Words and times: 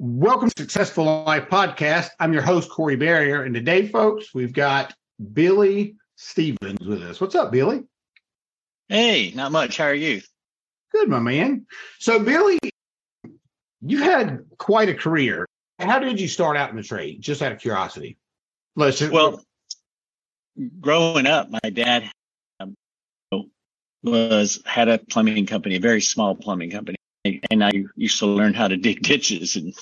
Welcome 0.00 0.50
to 0.50 0.62
Successful 0.62 1.04
Life 1.04 1.48
Podcast. 1.48 2.08
I'm 2.18 2.32
your 2.32 2.42
host, 2.42 2.68
Corey 2.68 2.96
Barrier. 2.96 3.44
And 3.44 3.54
today, 3.54 3.86
folks, 3.86 4.34
we've 4.34 4.52
got 4.52 4.92
Billy 5.32 5.94
Stevens 6.16 6.84
with 6.84 7.00
us. 7.02 7.20
What's 7.20 7.36
up, 7.36 7.52
Billy? 7.52 7.84
Hey, 8.88 9.32
not 9.36 9.52
much. 9.52 9.76
How 9.76 9.84
are 9.84 9.94
you? 9.94 10.20
Good, 10.90 11.08
my 11.08 11.20
man. 11.20 11.66
So, 12.00 12.18
Billy, 12.18 12.58
you 13.82 13.98
had 14.02 14.40
quite 14.58 14.88
a 14.88 14.94
career. 14.94 15.46
How 15.78 16.00
did 16.00 16.20
you 16.20 16.26
start 16.26 16.56
out 16.56 16.70
in 16.70 16.76
the 16.76 16.82
trade? 16.82 17.20
Just 17.20 17.40
out 17.40 17.52
of 17.52 17.60
curiosity. 17.60 18.18
Let's 18.74 18.98
just, 18.98 19.12
Well, 19.12 19.44
growing 20.80 21.26
up, 21.26 21.50
my 21.50 21.70
dad 21.70 22.10
um, 22.58 22.74
was 24.02 24.60
had 24.66 24.88
a 24.88 24.98
plumbing 24.98 25.46
company, 25.46 25.76
a 25.76 25.80
very 25.80 26.00
small 26.00 26.34
plumbing 26.34 26.72
company, 26.72 26.96
and 27.24 27.64
I 27.64 27.70
used 27.96 28.18
to 28.18 28.26
learn 28.26 28.54
how 28.54 28.68
to 28.68 28.76
dig 28.76 29.02
ditches, 29.02 29.56
and 29.56 29.74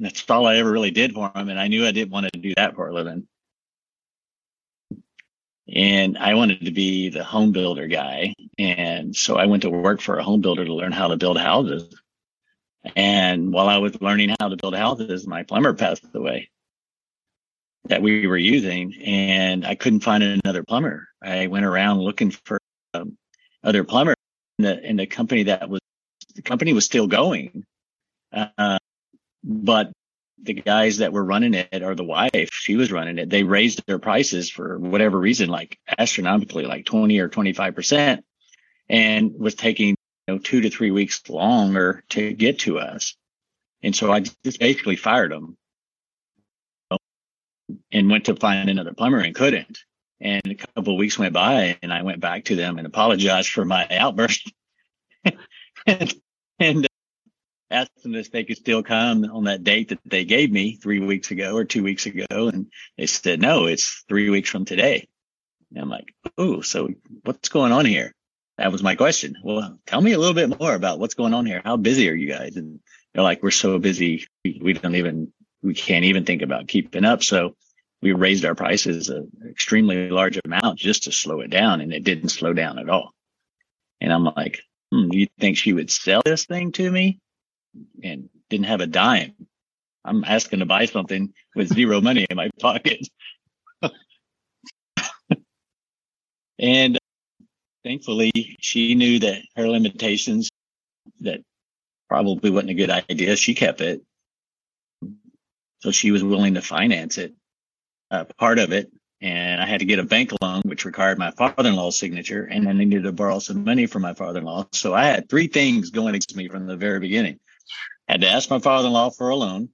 that's 0.00 0.28
all 0.30 0.46
I 0.46 0.56
ever 0.56 0.70
really 0.70 0.90
did 0.90 1.14
for 1.14 1.30
him. 1.34 1.48
And 1.48 1.58
I 1.58 1.68
knew 1.68 1.86
I 1.86 1.92
didn't 1.92 2.12
want 2.12 2.32
to 2.32 2.38
do 2.38 2.52
that 2.56 2.74
for 2.74 2.88
a 2.88 2.94
living. 2.94 3.26
And 5.74 6.18
I 6.18 6.34
wanted 6.34 6.66
to 6.66 6.70
be 6.70 7.08
the 7.08 7.24
home 7.24 7.52
builder 7.52 7.86
guy. 7.86 8.34
And 8.58 9.16
so 9.16 9.36
I 9.36 9.46
went 9.46 9.62
to 9.62 9.70
work 9.70 10.02
for 10.02 10.18
a 10.18 10.22
home 10.22 10.42
builder 10.42 10.64
to 10.64 10.74
learn 10.74 10.92
how 10.92 11.08
to 11.08 11.16
build 11.16 11.38
houses. 11.38 11.94
And 12.96 13.52
while 13.52 13.68
I 13.68 13.78
was 13.78 14.00
learning 14.02 14.34
how 14.40 14.48
to 14.48 14.56
build 14.56 14.76
houses, 14.76 15.26
my 15.26 15.44
plumber 15.44 15.72
passed 15.72 16.04
away 16.14 16.50
that 17.84 18.02
we 18.02 18.26
were 18.26 18.36
using 18.36 18.94
and 19.02 19.66
I 19.66 19.74
couldn't 19.74 20.00
find 20.00 20.22
another 20.22 20.62
plumber. 20.62 21.08
I 21.22 21.46
went 21.46 21.64
around 21.64 22.00
looking 22.00 22.30
for 22.30 22.60
um, 22.94 23.16
other 23.64 23.84
plumbers 23.84 24.16
and 24.58 24.66
the, 24.66 24.84
and 24.84 24.98
the 24.98 25.06
company 25.06 25.44
that 25.44 25.68
was, 25.68 25.80
the 26.34 26.42
company 26.42 26.72
was 26.72 26.84
still 26.84 27.06
going. 27.06 27.64
Uh, 28.32 28.78
but 29.44 29.92
the 30.42 30.54
guys 30.54 30.98
that 30.98 31.12
were 31.12 31.24
running 31.24 31.54
it 31.54 31.82
or 31.82 31.94
the 31.94 32.04
wife, 32.04 32.50
she 32.52 32.76
was 32.76 32.90
running 32.90 33.18
it. 33.18 33.30
They 33.30 33.44
raised 33.44 33.84
their 33.86 33.98
prices 33.98 34.50
for 34.50 34.78
whatever 34.78 35.18
reason, 35.18 35.48
like 35.48 35.78
astronomically, 35.98 36.64
like 36.64 36.84
20 36.84 37.18
or 37.20 37.28
25% 37.28 38.22
and 38.88 39.32
was 39.38 39.54
taking, 39.54 39.94
you 40.26 40.34
know, 40.34 40.38
two 40.38 40.62
to 40.62 40.70
three 40.70 40.90
weeks 40.90 41.28
longer 41.28 42.02
to 42.10 42.32
get 42.32 42.60
to 42.60 42.78
us. 42.78 43.16
And 43.82 43.94
so 43.94 44.12
I 44.12 44.20
just 44.20 44.58
basically 44.58 44.96
fired 44.96 45.32
them 45.32 45.56
and 47.92 48.10
went 48.10 48.26
to 48.26 48.36
find 48.36 48.68
another 48.68 48.94
plumber 48.94 49.18
and 49.18 49.34
couldn't. 49.34 49.78
And 50.20 50.42
a 50.46 50.54
couple 50.54 50.94
of 50.94 50.98
weeks 50.98 51.18
went 51.18 51.34
by 51.34 51.78
and 51.82 51.92
I 51.92 52.02
went 52.02 52.20
back 52.20 52.44
to 52.44 52.56
them 52.56 52.78
and 52.78 52.86
apologized 52.86 53.50
for 53.50 53.64
my 53.64 53.86
outburst 53.90 54.52
and, 55.86 56.14
and 56.62 56.84
uh, 56.84 56.88
asked 57.70 58.02
them 58.02 58.14
if 58.14 58.30
they 58.30 58.44
could 58.44 58.56
still 58.56 58.82
come 58.82 59.24
on 59.24 59.44
that 59.44 59.64
date 59.64 59.88
that 59.88 59.98
they 60.04 60.24
gave 60.24 60.50
me 60.50 60.76
three 60.76 61.00
weeks 61.00 61.30
ago 61.30 61.56
or 61.56 61.64
two 61.64 61.82
weeks 61.82 62.06
ago. 62.06 62.26
And 62.30 62.66
they 62.96 63.06
said, 63.06 63.40
no, 63.40 63.66
it's 63.66 64.04
three 64.08 64.30
weeks 64.30 64.50
from 64.50 64.64
today. 64.64 65.08
And 65.70 65.82
I'm 65.82 65.88
like, 65.88 66.14
oh, 66.36 66.60
so 66.60 66.90
what's 67.24 67.48
going 67.48 67.72
on 67.72 67.86
here? 67.86 68.14
That 68.58 68.70
was 68.70 68.82
my 68.82 68.94
question. 68.94 69.36
Well, 69.42 69.78
tell 69.86 70.00
me 70.00 70.12
a 70.12 70.18
little 70.18 70.34
bit 70.34 70.60
more 70.60 70.74
about 70.74 70.98
what's 70.98 71.14
going 71.14 71.34
on 71.34 71.46
here. 71.46 71.62
How 71.64 71.76
busy 71.76 72.08
are 72.10 72.14
you 72.14 72.28
guys? 72.28 72.56
And 72.56 72.80
they're 73.14 73.24
like, 73.24 73.42
we're 73.42 73.50
so 73.50 73.78
busy. 73.78 74.26
We 74.44 74.74
don't 74.74 74.94
even, 74.94 75.32
we 75.62 75.74
can't 75.74 76.04
even 76.04 76.24
think 76.24 76.42
about 76.42 76.68
keeping 76.68 77.04
up. 77.04 77.22
So 77.22 77.56
we 78.02 78.12
raised 78.12 78.44
our 78.44 78.54
prices 78.54 79.08
an 79.08 79.30
extremely 79.48 80.10
large 80.10 80.38
amount 80.44 80.78
just 80.78 81.04
to 81.04 81.12
slow 81.12 81.40
it 81.40 81.50
down. 81.50 81.80
And 81.80 81.92
it 81.92 82.04
didn't 82.04 82.28
slow 82.28 82.52
down 82.52 82.78
at 82.78 82.90
all. 82.90 83.12
And 84.00 84.12
I'm 84.12 84.24
like, 84.24 84.60
hmm, 84.92 85.12
you 85.12 85.26
think 85.40 85.56
she 85.56 85.72
would 85.72 85.90
sell 85.90 86.22
this 86.24 86.46
thing 86.46 86.72
to 86.72 86.92
me? 86.92 87.18
and 88.02 88.28
didn't 88.50 88.66
have 88.66 88.80
a 88.80 88.86
dime. 88.86 89.34
I'm 90.04 90.24
asking 90.24 90.60
to 90.60 90.66
buy 90.66 90.86
something 90.86 91.32
with 91.54 91.72
zero 91.72 92.00
money 92.00 92.26
in 92.28 92.36
my 92.36 92.50
pocket. 92.60 93.08
and 96.58 96.98
thankfully, 97.84 98.56
she 98.60 98.94
knew 98.94 99.20
that 99.20 99.42
her 99.56 99.68
limitations, 99.68 100.50
that 101.20 101.40
probably 102.08 102.50
wasn't 102.50 102.70
a 102.70 102.74
good 102.74 102.90
idea. 102.90 103.36
She 103.36 103.54
kept 103.54 103.80
it. 103.80 104.02
So 105.80 105.90
she 105.90 106.10
was 106.10 106.22
willing 106.22 106.54
to 106.54 106.62
finance 106.62 107.18
it, 107.18 107.34
uh, 108.10 108.24
part 108.38 108.58
of 108.58 108.72
it. 108.72 108.92
And 109.22 109.60
I 109.60 109.66
had 109.66 109.78
to 109.78 109.86
get 109.86 110.00
a 110.00 110.04
bank 110.04 110.32
loan, 110.42 110.62
which 110.64 110.84
required 110.84 111.16
my 111.16 111.30
father-in-law's 111.30 111.96
signature. 111.96 112.42
And 112.44 112.68
I 112.68 112.72
needed 112.72 113.04
to 113.04 113.12
borrow 113.12 113.38
some 113.38 113.64
money 113.64 113.86
from 113.86 114.02
my 114.02 114.14
father-in-law. 114.14 114.66
So 114.72 114.92
I 114.92 115.04
had 115.04 115.28
three 115.28 115.46
things 115.46 115.90
going 115.90 116.08
against 116.08 116.36
me 116.36 116.48
from 116.48 116.66
the 116.66 116.76
very 116.76 116.98
beginning 116.98 117.38
I 118.08 118.12
had 118.12 118.20
to 118.22 118.28
ask 118.28 118.50
my 118.50 118.58
father-in-law 118.58 119.10
for 119.10 119.30
a 119.30 119.36
loan. 119.36 119.70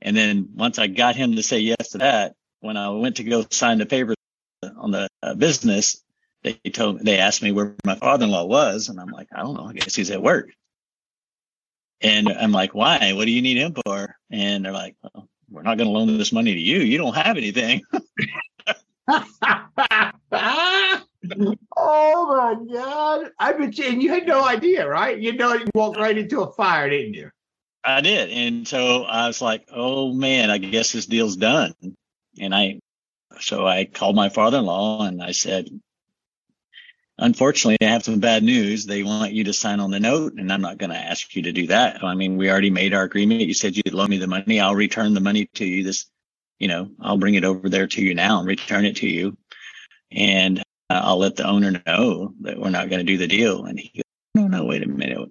And 0.00 0.16
then 0.16 0.50
once 0.54 0.78
I 0.78 0.86
got 0.86 1.16
him 1.16 1.36
to 1.36 1.42
say 1.42 1.58
yes 1.58 1.90
to 1.90 1.98
that, 1.98 2.34
when 2.60 2.76
I 2.76 2.90
went 2.90 3.16
to 3.16 3.24
go 3.24 3.44
sign 3.50 3.78
the 3.78 3.86
papers 3.86 4.16
on 4.76 4.90
the 4.90 5.08
uh, 5.22 5.34
business, 5.34 6.02
they 6.42 6.52
told 6.72 7.04
they 7.04 7.18
asked 7.18 7.42
me 7.42 7.52
where 7.52 7.74
my 7.84 7.96
father-in-law 7.96 8.44
was, 8.44 8.88
and 8.88 9.00
I'm 9.00 9.08
like, 9.08 9.28
I 9.34 9.42
don't 9.42 9.54
know. 9.54 9.64
I 9.64 9.72
guess 9.72 9.94
he's 9.94 10.10
at 10.10 10.22
work. 10.22 10.50
And 12.00 12.28
I'm 12.28 12.52
like, 12.52 12.74
why? 12.74 13.12
What 13.14 13.24
do 13.24 13.32
you 13.32 13.42
need 13.42 13.56
him 13.56 13.74
for? 13.84 14.14
And 14.30 14.64
they're 14.64 14.72
like, 14.72 14.94
well, 15.02 15.28
we're 15.50 15.62
not 15.62 15.78
going 15.78 15.88
to 15.88 15.92
loan 15.92 16.18
this 16.18 16.32
money 16.32 16.54
to 16.54 16.60
you. 16.60 16.78
You 16.78 16.98
don't 16.98 17.16
have 17.16 17.36
anything. 17.36 17.82
oh 17.92 19.24
my 21.76 22.56
God. 22.72 23.30
I 23.38 23.52
bet 23.52 23.78
you, 23.78 23.84
and 23.86 24.02
you 24.02 24.10
had 24.10 24.26
no 24.26 24.44
idea, 24.44 24.86
right? 24.88 25.18
You 25.18 25.32
know, 25.34 25.54
you 25.54 25.66
walked 25.74 25.98
right 25.98 26.16
into 26.16 26.42
a 26.42 26.52
fire, 26.52 26.88
didn't 26.90 27.14
you? 27.14 27.30
I 27.84 28.00
did. 28.00 28.30
And 28.30 28.68
so 28.68 29.04
I 29.04 29.26
was 29.26 29.40
like, 29.40 29.66
oh 29.72 30.12
man, 30.12 30.50
I 30.50 30.58
guess 30.58 30.92
this 30.92 31.06
deal's 31.06 31.36
done. 31.36 31.72
And 32.40 32.54
I, 32.54 32.80
so 33.40 33.66
I 33.66 33.86
called 33.86 34.16
my 34.16 34.28
father-in-law 34.28 35.06
and 35.06 35.22
I 35.22 35.32
said, 35.32 35.68
unfortunately, 37.18 37.78
I 37.86 37.90
have 37.90 38.04
some 38.04 38.20
bad 38.20 38.42
news. 38.42 38.86
They 38.86 39.02
want 39.02 39.32
you 39.32 39.44
to 39.44 39.52
sign 39.52 39.80
on 39.80 39.90
the 39.90 40.00
note 40.00 40.34
and 40.34 40.52
I'm 40.52 40.60
not 40.60 40.78
going 40.78 40.90
to 40.90 40.96
ask 40.96 41.34
you 41.34 41.42
to 41.42 41.52
do 41.52 41.66
that. 41.68 42.02
I 42.04 42.14
mean, 42.14 42.36
we 42.36 42.50
already 42.50 42.70
made 42.70 42.94
our 42.94 43.02
agreement. 43.02 43.40
You 43.40 43.54
said 43.54 43.76
you'd 43.76 43.92
loan 43.92 44.10
me 44.10 44.18
the 44.18 44.26
money. 44.26 44.60
I'll 44.60 44.74
return 44.74 45.14
the 45.14 45.20
money 45.20 45.46
to 45.54 45.64
you 45.64 45.84
this, 45.84 46.06
you 46.58 46.68
know, 46.68 46.90
I'll 47.00 47.18
bring 47.18 47.34
it 47.34 47.44
over 47.44 47.68
there 47.68 47.86
to 47.86 48.02
you 48.02 48.14
now 48.14 48.38
and 48.38 48.48
return 48.48 48.84
it 48.84 48.96
to 48.96 49.08
you. 49.08 49.36
And 50.10 50.60
uh, 50.90 51.00
I'll 51.04 51.18
let 51.18 51.36
the 51.36 51.46
owner 51.46 51.82
know 51.86 52.34
that 52.40 52.58
we're 52.58 52.70
not 52.70 52.88
going 52.88 53.04
to 53.04 53.12
do 53.12 53.18
the 53.18 53.26
deal. 53.26 53.64
And 53.64 53.78
he 53.78 53.90
goes, 53.94 54.02
no, 54.34 54.46
no, 54.46 54.64
wait 54.64 54.82
a 54.82 54.88
minute. 54.88 55.30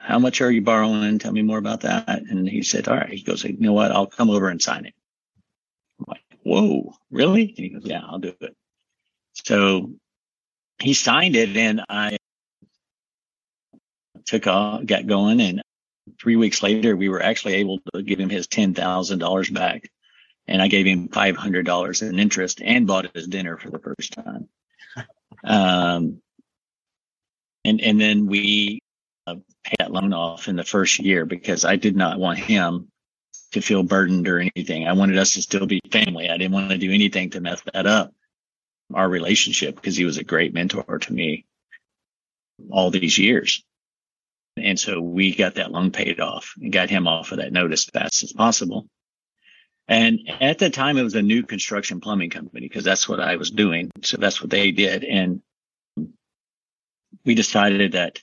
How 0.00 0.20
much 0.20 0.40
are 0.40 0.50
you 0.50 0.62
borrowing? 0.62 1.18
Tell 1.18 1.32
me 1.32 1.42
more 1.42 1.58
about 1.58 1.80
that. 1.80 2.22
And 2.22 2.48
he 2.48 2.62
said, 2.62 2.86
all 2.86 2.96
right. 2.96 3.10
He 3.10 3.22
goes, 3.22 3.42
you 3.42 3.56
know 3.58 3.72
what? 3.72 3.90
I'll 3.90 4.06
come 4.06 4.30
over 4.30 4.48
and 4.48 4.62
sign 4.62 4.86
it. 4.86 4.94
I'm 5.98 6.04
like, 6.08 6.22
whoa, 6.44 6.94
really? 7.10 7.48
And 7.48 7.58
he 7.58 7.68
goes, 7.70 7.82
yeah, 7.84 8.02
I'll 8.06 8.20
do 8.20 8.32
it. 8.40 8.56
So 9.32 9.90
he 10.78 10.94
signed 10.94 11.36
it 11.36 11.56
and 11.56 11.82
I 11.88 12.18
took 14.26 14.46
off, 14.46 14.84
got 14.84 15.06
going. 15.06 15.40
And 15.40 15.62
three 16.20 16.36
weeks 16.36 16.62
later, 16.62 16.96
we 16.96 17.08
were 17.08 17.22
actually 17.22 17.54
able 17.54 17.80
to 17.94 18.02
give 18.02 18.20
him 18.20 18.28
his 18.28 18.46
$10,000 18.46 19.54
back. 19.54 19.90
And 20.48 20.62
I 20.62 20.68
gave 20.68 20.86
him 20.86 21.08
$500 21.08 22.08
in 22.08 22.18
interest 22.18 22.60
and 22.62 22.86
bought 22.86 23.14
his 23.14 23.26
dinner 23.26 23.56
for 23.56 23.70
the 23.70 23.78
first 23.78 24.12
time. 24.12 24.48
Um, 25.44 26.22
and, 27.64 27.80
and 27.80 28.00
then 28.00 28.26
we 28.26 28.80
uh, 29.26 29.36
pay 29.64 29.74
that 29.78 29.92
loan 29.92 30.12
off 30.12 30.48
in 30.48 30.56
the 30.56 30.64
first 30.64 30.98
year 30.98 31.26
because 31.26 31.64
I 31.64 31.76
did 31.76 31.94
not 31.94 32.18
want 32.18 32.38
him 32.38 32.88
to 33.52 33.60
feel 33.60 33.82
burdened 33.82 34.28
or 34.28 34.40
anything. 34.40 34.86
I 34.86 34.92
wanted 34.92 35.18
us 35.18 35.34
to 35.34 35.42
still 35.42 35.66
be 35.66 35.80
family. 35.90 36.30
I 36.30 36.36
didn't 36.36 36.52
want 36.52 36.70
to 36.70 36.78
do 36.78 36.92
anything 36.92 37.30
to 37.30 37.40
mess 37.40 37.60
that 37.72 37.86
up, 37.86 38.12
our 38.94 39.08
relationship, 39.08 39.74
because 39.74 39.96
he 39.96 40.04
was 40.04 40.18
a 40.18 40.24
great 40.24 40.54
mentor 40.54 40.98
to 40.98 41.12
me 41.12 41.44
all 42.70 42.90
these 42.90 43.18
years. 43.18 43.64
And 44.56 44.78
so 44.78 45.00
we 45.00 45.34
got 45.34 45.56
that 45.56 45.70
loan 45.70 45.90
paid 45.90 46.20
off 46.20 46.54
and 46.60 46.72
got 46.72 46.88
him 46.88 47.06
off 47.06 47.32
of 47.32 47.38
that 47.38 47.52
note 47.52 47.72
as 47.72 47.84
fast 47.84 48.22
as 48.22 48.32
possible. 48.32 48.88
And 49.88 50.20
at 50.40 50.58
the 50.58 50.70
time, 50.70 50.96
it 50.96 51.02
was 51.02 51.14
a 51.14 51.22
new 51.22 51.42
construction 51.42 52.00
plumbing 52.00 52.30
company 52.30 52.66
because 52.66 52.84
that's 52.84 53.08
what 53.08 53.20
I 53.20 53.36
was 53.36 53.50
doing. 53.50 53.90
So 54.02 54.16
that's 54.16 54.40
what 54.40 54.50
they 54.50 54.72
did. 54.72 55.04
And 55.04 55.42
we 57.24 57.34
decided 57.34 57.92
that 57.92 58.20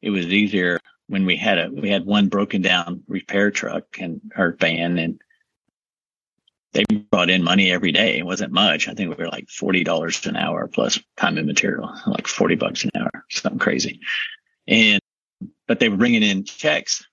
it 0.00 0.10
was 0.10 0.26
easier 0.26 0.80
when 1.08 1.26
we 1.26 1.36
had 1.36 1.58
a 1.58 1.70
we 1.70 1.90
had 1.90 2.06
one 2.06 2.28
broken 2.28 2.62
down 2.62 3.02
repair 3.08 3.50
truck 3.50 3.84
and 3.98 4.20
our 4.36 4.52
van 4.52 4.98
and 4.98 5.20
they 6.72 6.84
brought 7.10 7.30
in 7.30 7.42
money 7.42 7.70
every 7.70 7.92
day. 7.92 8.18
It 8.18 8.26
wasn't 8.26 8.52
much. 8.52 8.88
I 8.88 8.94
think 8.94 9.10
we 9.10 9.24
were 9.24 9.30
like 9.30 9.48
forty 9.48 9.84
dollars 9.84 10.24
an 10.26 10.36
hour 10.36 10.68
plus 10.68 10.98
time 11.16 11.38
and 11.38 11.46
material, 11.46 11.92
like 12.06 12.26
forty 12.26 12.56
bucks 12.56 12.84
an 12.84 12.90
hour, 12.96 13.10
something 13.30 13.58
crazy. 13.58 14.00
And 14.66 15.00
but 15.66 15.80
they 15.80 15.88
were 15.88 15.96
bringing 15.96 16.22
in 16.22 16.44
checks, 16.44 17.04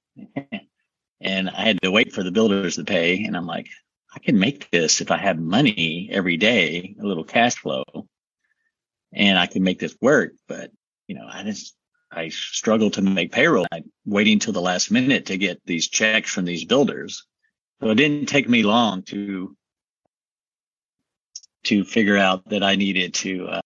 and 1.22 1.50
I 1.50 1.62
had 1.62 1.82
to 1.82 1.92
wait 1.92 2.14
for 2.14 2.24
the 2.24 2.32
builders 2.32 2.76
to 2.76 2.84
pay. 2.84 3.24
And 3.24 3.36
I'm 3.36 3.48
like, 3.48 3.68
I 4.14 4.20
can 4.20 4.40
make 4.40 4.70
this 4.72 5.02
if 5.02 5.12
I 5.12 5.18
have 5.18 5.40
money 5.40 6.10
every 6.12 6.38
day, 6.38 6.96
a 7.00 7.06
little 7.06 7.24
cash 7.24 7.56
flow, 7.56 7.84
and 9.14 9.38
I 9.38 9.48
can 9.48 9.64
make 9.64 9.80
this 9.80 9.96
work. 10.02 10.34
But 10.48 10.72
you 11.08 11.16
know, 11.16 11.28
I 11.30 11.44
just 11.44 11.76
I 12.12 12.30
struggled 12.30 12.94
to 12.94 13.02
make 13.02 13.32
payroll. 13.32 13.68
I 13.72 13.84
waiting 14.06 14.40
till 14.40 14.54
the 14.54 14.62
last 14.62 14.92
minute 14.92 15.28
to 15.28 15.38
get 15.38 15.62
these 15.66 15.88
checks 15.88 16.32
from 16.32 16.46
these 16.46 16.66
builders. 16.66 17.26
So 17.82 17.90
it 17.90 17.96
didn't 17.96 18.28
take 18.28 18.48
me 18.48 18.64
long 18.64 19.04
to 19.04 19.56
to 21.66 21.84
figure 21.84 22.18
out 22.18 22.48
that 22.50 22.64
I 22.64 22.76
needed 22.76 23.14
to 23.16 23.48
uh, 23.48 23.62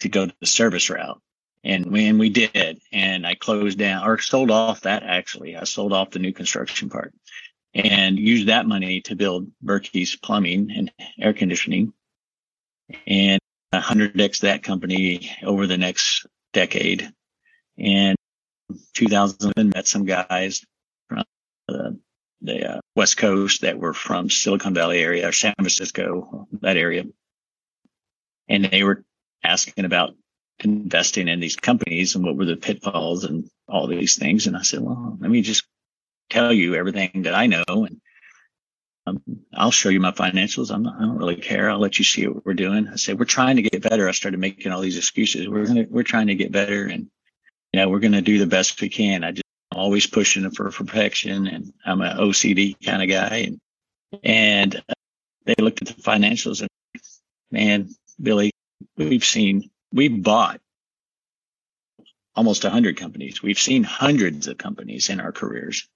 to 0.00 0.08
go 0.08 0.26
to 0.26 0.34
the 0.40 0.46
service 0.46 0.88
route. 0.88 1.20
And 1.62 1.92
when 1.92 2.18
we 2.18 2.30
did, 2.30 2.80
and 2.90 3.26
I 3.26 3.34
closed 3.34 3.78
down 3.78 4.06
or 4.06 4.18
sold 4.18 4.50
off 4.50 4.82
that 4.82 5.02
actually, 5.02 5.56
I 5.56 5.64
sold 5.64 5.92
off 5.92 6.10
the 6.10 6.18
new 6.18 6.32
construction 6.32 6.88
part 6.88 7.12
and 7.74 8.18
used 8.18 8.48
that 8.48 8.66
money 8.66 9.02
to 9.02 9.14
build 9.14 9.48
Berkey's 9.62 10.16
plumbing 10.16 10.70
and 10.74 10.90
air 11.20 11.34
conditioning 11.34 11.92
and 13.06 13.38
100x 13.74 14.40
that 14.40 14.62
company 14.62 15.30
over 15.44 15.66
the 15.66 15.76
next 15.76 16.26
decade. 16.52 17.12
And 17.78 18.16
2007 18.94 19.70
met 19.74 19.86
some 19.86 20.04
guys 20.04 20.64
the, 22.42 22.76
uh, 22.76 22.80
West 22.96 23.16
Coast 23.16 23.62
that 23.62 23.78
were 23.78 23.94
from 23.94 24.30
Silicon 24.30 24.74
Valley 24.74 25.00
area 25.00 25.28
or 25.28 25.32
San 25.32 25.54
Francisco, 25.54 26.48
that 26.60 26.76
area. 26.76 27.04
And 28.48 28.64
they 28.64 28.82
were 28.82 29.04
asking 29.44 29.84
about 29.84 30.14
investing 30.62 31.28
in 31.28 31.40
these 31.40 31.56
companies 31.56 32.14
and 32.14 32.24
what 32.24 32.36
were 32.36 32.44
the 32.44 32.56
pitfalls 32.56 33.24
and 33.24 33.48
all 33.68 33.86
these 33.86 34.16
things. 34.16 34.46
And 34.46 34.56
I 34.56 34.62
said, 34.62 34.80
well, 34.80 35.16
let 35.20 35.30
me 35.30 35.42
just 35.42 35.64
tell 36.28 36.52
you 36.52 36.74
everything 36.74 37.22
that 37.22 37.34
I 37.34 37.46
know 37.46 37.64
and 37.68 38.00
um, 39.06 39.22
I'll 39.54 39.70
show 39.70 39.88
you 39.88 39.98
my 39.98 40.12
financials. 40.12 40.70
I'm 40.70 40.82
not, 40.82 40.96
I 40.96 41.00
don't 41.00 41.16
really 41.16 41.36
care. 41.36 41.70
I'll 41.70 41.78
let 41.78 41.98
you 41.98 42.04
see 42.04 42.26
what 42.26 42.44
we're 42.44 42.54
doing. 42.54 42.86
I 42.86 42.96
said, 42.96 43.18
we're 43.18 43.24
trying 43.24 43.56
to 43.56 43.62
get 43.62 43.82
better. 43.82 44.08
I 44.08 44.12
started 44.12 44.38
making 44.38 44.72
all 44.72 44.80
these 44.80 44.98
excuses. 44.98 45.48
We're 45.48 45.64
going 45.64 45.86
to, 45.86 45.90
we're 45.90 46.02
trying 46.02 46.26
to 46.26 46.34
get 46.34 46.52
better 46.52 46.84
and 46.86 47.10
you 47.72 47.80
know, 47.80 47.88
we're 47.88 48.00
going 48.00 48.12
to 48.12 48.20
do 48.20 48.38
the 48.38 48.46
best 48.46 48.80
we 48.80 48.88
can. 48.88 49.24
I 49.24 49.32
just 49.32 49.44
always 49.80 50.06
pushing 50.06 50.48
for 50.50 50.70
perfection 50.70 51.46
and 51.46 51.72
I'm 51.86 52.02
an 52.02 52.18
OCD 52.18 52.76
kind 52.84 53.02
of 53.02 53.08
guy. 53.08 53.36
And, 53.46 53.58
and 54.22 54.76
uh, 54.76 54.92
they 55.46 55.54
looked 55.58 55.80
at 55.80 55.88
the 55.88 56.02
financials 56.02 56.60
and 56.60 56.68
man, 57.50 57.88
Billy, 58.20 58.50
we've 58.98 59.24
seen, 59.24 59.70
we've 59.90 60.22
bought 60.22 60.60
almost 62.36 62.64
a 62.64 62.70
hundred 62.70 62.98
companies. 62.98 63.42
We've 63.42 63.58
seen 63.58 63.82
hundreds 63.82 64.48
of 64.48 64.58
companies 64.58 65.08
in 65.08 65.18
our 65.18 65.32
careers 65.32 65.88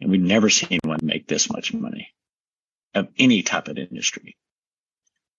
and 0.00 0.10
we've 0.10 0.20
never 0.20 0.48
seen 0.48 0.78
one 0.84 1.00
make 1.02 1.28
this 1.28 1.50
much 1.50 1.74
money 1.74 2.14
of 2.94 3.08
any 3.18 3.42
type 3.42 3.68
of 3.68 3.76
industry. 3.76 4.36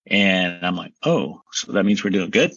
And 0.06 0.63
I'm 0.63 0.75
like, 0.75 0.94
oh, 1.04 1.42
so 1.51 1.71
that 1.71 1.86
means 1.86 2.04
we're 2.04 2.12
doing 2.12 2.30
good. 2.30 2.54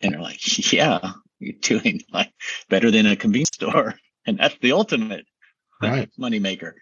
And 0.00 0.14
they're 0.14 0.20
like, 0.20 0.72
yeah, 0.72 1.12
you're 1.38 1.54
doing 1.60 2.02
like 2.12 2.32
better 2.68 2.90
than 2.90 3.06
a 3.06 3.16
convenience 3.16 3.50
store. 3.54 3.94
And 4.28 4.38
that's 4.38 4.56
the 4.60 4.72
ultimate 4.72 5.24
right. 5.80 6.10
money 6.18 6.40
maker. 6.40 6.74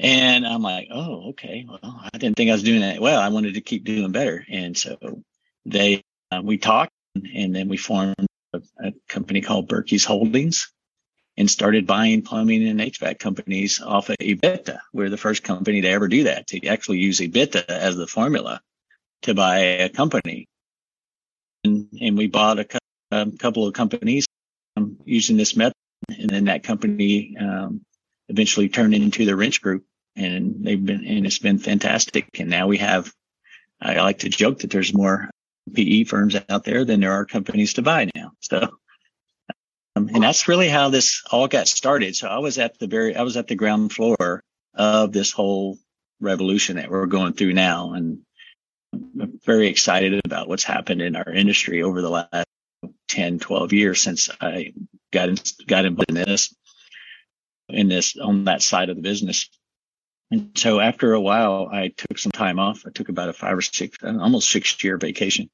And 0.00 0.44
I'm 0.44 0.62
like, 0.62 0.88
oh, 0.90 1.28
okay. 1.28 1.64
Well, 1.68 2.00
I 2.12 2.18
didn't 2.18 2.36
think 2.36 2.50
I 2.50 2.54
was 2.54 2.64
doing 2.64 2.80
that 2.80 3.00
well. 3.00 3.20
I 3.20 3.28
wanted 3.28 3.54
to 3.54 3.60
keep 3.60 3.84
doing 3.84 4.10
better. 4.10 4.44
And 4.50 4.76
so 4.76 5.22
they, 5.64 6.02
uh, 6.32 6.40
we 6.42 6.58
talked 6.58 6.90
and 7.14 7.54
then 7.54 7.68
we 7.68 7.76
formed 7.76 8.16
a, 8.52 8.62
a 8.80 8.92
company 9.08 9.42
called 9.42 9.68
Berkey's 9.68 10.04
Holdings 10.04 10.72
and 11.36 11.50
started 11.50 11.86
buying 11.86 12.22
plumbing 12.22 12.66
and 12.66 12.80
HVAC 12.80 13.18
companies 13.18 13.80
off 13.80 14.10
of 14.10 14.16
EBITDA. 14.20 14.78
We're 14.92 15.08
the 15.08 15.16
first 15.16 15.42
company 15.42 15.82
to 15.82 15.88
ever 15.88 16.08
do 16.08 16.24
that, 16.24 16.48
to 16.48 16.66
actually 16.66 16.98
use 16.98 17.20
EBITDA 17.20 17.68
as 17.68 17.96
the 17.96 18.06
formula 18.06 18.60
to 19.22 19.34
buy 19.34 19.58
a 19.58 19.88
company. 19.88 20.48
And, 21.64 21.88
and 22.00 22.18
we 22.18 22.26
bought 22.26 22.58
a 22.58 22.64
a 23.12 23.30
couple 23.38 23.66
of 23.66 23.74
companies 23.74 24.26
um, 24.76 24.96
using 25.04 25.36
this 25.36 25.56
method, 25.56 25.74
and 26.08 26.30
then 26.30 26.46
that 26.46 26.62
company 26.62 27.36
um, 27.38 27.82
eventually 28.28 28.68
turned 28.68 28.94
into 28.94 29.24
the 29.24 29.36
Wrench 29.36 29.62
Group, 29.62 29.84
and 30.16 30.64
they've 30.64 30.84
been 30.84 31.04
and 31.04 31.26
it's 31.26 31.38
been 31.38 31.58
fantastic. 31.58 32.28
And 32.38 32.50
now 32.50 32.66
we 32.66 32.78
have, 32.78 33.12
I 33.80 34.00
like 34.00 34.20
to 34.20 34.28
joke 34.28 34.60
that 34.60 34.70
there's 34.70 34.94
more 34.94 35.30
PE 35.72 36.04
firms 36.04 36.36
out 36.48 36.64
there 36.64 36.84
than 36.84 37.00
there 37.00 37.12
are 37.12 37.24
companies 37.24 37.74
to 37.74 37.82
buy 37.82 38.10
now. 38.14 38.32
So. 38.40 38.68
Um, 39.94 40.08
and 40.08 40.22
that's 40.22 40.48
really 40.48 40.68
how 40.68 40.88
this 40.88 41.22
all 41.30 41.48
got 41.48 41.68
started. 41.68 42.16
So 42.16 42.26
I 42.26 42.38
was 42.38 42.56
at 42.56 42.78
the 42.78 42.86
very, 42.86 43.14
I 43.14 43.22
was 43.22 43.36
at 43.36 43.46
the 43.46 43.54
ground 43.54 43.92
floor 43.92 44.42
of 44.74 45.12
this 45.12 45.32
whole 45.32 45.78
revolution 46.18 46.76
that 46.76 46.90
we're 46.90 47.04
going 47.06 47.34
through 47.34 47.52
now. 47.52 47.92
And 47.92 48.20
I'm 48.94 49.38
very 49.44 49.68
excited 49.68 50.22
about 50.24 50.48
what's 50.48 50.64
happened 50.64 51.02
in 51.02 51.16
our 51.16 51.28
industry 51.30 51.82
over 51.82 52.00
the 52.00 52.10
last 52.10 52.46
10, 53.12 53.40
12 53.40 53.72
years 53.74 54.00
since 54.00 54.30
I 54.40 54.72
got 55.12 55.28
in, 55.28 55.36
got 55.66 55.84
involved 55.84 56.08
in 56.08 56.14
this, 56.14 56.54
in 57.68 57.88
this, 57.88 58.16
on 58.16 58.44
that 58.44 58.62
side 58.62 58.88
of 58.88 58.96
the 58.96 59.02
business. 59.02 59.50
And 60.30 60.52
so 60.56 60.80
after 60.80 61.12
a 61.12 61.20
while, 61.20 61.68
I 61.70 61.88
took 61.88 62.18
some 62.18 62.32
time 62.32 62.58
off. 62.58 62.84
I 62.86 62.90
took 62.90 63.10
about 63.10 63.28
a 63.28 63.34
five 63.34 63.58
or 63.58 63.60
six, 63.60 63.98
almost 64.02 64.50
six 64.50 64.82
year 64.82 64.96
vacation. 64.96 65.50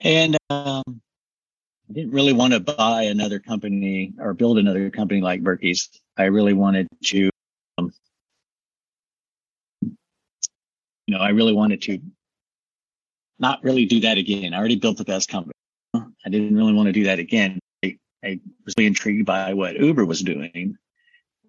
And, 0.00 0.38
um, 0.48 0.82
I 0.86 1.92
didn't 1.92 2.12
really 2.12 2.32
want 2.32 2.54
to 2.54 2.60
buy 2.60 3.02
another 3.02 3.40
company 3.40 4.14
or 4.18 4.32
build 4.32 4.58
another 4.58 4.88
company 4.88 5.20
like 5.20 5.42
Berkey's. 5.42 5.90
I 6.16 6.24
really 6.24 6.54
wanted 6.54 6.88
to, 7.04 7.28
um, 7.76 7.92
you 9.82 9.94
know, 11.08 11.18
I 11.18 11.28
really 11.30 11.52
wanted 11.52 11.82
to 11.82 12.00
not 13.38 13.62
really 13.62 13.84
do 13.84 14.00
that 14.00 14.16
again. 14.16 14.54
I 14.54 14.58
already 14.58 14.76
built 14.76 14.96
the 14.96 15.04
best 15.04 15.28
company. 15.28 15.53
I 16.24 16.30
didn't 16.30 16.56
really 16.56 16.72
want 16.72 16.86
to 16.86 16.92
do 16.92 17.04
that 17.04 17.18
again. 17.18 17.58
I, 17.84 17.98
I 18.24 18.40
was 18.64 18.74
really 18.76 18.86
intrigued 18.86 19.26
by 19.26 19.54
what 19.54 19.76
Uber 19.76 20.04
was 20.04 20.22
doing. 20.22 20.76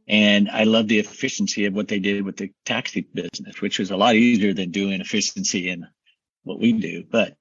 And 0.07 0.49
I 0.49 0.65
loved 0.65 0.89
the 0.89 0.99
efficiency 0.99 1.65
of 1.65 1.73
what 1.73 1.87
they 1.87 1.99
did 1.99 2.23
with 2.23 2.37
the 2.37 2.51
taxi 2.65 3.07
business, 3.13 3.61
which 3.61 3.79
was 3.79 3.91
a 3.91 3.97
lot 3.97 4.15
easier 4.15 4.53
than 4.53 4.71
doing 4.71 5.01
efficiency 5.01 5.69
in 5.69 5.87
what 6.43 6.59
we 6.59 6.73
do. 6.73 7.03
But, 7.09 7.35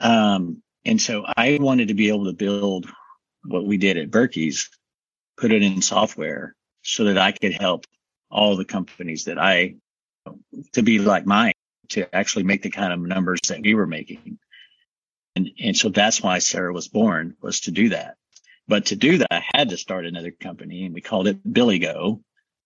um, 0.00 0.62
and 0.84 1.00
so 1.00 1.24
I 1.36 1.58
wanted 1.60 1.88
to 1.88 1.94
be 1.94 2.08
able 2.08 2.26
to 2.26 2.34
build 2.34 2.86
what 3.44 3.64
we 3.64 3.78
did 3.78 3.96
at 3.96 4.10
Berkey's, 4.10 4.68
put 5.38 5.52
it 5.52 5.62
in 5.62 5.80
software 5.80 6.54
so 6.82 7.04
that 7.04 7.18
I 7.18 7.32
could 7.32 7.54
help 7.54 7.86
all 8.30 8.56
the 8.56 8.64
companies 8.66 9.24
that 9.24 9.38
I, 9.38 9.76
to 10.72 10.82
be 10.82 10.98
like 10.98 11.24
mine, 11.24 11.52
to 11.90 12.14
actually 12.14 12.44
make 12.44 12.62
the 12.62 12.70
kind 12.70 12.92
of 12.92 13.00
numbers 13.00 13.40
that 13.48 13.62
we 13.62 13.74
were 13.74 13.86
making. 13.86 14.38
And, 15.36 15.50
and 15.60 15.76
so 15.76 15.88
that's 15.88 16.22
why 16.22 16.38
Sarah 16.38 16.72
was 16.72 16.88
born 16.88 17.36
was 17.40 17.60
to 17.62 17.70
do 17.70 17.90
that. 17.90 18.16
But 18.66 18.86
to 18.86 18.96
do 18.96 19.18
that, 19.18 19.32
I 19.32 19.44
had 19.54 19.70
to 19.70 19.76
start 19.76 20.06
another 20.06 20.30
company 20.30 20.84
and 20.84 20.94
we 20.94 21.00
called 21.00 21.26
it 21.26 21.52
Billy 21.52 21.78
Go. 21.78 22.22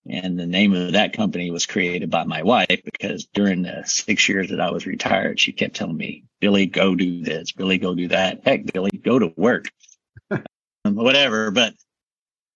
And 0.08 0.38
the 0.38 0.46
name 0.46 0.72
of 0.74 0.92
that 0.92 1.12
company 1.12 1.50
was 1.50 1.66
created 1.66 2.08
by 2.08 2.24
my 2.24 2.42
wife 2.42 2.80
because 2.84 3.26
during 3.26 3.62
the 3.62 3.82
six 3.84 4.28
years 4.28 4.50
that 4.50 4.60
I 4.60 4.70
was 4.70 4.86
retired, 4.86 5.38
she 5.38 5.52
kept 5.52 5.76
telling 5.76 5.96
me, 5.96 6.24
Billy, 6.40 6.66
go 6.66 6.94
do 6.94 7.22
this, 7.22 7.52
Billy, 7.52 7.78
go 7.78 7.94
do 7.94 8.08
that. 8.08 8.40
Heck, 8.44 8.72
Billy, 8.72 8.90
go 8.90 9.18
to 9.18 9.32
work, 9.36 9.70
um, 10.30 10.40
whatever. 10.84 11.50
But 11.50 11.74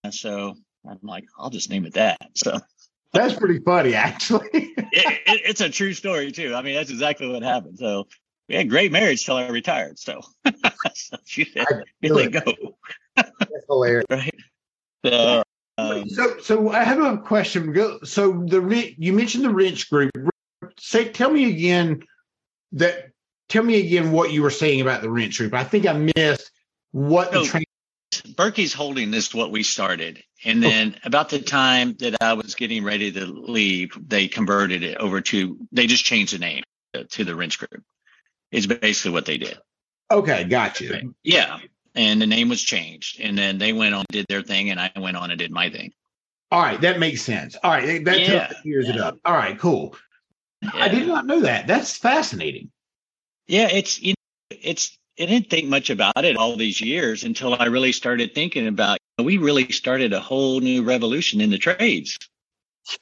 so 0.09 0.55
I'm 0.89 0.99
like, 1.03 1.25
I'll 1.37 1.51
just 1.51 1.69
name 1.69 1.85
it 1.85 1.93
that. 1.93 2.17
So 2.33 2.59
that's 3.11 3.35
pretty 3.35 3.59
funny, 3.59 3.93
actually. 3.93 4.49
it, 4.53 4.77
it, 4.91 5.41
it's 5.45 5.61
a 5.61 5.69
true 5.69 5.93
story 5.93 6.31
too. 6.31 6.55
I 6.55 6.63
mean, 6.63 6.73
that's 6.73 6.89
exactly 6.89 7.27
what 7.27 7.43
happened. 7.43 7.77
So 7.77 8.07
we 8.53 8.57
had 8.57 8.69
great 8.69 8.91
marriage 8.91 9.25
till 9.25 9.35
I 9.35 9.47
retired. 9.47 9.97
So, 9.97 10.21
so 10.93 11.17
she 11.25 11.45
said, 11.45 11.65
"Billy, 12.01 12.27
go." 12.27 12.43
That's 13.15 13.31
hilarious. 13.67 14.05
right. 14.11 14.35
So, 15.03 15.43
uh, 15.79 16.03
So, 16.05 16.05
so, 16.07 16.39
so 16.39 16.69
I 16.69 16.83
have 16.83 16.99
a 16.99 17.17
question. 17.17 17.73
So 18.03 18.43
the 18.45 18.93
you 18.97 19.11
mentioned 19.11 19.43
the 19.43 19.49
wrench 19.49 19.89
group. 19.89 20.11
Say, 20.79 21.09
tell 21.09 21.31
me 21.31 21.49
again 21.49 22.03
that. 22.73 23.09
Tell 23.49 23.63
me 23.63 23.79
again 23.85 24.11
what 24.11 24.31
you 24.31 24.41
were 24.41 24.49
saying 24.49 24.81
about 24.81 25.01
the 25.01 25.09
wrench 25.09 25.37
group. 25.37 25.53
I 25.53 25.63
think 25.63 25.85
I 25.85 25.93
missed 25.93 26.49
what 26.91 27.31
the 27.31 27.43
So- 27.43 27.49
train. 27.51 27.63
Berkey's 28.35 28.73
Holding 28.73 29.13
is 29.15 29.33
what 29.33 29.49
we 29.51 29.63
started. 29.63 30.23
And 30.45 30.61
then 30.61 30.95
about 31.03 31.29
the 31.29 31.39
time 31.39 31.95
that 31.99 32.21
I 32.21 32.33
was 32.33 32.53
getting 32.53 32.83
ready 32.83 33.11
to 33.11 33.25
leave, 33.25 33.97
they 33.99 34.27
converted 34.27 34.83
it 34.83 34.97
over 34.97 35.19
to, 35.21 35.57
they 35.71 35.87
just 35.87 36.05
changed 36.05 36.33
the 36.33 36.37
name 36.39 36.63
to, 36.93 37.05
to 37.05 37.23
the 37.23 37.35
Wrench 37.35 37.57
Group. 37.57 37.83
Is 38.53 38.67
basically 38.67 39.11
what 39.11 39.25
they 39.25 39.37
did. 39.37 39.57
Okay, 40.11 40.43
got 40.43 40.79
you. 40.79 41.13
Yeah. 41.23 41.59
And 41.95 42.21
the 42.21 42.27
name 42.27 42.49
was 42.49 42.61
changed. 42.61 43.19
And 43.19 43.37
then 43.37 43.57
they 43.57 43.73
went 43.73 43.95
on, 43.95 44.05
did 44.09 44.25
their 44.29 44.41
thing, 44.41 44.69
and 44.69 44.79
I 44.79 44.91
went 44.95 45.17
on 45.17 45.31
and 45.31 45.39
did 45.39 45.51
my 45.51 45.69
thing. 45.69 45.91
All 46.51 46.61
right, 46.61 46.79
that 46.81 46.99
makes 46.99 47.23
sense. 47.23 47.55
All 47.63 47.71
right, 47.71 48.05
that 48.05 48.19
Yeah, 48.19 48.51
clears 48.61 48.87
it 48.87 48.99
up. 48.99 49.17
All 49.25 49.33
right, 49.33 49.57
cool. 49.57 49.95
I 50.71 50.87
did 50.87 51.07
not 51.07 51.25
know 51.25 51.41
that. 51.41 51.67
That's 51.67 51.97
fascinating. 51.97 52.71
Yeah, 53.47 53.67
it's 53.69 54.01
you 54.01 54.11
know, 54.11 54.57
it's 54.61 54.97
I 55.19 55.25
didn't 55.25 55.49
think 55.49 55.67
much 55.67 55.89
about 55.89 56.23
it 56.23 56.37
all 56.37 56.55
these 56.55 56.79
years 56.79 57.23
until 57.23 57.55
I 57.55 57.65
really 57.65 57.91
started 57.91 58.33
thinking 58.33 58.67
about 58.67 58.99
we 59.19 59.37
really 59.37 59.71
started 59.71 60.13
a 60.13 60.19
whole 60.19 60.59
new 60.59 60.83
revolution 60.83 61.41
in 61.41 61.49
the 61.49 61.57
trades. 61.57 62.17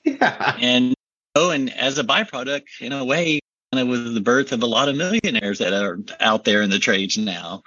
Yeah. 0.06 0.56
And 0.60 0.94
oh, 1.34 1.50
and 1.50 1.74
as 1.74 1.98
a 1.98 2.04
byproduct, 2.04 2.82
in 2.82 2.94
a 2.94 3.04
way, 3.04 3.40
of 3.80 3.88
was 3.88 4.14
the 4.14 4.22
birth 4.22 4.52
of 4.52 4.64
a 4.64 4.68
lot 4.68 4.90
of 4.90 4.98
millionaires 4.98 5.60
that 5.60 5.74
are 5.74 6.00
out 6.20 6.44
there 6.44 6.62
in 6.62 6.70
the 6.70 6.80
trades 6.80 7.18
now, 7.18 7.62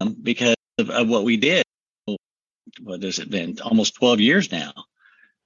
um, 0.00 0.16
because 0.22 0.54
of, 0.78 0.90
of 0.90 1.08
what 1.08 1.24
we 1.24 1.36
did. 1.36 1.64
What 2.80 3.02
has 3.02 3.18
it 3.18 3.30
been? 3.30 3.58
Almost 3.60 3.96
12 3.96 4.20
years 4.20 4.52
now 4.52 4.72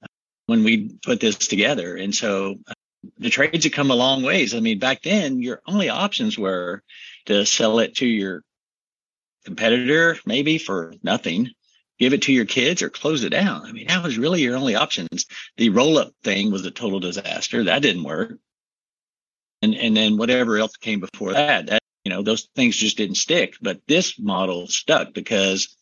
uh, 0.02 0.06
when 0.46 0.64
we 0.64 0.90
put 1.02 1.20
this 1.20 1.36
together. 1.36 1.96
And 1.96 2.14
so 2.14 2.56
uh, 2.68 2.74
the 3.18 3.30
trades 3.30 3.64
have 3.64 3.72
come 3.72 3.90
a 3.90 3.96
long 3.96 4.22
ways. 4.22 4.54
I 4.54 4.60
mean, 4.60 4.78
back 4.78 5.02
then, 5.02 5.40
your 5.40 5.62
only 5.66 5.88
options 5.88 6.38
were 6.38 6.82
to 7.26 7.46
sell 7.46 7.78
it 7.78 7.96
to 7.96 8.06
your 8.06 8.42
competitor, 9.46 10.18
maybe 10.26 10.58
for 10.58 10.94
nothing, 11.02 11.50
give 11.98 12.12
it 12.12 12.22
to 12.22 12.32
your 12.32 12.44
kids, 12.44 12.82
or 12.82 12.90
close 12.90 13.24
it 13.24 13.30
down. 13.30 13.62
I 13.64 13.72
mean, 13.72 13.86
that 13.86 14.04
was 14.04 14.18
really 14.18 14.42
your 14.42 14.56
only 14.56 14.74
options. 14.74 15.26
The 15.56 15.70
roll 15.70 15.98
up 15.98 16.12
thing 16.22 16.50
was 16.50 16.66
a 16.66 16.70
total 16.70 17.00
disaster. 17.00 17.64
That 17.64 17.82
didn't 17.82 18.04
work. 18.04 18.38
And 19.64 19.74
and 19.74 19.96
then 19.96 20.16
whatever 20.16 20.58
else 20.58 20.76
came 20.76 21.00
before 21.00 21.32
that, 21.32 21.66
that 21.66 21.82
you 22.04 22.10
know, 22.10 22.22
those 22.22 22.48
things 22.54 22.76
just 22.76 22.98
didn't 22.98 23.16
stick. 23.16 23.54
But 23.62 23.80
this 23.88 24.18
model 24.18 24.66
stuck 24.66 25.14
because 25.14 25.74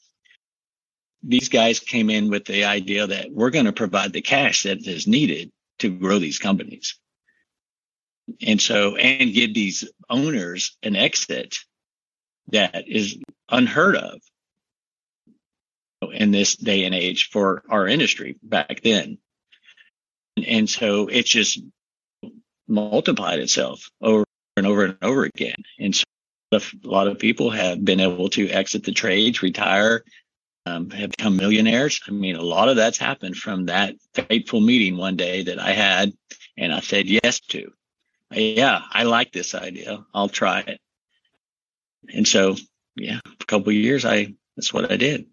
these 1.22 1.48
guys 1.48 1.80
came 1.80 2.10
in 2.10 2.30
with 2.30 2.44
the 2.44 2.64
idea 2.64 3.06
that 3.06 3.30
we're 3.30 3.50
going 3.50 3.66
to 3.66 3.72
provide 3.72 4.12
the 4.12 4.22
cash 4.22 4.62
that 4.62 4.86
is 4.86 5.06
needed 5.06 5.50
to 5.80 5.90
grow 5.90 6.18
these 6.18 6.38
companies. 6.38 6.98
And 8.40 8.60
so, 8.60 8.96
and 8.96 9.34
give 9.34 9.52
these 9.52 9.90
owners 10.08 10.76
an 10.82 10.94
exit 10.94 11.56
that 12.48 12.88
is 12.88 13.18
unheard 13.48 13.96
of 13.96 14.20
in 16.12 16.30
this 16.30 16.56
day 16.56 16.84
and 16.84 16.94
age 16.94 17.30
for 17.30 17.62
our 17.68 17.86
industry 17.86 18.36
back 18.42 18.80
then. 18.82 19.18
And 20.46 20.70
so 20.70 21.08
it's 21.08 21.28
just 21.28 21.60
multiplied 22.68 23.38
itself 23.38 23.88
over 24.00 24.24
and 24.56 24.66
over 24.66 24.84
and 24.84 24.98
over 25.02 25.24
again. 25.24 25.56
And 25.78 25.94
so 25.94 26.04
a 26.52 26.60
lot 26.84 27.08
of 27.08 27.18
people 27.18 27.50
have 27.50 27.84
been 27.84 28.00
able 28.00 28.28
to 28.30 28.48
exit 28.48 28.84
the 28.84 28.92
trades, 28.92 29.42
retire, 29.42 30.04
um, 30.66 30.90
have 30.90 31.10
become 31.10 31.36
millionaires. 31.36 32.00
I 32.06 32.10
mean, 32.10 32.36
a 32.36 32.42
lot 32.42 32.68
of 32.68 32.76
that's 32.76 32.98
happened 32.98 33.36
from 33.36 33.66
that 33.66 33.94
fateful 34.14 34.60
meeting 34.60 34.96
one 34.96 35.16
day 35.16 35.44
that 35.44 35.58
I 35.58 35.72
had 35.72 36.12
and 36.56 36.72
I 36.72 36.80
said 36.80 37.06
yes 37.06 37.40
to. 37.48 37.72
Yeah, 38.30 38.80
I 38.90 39.02
like 39.04 39.32
this 39.32 39.54
idea. 39.54 40.04
I'll 40.14 40.28
try 40.28 40.60
it. 40.60 40.80
And 42.12 42.26
so, 42.26 42.56
yeah, 42.96 43.20
a 43.40 43.44
couple 43.44 43.72
years, 43.72 44.04
I 44.04 44.34
that's 44.56 44.72
what 44.72 44.90
I 44.90 44.96
did. 44.96 45.26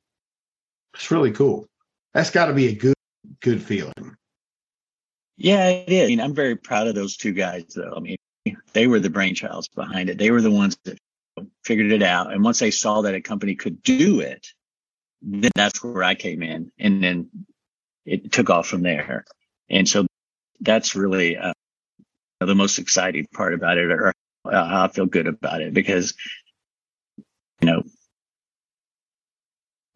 It's 0.94 1.12
really 1.12 1.32
cool. 1.32 1.68
That's 2.14 2.32
got 2.32 2.46
to 2.46 2.54
be 2.54 2.68
a 2.68 2.76
good, 2.76 2.96
good 3.42 3.62
feeling. 3.62 3.94
Yeah, 5.40 5.70
it 5.70 5.90
is. 5.90 6.04
I 6.04 6.08
mean, 6.08 6.20
I'm 6.20 6.36
very 6.36 6.58
proud 6.58 6.88
of 6.88 6.96
those 6.96 7.16
two 7.16 7.32
guys, 7.32 7.64
though. 7.74 7.94
I 7.96 8.00
mean, 8.02 8.18
they 8.74 8.88
were 8.88 9.00
the 9.00 9.10
brainchilds 9.10 9.74
behind 9.74 10.10
it. 10.10 10.18
They 10.18 10.32
were 10.32 10.42
the 10.42 10.52
ones 10.52 10.78
that 10.84 10.98
figured 11.64 11.94
it 11.94 12.04
out. 12.04 12.34
And 12.34 12.44
once 12.44 12.60
they 12.60 12.72
saw 12.72 13.02
that 13.02 13.16
a 13.16 13.22
company 13.22 13.56
could 13.56 13.82
do 13.82 14.20
it, 14.20 14.48
then 15.22 15.52
that's 15.56 15.82
where 15.82 16.04
I 16.04 16.16
came 16.16 16.44
in, 16.44 16.72
and 16.78 17.04
then 17.04 17.30
it 18.06 18.32
took 18.32 18.50
off 18.50 18.68
from 18.68 18.84
there. 18.84 19.26
And 19.70 19.88
so 19.88 20.08
that's 20.60 20.96
really 20.96 21.38
uh, 21.38 21.54
the 22.40 22.56
most 22.56 22.78
exciting 22.78 23.26
part 23.34 23.54
about 23.54 23.78
it, 23.78 23.92
or 23.92 24.14
I 24.46 24.90
feel 24.90 25.06
good 25.06 25.28
about 25.28 25.62
it 25.62 25.74
because 25.74 26.14
you 27.62 27.68
know 27.68 27.84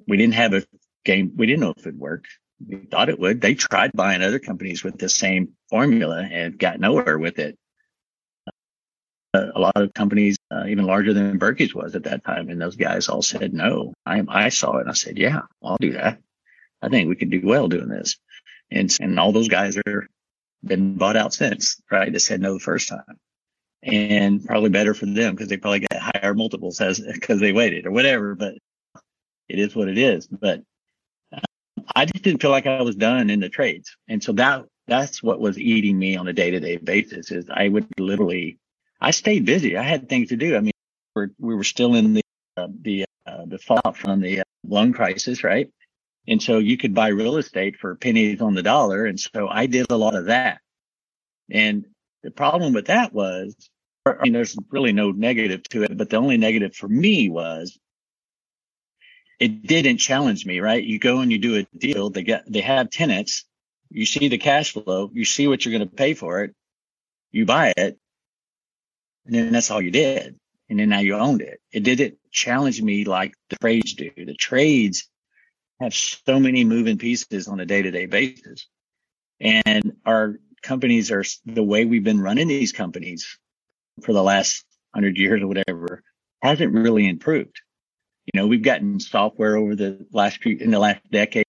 we 0.07 0.17
didn't 0.17 0.35
have 0.35 0.53
a 0.53 0.63
game. 1.05 1.33
We 1.35 1.47
didn't 1.47 1.61
know 1.61 1.73
if 1.75 1.85
it'd 1.85 1.99
work. 1.99 2.25
We 2.67 2.77
thought 2.77 3.09
it 3.09 3.19
would. 3.19 3.41
They 3.41 3.55
tried 3.55 3.91
buying 3.93 4.21
other 4.21 4.39
companies 4.39 4.83
with 4.83 4.97
the 4.97 5.09
same 5.09 5.53
formula 5.69 6.21
and 6.21 6.57
got 6.57 6.79
nowhere 6.79 7.17
with 7.17 7.39
it. 7.39 7.57
Uh, 9.33 9.47
a 9.55 9.59
lot 9.59 9.75
of 9.75 9.93
companies, 9.93 10.37
uh, 10.51 10.65
even 10.67 10.85
larger 10.85 11.13
than 11.13 11.39
Berkey's 11.39 11.73
was 11.73 11.95
at 11.95 12.03
that 12.03 12.23
time, 12.23 12.49
and 12.49 12.61
those 12.61 12.75
guys 12.75 13.09
all 13.09 13.23
said 13.23 13.53
no. 13.53 13.93
I, 14.05 14.23
I 14.27 14.49
saw 14.49 14.77
it 14.77 14.87
I 14.87 14.93
said, 14.93 15.17
yeah, 15.17 15.41
I'll 15.63 15.77
do 15.79 15.93
that. 15.93 16.19
I 16.81 16.89
think 16.89 17.09
we 17.09 17.15
could 17.15 17.31
do 17.31 17.41
well 17.43 17.67
doing 17.67 17.87
this. 17.87 18.17
And 18.69 18.95
and 18.99 19.19
all 19.19 19.31
those 19.31 19.47
guys 19.47 19.77
are 19.77 20.07
been 20.63 20.95
bought 20.97 21.17
out 21.17 21.33
since, 21.33 21.81
right? 21.91 22.11
That 22.11 22.19
said 22.19 22.41
no 22.41 22.53
the 22.53 22.59
first 22.59 22.89
time, 22.89 23.19
and 23.81 24.45
probably 24.45 24.69
better 24.69 24.93
for 24.93 25.05
them 25.05 25.33
because 25.33 25.49
they 25.49 25.57
probably 25.57 25.81
got 25.81 26.15
higher 26.15 26.33
multiples 26.33 26.79
as 26.81 26.99
because 26.99 27.39
they 27.39 27.51
waited 27.51 27.85
or 27.85 27.91
whatever. 27.91 28.35
But 28.35 28.55
it 29.49 29.59
is 29.59 29.75
what 29.75 29.87
it 29.87 29.97
is. 29.97 30.27
But 30.27 30.61
I 31.95 32.05
just 32.05 32.23
didn't 32.23 32.41
feel 32.41 32.51
like 32.51 32.67
I 32.67 32.81
was 32.81 32.95
done 32.95 33.29
in 33.29 33.39
the 33.39 33.49
trades. 33.49 33.95
And 34.07 34.23
so 34.23 34.31
that 34.33 34.65
that's 34.87 35.23
what 35.23 35.39
was 35.39 35.57
eating 35.57 35.97
me 35.97 36.15
on 36.17 36.27
a 36.27 36.33
day 36.33 36.51
to 36.51 36.59
day 36.59 36.77
basis 36.77 37.31
is 37.31 37.49
I 37.49 37.69
would 37.69 37.87
literally, 37.97 38.59
I 38.99 39.11
stayed 39.11 39.45
busy. 39.45 39.77
I 39.77 39.83
had 39.83 40.09
things 40.09 40.29
to 40.29 40.35
do. 40.35 40.55
I 40.55 40.59
mean, 40.59 40.73
we're, 41.15 41.29
we 41.39 41.55
were 41.55 41.63
still 41.63 41.95
in 41.95 42.13
the, 42.15 42.21
uh, 42.57 42.67
the, 42.81 43.05
uh, 43.25 43.45
the 43.45 43.59
fallout 43.59 43.97
from 43.97 44.21
the 44.21 44.41
uh, 44.41 44.43
loan 44.67 44.93
crisis, 44.93 45.43
right? 45.43 45.69
And 46.27 46.41
so 46.41 46.57
you 46.57 46.77
could 46.77 46.93
buy 46.93 47.09
real 47.09 47.37
estate 47.37 47.77
for 47.77 47.95
pennies 47.95 48.41
on 48.41 48.55
the 48.55 48.63
dollar. 48.63 49.05
And 49.05 49.19
so 49.19 49.47
I 49.47 49.65
did 49.65 49.87
a 49.89 49.97
lot 49.97 50.15
of 50.15 50.25
that. 50.25 50.59
And 51.49 51.85
the 52.23 52.31
problem 52.31 52.73
with 52.73 52.87
that 52.87 53.13
was, 53.13 53.55
I 54.05 54.15
mean, 54.21 54.33
there's 54.33 54.57
really 54.69 54.91
no 54.91 55.11
negative 55.11 55.63
to 55.69 55.83
it, 55.83 55.97
but 55.97 56.09
the 56.09 56.17
only 56.17 56.37
negative 56.37 56.75
for 56.75 56.87
me 56.87 57.29
was 57.29 57.77
it 59.39 59.65
didn't 59.65 59.97
challenge 59.97 60.45
me, 60.45 60.59
right? 60.59 60.83
You 60.83 60.99
go 60.99 61.19
and 61.19 61.31
you 61.31 61.37
do 61.37 61.57
a 61.57 61.77
deal. 61.77 62.09
They 62.09 62.23
get, 62.23 62.51
they 62.51 62.61
have 62.61 62.89
tenants. 62.89 63.45
You 63.89 64.05
see 64.05 64.27
the 64.27 64.37
cash 64.37 64.73
flow. 64.73 65.09
You 65.13 65.25
see 65.25 65.47
what 65.47 65.65
you're 65.65 65.77
going 65.77 65.87
to 65.87 65.95
pay 65.95 66.13
for 66.13 66.43
it. 66.43 66.55
You 67.31 67.45
buy 67.45 67.73
it. 67.75 67.97
And 69.25 69.35
then 69.35 69.51
that's 69.51 69.71
all 69.71 69.81
you 69.81 69.91
did. 69.91 70.39
And 70.69 70.79
then 70.79 70.89
now 70.89 70.99
you 70.99 71.15
owned 71.15 71.41
it. 71.41 71.59
It 71.71 71.81
didn't 71.81 72.17
challenge 72.31 72.81
me 72.81 73.05
like 73.05 73.33
the 73.49 73.57
trades 73.57 73.93
do. 73.93 74.11
The 74.15 74.33
trades 74.33 75.09
have 75.79 75.93
so 75.93 76.39
many 76.39 76.63
moving 76.63 76.97
pieces 76.97 77.47
on 77.47 77.59
a 77.59 77.65
day 77.65 77.81
to 77.81 77.91
day 77.91 78.05
basis. 78.05 78.67
And 79.39 79.97
our 80.05 80.39
companies 80.61 81.11
are 81.11 81.23
the 81.45 81.63
way 81.63 81.85
we've 81.85 82.03
been 82.03 82.21
running 82.21 82.47
these 82.47 82.71
companies 82.71 83.37
for 84.01 84.13
the 84.13 84.23
last 84.23 84.63
hundred 84.93 85.17
years 85.17 85.41
or 85.41 85.47
whatever 85.47 86.03
hasn't 86.41 86.73
really 86.73 87.07
improved 87.07 87.61
you 88.25 88.39
know, 88.39 88.47
we've 88.47 88.61
gotten 88.61 88.99
software 88.99 89.57
over 89.57 89.75
the 89.75 90.05
last 90.11 90.41
few, 90.41 90.57
in 90.57 90.71
the 90.71 90.79
last 90.79 91.01
decade. 91.11 91.45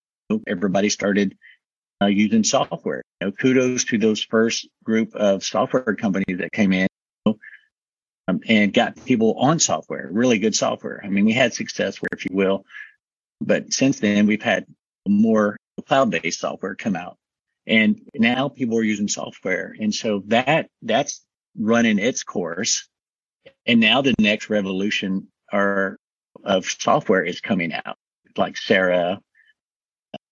Everybody 0.47 0.88
started 0.88 1.37
uh, 2.02 2.07
using 2.07 2.45
software. 2.45 3.02
You 3.21 3.28
know, 3.28 3.33
kudos 3.33 3.85
to 3.85 3.99
those 3.99 4.23
first 4.25 4.69
group 4.83 5.14
of 5.14 5.45
software 5.45 5.95
companies 5.95 6.38
that 6.38 6.52
came 6.52 6.73
in 6.73 6.88
um, 7.26 8.40
and 8.49 8.73
got 8.73 9.04
people 9.04 9.35
on 9.38 9.61
software, 9.61 10.09
really 10.11 10.38
good 10.38 10.54
software. 10.54 11.00
I 11.04 11.09
mean, 11.09 11.26
we 11.26 11.33
had 11.33 11.54
success, 11.54 12.00
where, 12.00 12.09
if 12.12 12.25
you 12.25 12.35
will, 12.35 12.64
but 13.40 13.73
since 13.73 14.00
then 14.00 14.26
we've 14.26 14.43
had 14.43 14.66
more 15.07 15.57
cloud-based 15.87 16.40
software 16.40 16.75
come 16.75 16.97
out, 16.97 17.16
and 17.66 18.00
now 18.14 18.49
people 18.49 18.78
are 18.78 18.83
using 18.83 19.09
software, 19.09 19.75
and 19.78 19.95
so 19.95 20.23
that 20.26 20.69
that's 20.83 21.25
running 21.57 21.99
its 21.99 22.23
course. 22.25 22.88
And 23.66 23.81
now 23.81 24.00
the 24.00 24.14
next 24.19 24.49
revolution 24.49 25.28
are 25.52 25.99
of 26.45 26.67
software 26.67 27.25
is 27.25 27.41
coming 27.41 27.73
out, 27.73 27.97
like 28.37 28.57
Sarah, 28.57 29.21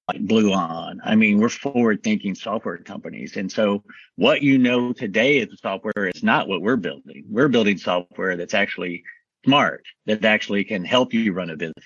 like 0.09 0.25
Bluon. 0.27 0.99
I 1.05 1.15
mean, 1.15 1.39
we're 1.39 1.49
forward 1.49 2.03
thinking 2.03 2.35
software 2.35 2.79
companies. 2.79 3.37
And 3.37 3.51
so 3.51 3.83
what 4.17 4.43
you 4.43 4.59
know 4.59 4.93
today 4.93 5.41
as 5.41 5.49
software 5.61 6.11
is 6.15 6.23
not 6.23 6.49
what 6.49 6.61
we're 6.63 6.77
building. 6.77 7.25
We're 7.29 7.49
building 7.49 7.79
software 7.79 8.37
that's 8.37 8.55
actually 8.55 9.05
smart, 9.45 9.85
that 10.07 10.25
actually 10.25 10.65
can 10.65 10.85
help 10.85 11.15
you 11.15 11.33
run 11.33 11.51
a 11.51 11.57
business. 11.57 11.85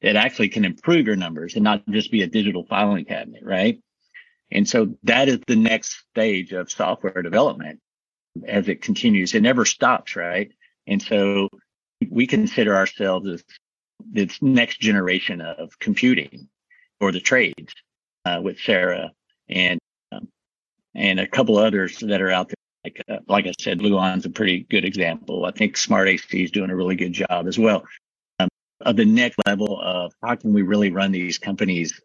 it 0.00 0.16
actually 0.16 0.48
can 0.48 0.64
improve 0.64 1.06
your 1.06 1.16
numbers 1.16 1.54
and 1.54 1.64
not 1.64 1.86
just 1.88 2.10
be 2.10 2.22
a 2.22 2.26
digital 2.26 2.64
filing 2.66 3.04
cabinet, 3.04 3.42
right? 3.44 3.80
And 4.50 4.68
so 4.68 4.94
that 5.02 5.28
is 5.28 5.40
the 5.46 5.56
next 5.56 6.04
stage 6.10 6.52
of 6.52 6.70
software 6.70 7.22
development 7.22 7.80
as 8.46 8.68
it 8.68 8.82
continues. 8.82 9.34
It 9.34 9.42
never 9.42 9.64
stops, 9.64 10.16
right? 10.16 10.50
And 10.86 11.02
so 11.02 11.48
we 12.08 12.26
consider 12.26 12.74
ourselves 12.74 13.28
as 13.28 13.44
this 14.04 14.40
next 14.40 14.80
generation 14.80 15.40
of 15.40 15.78
computing 15.78 16.48
or 17.00 17.12
the 17.12 17.20
trades 17.20 17.74
uh, 18.24 18.40
with 18.42 18.58
Sarah 18.60 19.12
and 19.48 19.78
um, 20.12 20.28
and 20.94 21.20
a 21.20 21.26
couple 21.26 21.58
others 21.58 21.98
that 21.98 22.20
are 22.20 22.30
out 22.30 22.48
there. 22.48 22.54
Like 22.84 23.02
uh, 23.08 23.18
like 23.28 23.46
I 23.46 23.52
said, 23.58 23.78
Bluon's 23.78 24.26
a 24.26 24.30
pretty 24.30 24.60
good 24.70 24.84
example. 24.84 25.44
I 25.44 25.50
think 25.50 25.76
Smart 25.76 26.08
AC 26.08 26.44
is 26.44 26.50
doing 26.50 26.70
a 26.70 26.76
really 26.76 26.96
good 26.96 27.12
job 27.12 27.46
as 27.46 27.58
well. 27.58 27.84
Um, 28.38 28.48
of 28.82 28.96
the 28.96 29.04
next 29.04 29.38
level 29.46 29.80
of 29.80 30.12
how 30.22 30.36
can 30.36 30.52
we 30.52 30.62
really 30.62 30.90
run 30.90 31.12
these 31.12 31.38
companies 31.38 32.00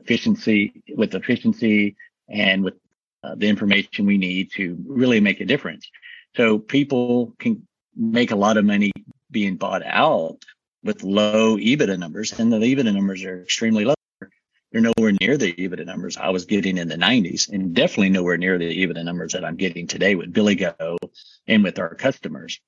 efficiency 0.00 0.82
with 0.96 1.14
efficiency 1.14 1.96
and 2.28 2.64
with 2.64 2.74
uh, 3.22 3.34
the 3.36 3.48
information 3.48 4.06
we 4.06 4.18
need 4.18 4.50
to 4.52 4.76
really 4.86 5.20
make 5.20 5.40
a 5.40 5.44
difference. 5.44 5.88
So 6.36 6.58
people 6.58 7.34
can 7.38 7.66
make 7.96 8.30
a 8.30 8.36
lot 8.36 8.56
of 8.56 8.64
money 8.64 8.92
being 9.30 9.56
bought 9.56 9.84
out 9.84 10.38
with 10.88 11.02
low 11.02 11.58
EBITDA 11.58 11.98
numbers, 11.98 12.32
and 12.40 12.50
the 12.50 12.56
EBITDA 12.56 12.94
numbers 12.94 13.22
are 13.22 13.42
extremely 13.42 13.84
low. 13.84 13.94
They're 14.72 14.80
nowhere 14.80 15.12
near 15.20 15.36
the 15.36 15.52
EBITDA 15.52 15.84
numbers 15.84 16.16
I 16.16 16.30
was 16.30 16.46
getting 16.46 16.78
in 16.78 16.88
the 16.88 16.96
90s, 16.96 17.50
and 17.50 17.74
definitely 17.74 18.08
nowhere 18.08 18.38
near 18.38 18.56
the 18.56 18.86
EBITDA 18.86 19.04
numbers 19.04 19.34
that 19.34 19.44
I'm 19.44 19.56
getting 19.56 19.86
today 19.86 20.14
with 20.14 20.32
Billy 20.32 20.54
Go 20.54 20.96
and 21.46 21.62
with 21.62 21.78
our 21.78 21.94
customers. 21.94 22.58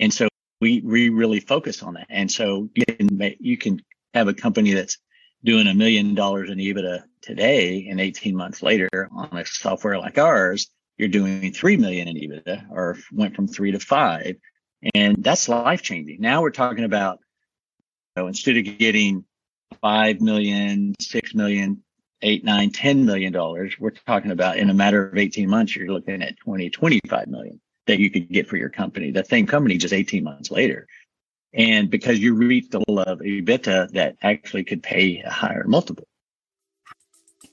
And 0.00 0.12
so 0.12 0.26
we 0.60 0.80
we 0.80 1.10
really 1.10 1.38
focus 1.38 1.80
on 1.84 1.94
that. 1.94 2.08
And 2.10 2.28
so 2.28 2.68
you 2.74 2.84
can 2.84 3.16
make, 3.16 3.36
you 3.38 3.56
can 3.56 3.80
have 4.12 4.26
a 4.26 4.34
company 4.34 4.72
that's 4.72 4.98
doing 5.44 5.68
a 5.68 5.74
million 5.74 6.16
dollars 6.16 6.50
in 6.50 6.58
EBITDA 6.58 7.04
today, 7.22 7.86
and 7.88 8.00
18 8.00 8.34
months 8.34 8.64
later 8.64 9.08
on 9.12 9.28
a 9.38 9.46
software 9.46 9.96
like 9.96 10.18
ours, 10.18 10.68
you're 10.98 11.08
doing 11.08 11.52
three 11.52 11.76
million 11.76 12.08
in 12.08 12.16
EBITDA, 12.16 12.64
or 12.68 12.98
went 13.12 13.36
from 13.36 13.46
three 13.46 13.70
to 13.70 13.78
five, 13.78 14.34
and 14.94 15.22
that's 15.22 15.48
life 15.48 15.82
changing. 15.82 16.20
Now 16.20 16.42
we're 16.42 16.50
talking 16.50 16.84
about 16.84 17.20
you 18.16 18.22
know, 18.22 18.28
instead 18.28 18.56
of 18.56 18.78
getting 18.78 19.24
five 19.80 20.20
million, 20.20 20.94
six 21.00 21.34
million, 21.34 21.82
eight, 22.22 22.44
nine, 22.44 22.70
ten 22.70 23.04
million 23.04 23.32
dollars, 23.32 23.74
we're 23.78 23.90
talking 23.90 24.30
about 24.30 24.56
in 24.56 24.70
a 24.70 24.74
matter 24.74 25.08
of 25.08 25.16
18 25.16 25.48
months, 25.48 25.76
you're 25.76 25.92
looking 25.92 26.22
at 26.22 26.38
20, 26.38 26.70
25 26.70 27.28
million 27.28 27.60
that 27.86 27.98
you 27.98 28.10
could 28.10 28.28
get 28.28 28.46
for 28.46 28.56
your 28.56 28.68
company. 28.68 29.10
The 29.10 29.24
same 29.24 29.46
company 29.46 29.76
just 29.76 29.94
18 29.94 30.24
months 30.24 30.50
later. 30.50 30.86
And 31.52 31.90
because 31.90 32.18
you 32.18 32.34
reached 32.34 32.70
the 32.70 32.84
level 32.86 33.00
of 33.00 33.20
EBITDA 33.20 33.92
that 33.92 34.16
actually 34.22 34.64
could 34.64 34.82
pay 34.82 35.20
a 35.20 35.30
higher 35.30 35.64
multiple. 35.66 36.06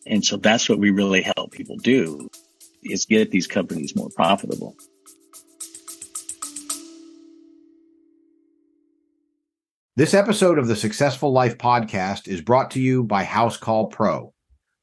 And 0.06 0.24
so 0.24 0.38
that's 0.38 0.70
what 0.70 0.80
we 0.80 0.92
really 0.92 1.22
help 1.22 1.52
people 1.52 1.78
do 1.78 2.30
is 2.84 3.06
get 3.06 3.32
these 3.32 3.48
companies 3.48 3.96
more 3.96 4.10
profitable. 4.16 4.76
This 9.98 10.14
episode 10.14 10.60
of 10.60 10.68
the 10.68 10.76
Successful 10.76 11.34
Life 11.34 11.58
podcast 11.58 12.28
is 12.28 12.40
brought 12.40 12.70
to 12.70 12.80
you 12.80 13.04
by 13.04 13.24
Housecall 13.24 13.90
Pro. 13.90 14.32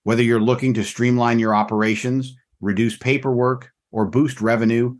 Whether 0.02 0.24
you're 0.24 0.40
looking 0.40 0.74
to 0.74 0.82
streamline 0.82 1.38
your 1.38 1.54
operations, 1.54 2.34
reduce 2.60 2.96
paperwork, 2.96 3.70
or 3.92 4.06
boost 4.06 4.40
revenue, 4.40 4.96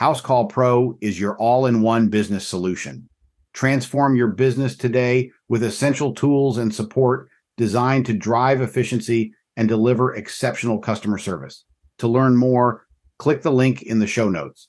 Housecall 0.00 0.48
Pro 0.48 0.96
is 1.02 1.20
your 1.20 1.36
all 1.36 1.66
in 1.66 1.82
one 1.82 2.08
business 2.08 2.46
solution. 2.46 3.10
Transform 3.52 4.16
your 4.16 4.28
business 4.28 4.74
today 4.74 5.30
with 5.50 5.62
essential 5.62 6.14
tools 6.14 6.56
and 6.56 6.74
support 6.74 7.28
designed 7.58 8.06
to 8.06 8.14
drive 8.14 8.62
efficiency 8.62 9.34
and 9.58 9.68
deliver 9.68 10.14
exceptional 10.14 10.78
customer 10.78 11.18
service. 11.18 11.66
To 11.98 12.08
learn 12.08 12.38
more, 12.38 12.86
click 13.18 13.42
the 13.42 13.52
link 13.52 13.82
in 13.82 13.98
the 13.98 14.06
show 14.06 14.30
notes. 14.30 14.68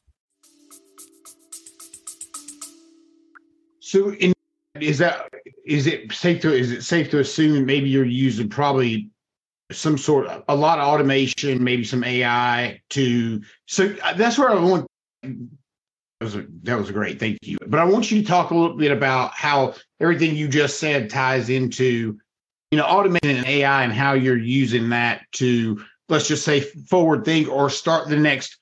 So, 3.79 4.11
in, 4.15 4.33
is 4.75 4.97
that 4.99 5.33
is 5.65 5.87
it 5.87 6.11
safe 6.11 6.41
to 6.41 6.53
is 6.53 6.71
it 6.71 6.83
safe 6.83 7.09
to 7.11 7.19
assume 7.19 7.65
maybe 7.65 7.89
you're 7.89 8.05
using 8.05 8.49
probably 8.49 9.09
some 9.71 9.97
sort 9.97 10.27
of 10.27 10.43
a 10.47 10.55
lot 10.55 10.79
of 10.79 10.87
automation, 10.87 11.63
maybe 11.63 11.83
some 11.83 12.03
AI 12.03 12.81
to 12.89 13.41
so 13.67 13.95
uh, 14.03 14.13
that's 14.13 14.37
where 14.37 14.49
I 14.49 14.55
want. 14.55 14.87
That 15.23 16.25
was, 16.25 16.35
a, 16.35 16.45
that 16.63 16.77
was 16.77 16.91
great, 16.91 17.17
thank 17.17 17.37
you. 17.43 17.57
But 17.65 17.79
I 17.79 17.85
want 17.85 18.11
you 18.11 18.21
to 18.21 18.27
talk 18.27 18.51
a 18.51 18.55
little 18.55 18.75
bit 18.75 18.91
about 18.91 19.31
how 19.31 19.75
everything 20.01 20.35
you 20.35 20.49
just 20.49 20.77
said 20.77 21.09
ties 21.09 21.49
into, 21.49 22.19
you 22.71 22.77
know, 22.77 22.83
automating 22.83 23.39
an 23.39 23.45
AI 23.45 23.83
and 23.83 23.93
how 23.93 24.13
you're 24.13 24.37
using 24.37 24.89
that 24.89 25.21
to 25.33 25.81
let's 26.09 26.27
just 26.27 26.43
say 26.43 26.59
forward 26.59 27.23
think 27.23 27.47
or 27.47 27.69
start 27.69 28.09
the 28.09 28.17
next 28.17 28.57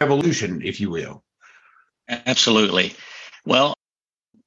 revolution, 0.00 0.60
if 0.62 0.80
you 0.80 0.90
will. 0.90 1.24
Absolutely. 2.08 2.94
Well, 3.46 3.74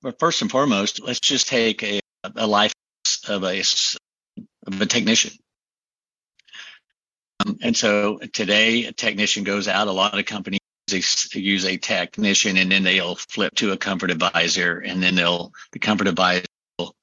but 0.05 0.19
first 0.19 0.43
and 0.43 0.51
foremost, 0.51 1.01
let's 1.01 1.19
just 1.19 1.47
take 1.47 1.81
a, 1.81 1.99
a 2.35 2.45
life 2.45 2.73
of 3.27 3.43
a, 3.43 3.63
of 4.67 4.79
a 4.79 4.85
technician. 4.85 5.31
Um, 7.43 7.57
and 7.63 7.75
so 7.75 8.19
today, 8.31 8.85
a 8.85 8.91
technician 8.91 9.43
goes 9.43 9.67
out. 9.67 9.87
A 9.87 9.91
lot 9.91 10.17
of 10.17 10.23
companies 10.25 10.59
use 11.33 11.65
a 11.65 11.77
technician, 11.77 12.57
and 12.57 12.71
then 12.71 12.83
they'll 12.83 13.15
flip 13.15 13.55
to 13.55 13.71
a 13.71 13.77
comfort 13.77 14.11
advisor, 14.11 14.77
and 14.77 15.01
then 15.01 15.15
they'll 15.15 15.51
the 15.71 15.79
comfort 15.79 16.07
advisor 16.07 16.45
will, 16.77 16.95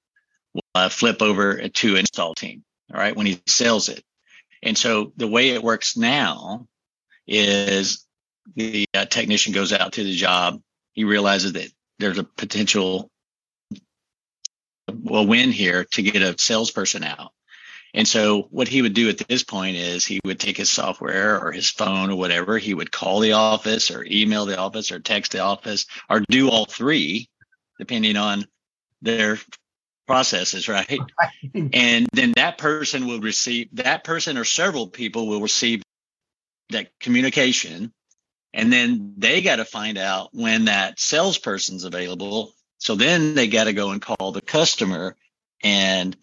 will 0.54 0.62
uh, 0.76 0.88
flip 0.88 1.22
over 1.22 1.68
to 1.68 1.96
install 1.96 2.36
team. 2.36 2.62
All 2.94 3.00
right, 3.00 3.16
when 3.16 3.26
he 3.26 3.42
sells 3.48 3.88
it. 3.88 4.04
And 4.62 4.78
so 4.78 5.12
the 5.16 5.26
way 5.26 5.50
it 5.50 5.64
works 5.64 5.96
now 5.96 6.68
is 7.26 8.06
the 8.54 8.84
uh, 8.94 9.06
technician 9.06 9.52
goes 9.52 9.72
out 9.72 9.94
to 9.94 10.04
the 10.04 10.14
job. 10.14 10.62
He 10.92 11.02
realizes 11.02 11.54
that 11.54 11.66
there's 12.02 12.18
a 12.18 12.24
potential 12.24 13.10
well 14.92 15.26
win 15.26 15.52
here 15.52 15.84
to 15.92 16.02
get 16.02 16.22
a 16.22 16.38
salesperson 16.38 17.04
out. 17.04 17.32
And 17.94 18.08
so 18.08 18.48
what 18.50 18.68
he 18.68 18.82
would 18.82 18.94
do 18.94 19.08
at 19.08 19.18
this 19.18 19.44
point 19.44 19.76
is 19.76 20.04
he 20.04 20.20
would 20.24 20.40
take 20.40 20.56
his 20.56 20.70
software 20.70 21.38
or 21.38 21.52
his 21.52 21.70
phone 21.70 22.10
or 22.10 22.16
whatever, 22.16 22.58
he 22.58 22.72
would 22.74 22.90
call 22.90 23.20
the 23.20 23.32
office 23.32 23.90
or 23.90 24.04
email 24.04 24.46
the 24.46 24.58
office 24.58 24.90
or 24.90 24.98
text 24.98 25.32
the 25.32 25.40
office 25.40 25.86
or 26.08 26.20
do 26.20 26.48
all 26.48 26.64
three, 26.64 27.28
depending 27.78 28.16
on 28.16 28.46
their 29.02 29.38
processes, 30.06 30.68
right? 30.68 30.98
and 31.54 32.08
then 32.12 32.32
that 32.36 32.56
person 32.58 33.06
will 33.06 33.20
receive 33.20 33.68
that 33.74 34.04
person 34.04 34.38
or 34.38 34.44
several 34.44 34.88
people 34.88 35.26
will 35.26 35.42
receive 35.42 35.82
that 36.70 36.88
communication 36.98 37.92
and 38.54 38.72
then 38.72 39.14
they 39.16 39.42
got 39.42 39.56
to 39.56 39.64
find 39.64 39.98
out 39.98 40.30
when 40.32 40.66
that 40.66 41.00
salesperson's 41.00 41.84
available. 41.84 42.52
So 42.78 42.94
then 42.94 43.34
they 43.34 43.48
got 43.48 43.64
to 43.64 43.72
go 43.72 43.90
and 43.90 44.02
call 44.02 44.32
the 44.32 44.40
customer 44.40 45.16
and 45.62 46.16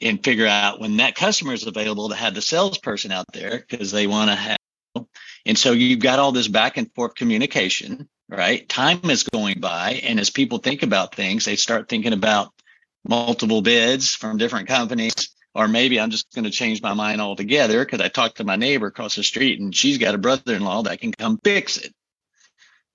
and 0.00 0.22
figure 0.22 0.46
out 0.46 0.78
when 0.78 0.98
that 0.98 1.14
customer 1.14 1.54
is 1.54 1.66
available 1.66 2.10
to 2.10 2.14
have 2.14 2.34
the 2.34 2.42
salesperson 2.42 3.12
out 3.12 3.26
there 3.32 3.64
because 3.66 3.90
they 3.90 4.06
want 4.06 4.30
to 4.30 4.36
have. 4.36 4.58
And 5.46 5.56
so 5.56 5.72
you've 5.72 6.00
got 6.00 6.18
all 6.18 6.32
this 6.32 6.48
back 6.48 6.76
and 6.76 6.92
forth 6.94 7.14
communication, 7.14 8.08
right? 8.28 8.68
Time 8.68 9.08
is 9.08 9.22
going 9.22 9.60
by, 9.60 10.00
and 10.02 10.20
as 10.20 10.28
people 10.28 10.58
think 10.58 10.82
about 10.82 11.14
things, 11.14 11.46
they 11.46 11.56
start 11.56 11.88
thinking 11.88 12.12
about 12.12 12.52
multiple 13.08 13.62
bids 13.62 14.14
from 14.14 14.36
different 14.36 14.68
companies 14.68 15.35
or 15.56 15.68
maybe 15.68 15.98
I'm 15.98 16.10
just 16.10 16.30
going 16.34 16.44
to 16.44 16.50
change 16.50 16.82
my 16.82 16.92
mind 16.92 17.22
altogether 17.22 17.82
because 17.82 18.02
I 18.02 18.08
talked 18.08 18.36
to 18.36 18.44
my 18.44 18.56
neighbor 18.56 18.88
across 18.88 19.16
the 19.16 19.22
street 19.22 19.58
and 19.58 19.74
she's 19.74 19.96
got 19.96 20.14
a 20.14 20.18
brother-in-law 20.18 20.82
that 20.82 21.00
can 21.00 21.12
come 21.12 21.38
fix 21.42 21.78
it. 21.78 21.94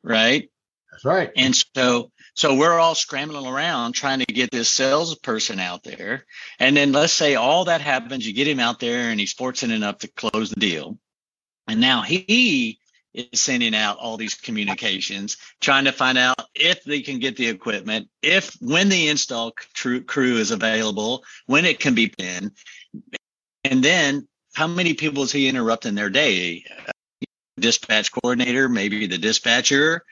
Right. 0.04 0.50
That's 0.91 1.04
right. 1.04 1.32
And 1.36 1.56
so, 1.76 2.12
so 2.36 2.56
we're 2.56 2.78
all 2.78 2.93
scrambling 2.93 3.47
around 3.47 3.93
trying 3.93 4.19
to 4.19 4.26
get 4.26 4.52
this 4.52 4.69
salesperson 4.69 5.60
out 5.60 5.84
there. 5.84 6.26
And 6.60 6.78
then 6.78 6.91
let's 6.91 7.13
say 7.13 7.34
all 7.34 7.65
that 7.65 7.82
happens, 7.82 8.28
you 8.28 8.34
get 8.34 8.47
him 8.47 8.60
out 8.60 8.80
there 8.80 9.10
and 9.10 9.19
he's 9.19 9.34
fortunate 9.34 9.74
enough 9.74 9.97
to 10.00 10.08
close 10.08 10.52
the 10.52 10.60
deal. 10.60 11.00
And 11.67 11.82
now 11.82 12.04
he 12.04 12.78
is 13.13 13.39
sending 13.39 13.76
out 13.76 13.97
all 13.97 14.17
these 14.17 14.36
communications, 14.36 15.38
trying 15.60 15.86
to 15.86 15.91
find 15.91 16.17
out 16.17 16.36
if 16.56 16.84
they 16.84 17.02
can 17.02 17.19
get 17.19 17.36
the 17.36 17.47
equipment, 17.47 18.08
if 18.21 18.56
when 18.62 18.89
the 18.89 19.10
install 19.10 19.52
crew 19.52 20.38
is 20.38 20.52
available, 20.52 21.24
when 21.45 21.65
it 21.65 21.80
can 21.80 21.93
be 21.93 22.13
in, 22.17 22.52
and 23.63 23.84
then 23.84 24.28
how 24.54 24.67
many 24.67 24.93
people 24.93 25.24
is 25.24 25.32
he 25.32 25.47
interrupting 25.47 25.95
their 25.95 26.10
day? 26.10 26.65
Dispatch 27.60 28.12
coordinator, 28.12 28.69
maybe 28.69 29.08
the 29.08 29.17
dispatcher, 29.17 30.04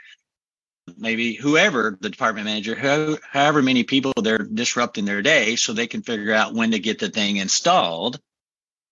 maybe 0.97 1.33
whoever 1.33 1.97
the 1.99 2.09
department 2.09 2.45
manager, 2.45 3.19
however 3.31 3.61
many 3.61 3.83
people 3.83 4.13
they're 4.21 4.37
disrupting 4.37 5.05
their 5.05 5.21
day, 5.21 5.55
so 5.55 5.73
they 5.73 5.87
can 5.87 6.03
figure 6.03 6.33
out 6.33 6.53
when 6.53 6.71
to 6.71 6.79
get 6.79 6.99
the 6.99 7.09
thing 7.09 7.37
installed 7.37 8.19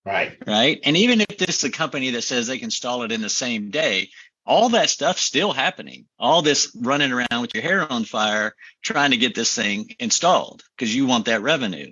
Right. 0.08 0.38
Right. 0.48 0.80
And 0.86 0.96
even 0.96 1.20
if 1.20 1.38
this 1.38 1.58
is 1.58 1.64
a 1.66 1.70
company 1.70 2.12
that 2.12 2.24
says 2.24 2.48
they 2.48 2.58
can 2.58 2.68
install 2.68 3.04
it 3.04 3.12
in 3.12 3.20
the 3.20 3.30
same 3.30 3.72
day, 3.72 4.10
all 4.46 4.70
that 4.70 4.90
stuff 4.90 5.18
still 5.18 5.52
happening. 5.52 6.06
All 6.18 6.42
this 6.42 6.72
running 6.74 7.12
around 7.12 7.42
with 7.42 7.54
your 7.54 7.62
hair 7.62 7.92
on 7.92 8.06
fire 8.06 8.56
trying 8.82 9.12
to 9.12 9.18
get 9.18 9.36
this 9.36 9.54
thing 9.54 9.90
installed 10.00 10.64
because 10.78 10.96
you 10.96 11.08
want 11.08 11.26
that 11.26 11.42
revenue. 11.42 11.92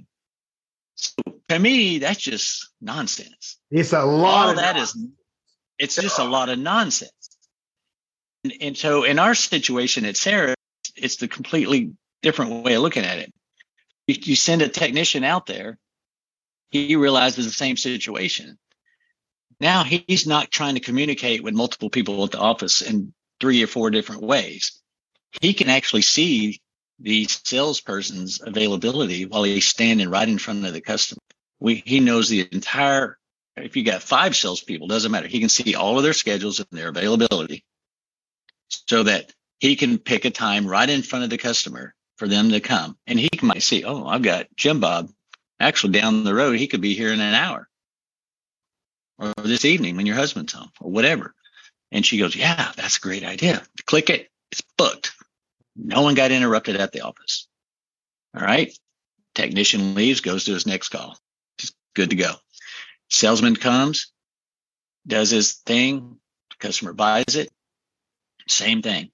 So 0.95 1.11
to 1.49 1.59
me, 1.59 1.99
that's 1.99 2.21
just 2.21 2.69
nonsense. 2.79 3.57
It's 3.69 3.91
a 3.91 4.05
lot 4.05 4.45
All 4.45 4.49
of 4.51 4.55
that 4.55 4.77
is, 4.77 4.97
it's 5.77 5.97
just 5.97 6.17
a 6.17 6.23
lot 6.23 6.47
of 6.47 6.57
nonsense. 6.57 7.11
And, 8.45 8.53
and 8.61 8.77
so 8.77 9.03
in 9.03 9.19
our 9.19 9.35
situation 9.35 10.05
at 10.05 10.15
Sarah, 10.15 10.55
it's 10.95 11.17
the 11.17 11.27
completely 11.27 11.91
different 12.21 12.63
way 12.63 12.75
of 12.75 12.81
looking 12.81 13.03
at 13.03 13.19
it. 13.19 13.33
You, 14.07 14.15
you 14.21 14.35
send 14.37 14.61
a 14.61 14.69
technician 14.69 15.25
out 15.25 15.47
there, 15.47 15.77
he 16.71 16.95
realizes 16.95 17.45
the 17.45 17.51
same 17.51 17.77
situation. 17.77 18.57
Now 19.59 19.83
he's 19.83 20.27
not 20.27 20.51
trying 20.51 20.75
to 20.75 20.81
communicate 20.81 21.43
with 21.43 21.53
multiple 21.53 21.89
people 21.89 22.23
at 22.23 22.31
the 22.31 22.39
office 22.39 22.81
in 22.81 23.13
three 23.39 23.63
or 23.63 23.67
four 23.67 23.89
different 23.89 24.21
ways. 24.21 24.81
He 25.41 25.53
can 25.53 25.69
actually 25.69 26.01
see 26.01 26.61
the 26.99 27.25
salesperson's 27.25 28.41
availability 28.41 29.25
while 29.25 29.43
he's 29.43 29.67
standing 29.67 30.09
right 30.09 30.27
in 30.27 30.37
front 30.37 30.65
of 30.65 30.73
the 30.73 30.81
customer. 30.81 31.21
We, 31.59 31.83
he 31.85 31.99
knows 31.99 32.29
the 32.29 32.47
entire, 32.51 33.17
if 33.55 33.75
you 33.75 33.83
got 33.83 34.01
five 34.01 34.35
salespeople, 34.35 34.87
doesn't 34.87 35.11
matter. 35.11 35.27
He 35.27 35.39
can 35.39 35.49
see 35.49 35.75
all 35.75 35.97
of 35.97 36.03
their 36.03 36.13
schedules 36.13 36.59
and 36.59 36.67
their 36.71 36.89
availability 36.89 37.65
so 38.69 39.03
that 39.03 39.31
he 39.59 39.75
can 39.75 39.97
pick 39.97 40.25
a 40.25 40.31
time 40.31 40.67
right 40.67 40.89
in 40.89 41.01
front 41.01 41.23
of 41.23 41.29
the 41.29 41.37
customer 41.37 41.93
for 42.17 42.27
them 42.27 42.51
to 42.51 42.59
come. 42.59 42.97
And 43.07 43.19
he 43.19 43.29
might 43.41 43.63
see, 43.63 43.83
oh, 43.83 44.05
I've 44.05 44.21
got 44.21 44.47
Jim 44.55 44.79
Bob 44.79 45.09
actually 45.59 45.93
down 45.93 46.23
the 46.23 46.33
road. 46.33 46.57
He 46.57 46.67
could 46.67 46.81
be 46.81 46.95
here 46.95 47.11
in 47.11 47.19
an 47.19 47.33
hour 47.33 47.67
or 49.17 49.33
this 49.37 49.65
evening 49.65 49.95
when 49.95 50.05
your 50.05 50.15
husband's 50.15 50.53
home 50.53 50.71
or 50.81 50.91
whatever. 50.91 51.33
And 51.91 52.05
she 52.05 52.17
goes, 52.17 52.35
yeah, 52.35 52.71
that's 52.75 52.97
a 52.97 53.01
great 53.01 53.23
idea. 53.23 53.61
Click 53.85 54.09
it. 54.09 54.29
It's 54.51 54.61
booked. 54.77 55.13
No 55.75 56.01
one 56.01 56.15
got 56.15 56.31
interrupted 56.31 56.75
at 56.75 56.91
the 56.91 57.01
office. 57.01 57.47
All 58.35 58.43
right. 58.43 58.77
Technician 59.33 59.95
leaves, 59.95 60.21
goes 60.21 60.45
to 60.45 60.53
his 60.53 60.65
next 60.65 60.89
call. 60.89 61.17
Just 61.57 61.75
good 61.93 62.09
to 62.09 62.15
go. 62.15 62.33
Salesman 63.09 63.55
comes, 63.55 64.11
does 65.05 65.29
his 65.29 65.53
thing. 65.53 66.17
Customer 66.59 66.93
buys 66.93 67.35
it. 67.35 67.51
Same 68.47 68.81
thing. 68.81 69.11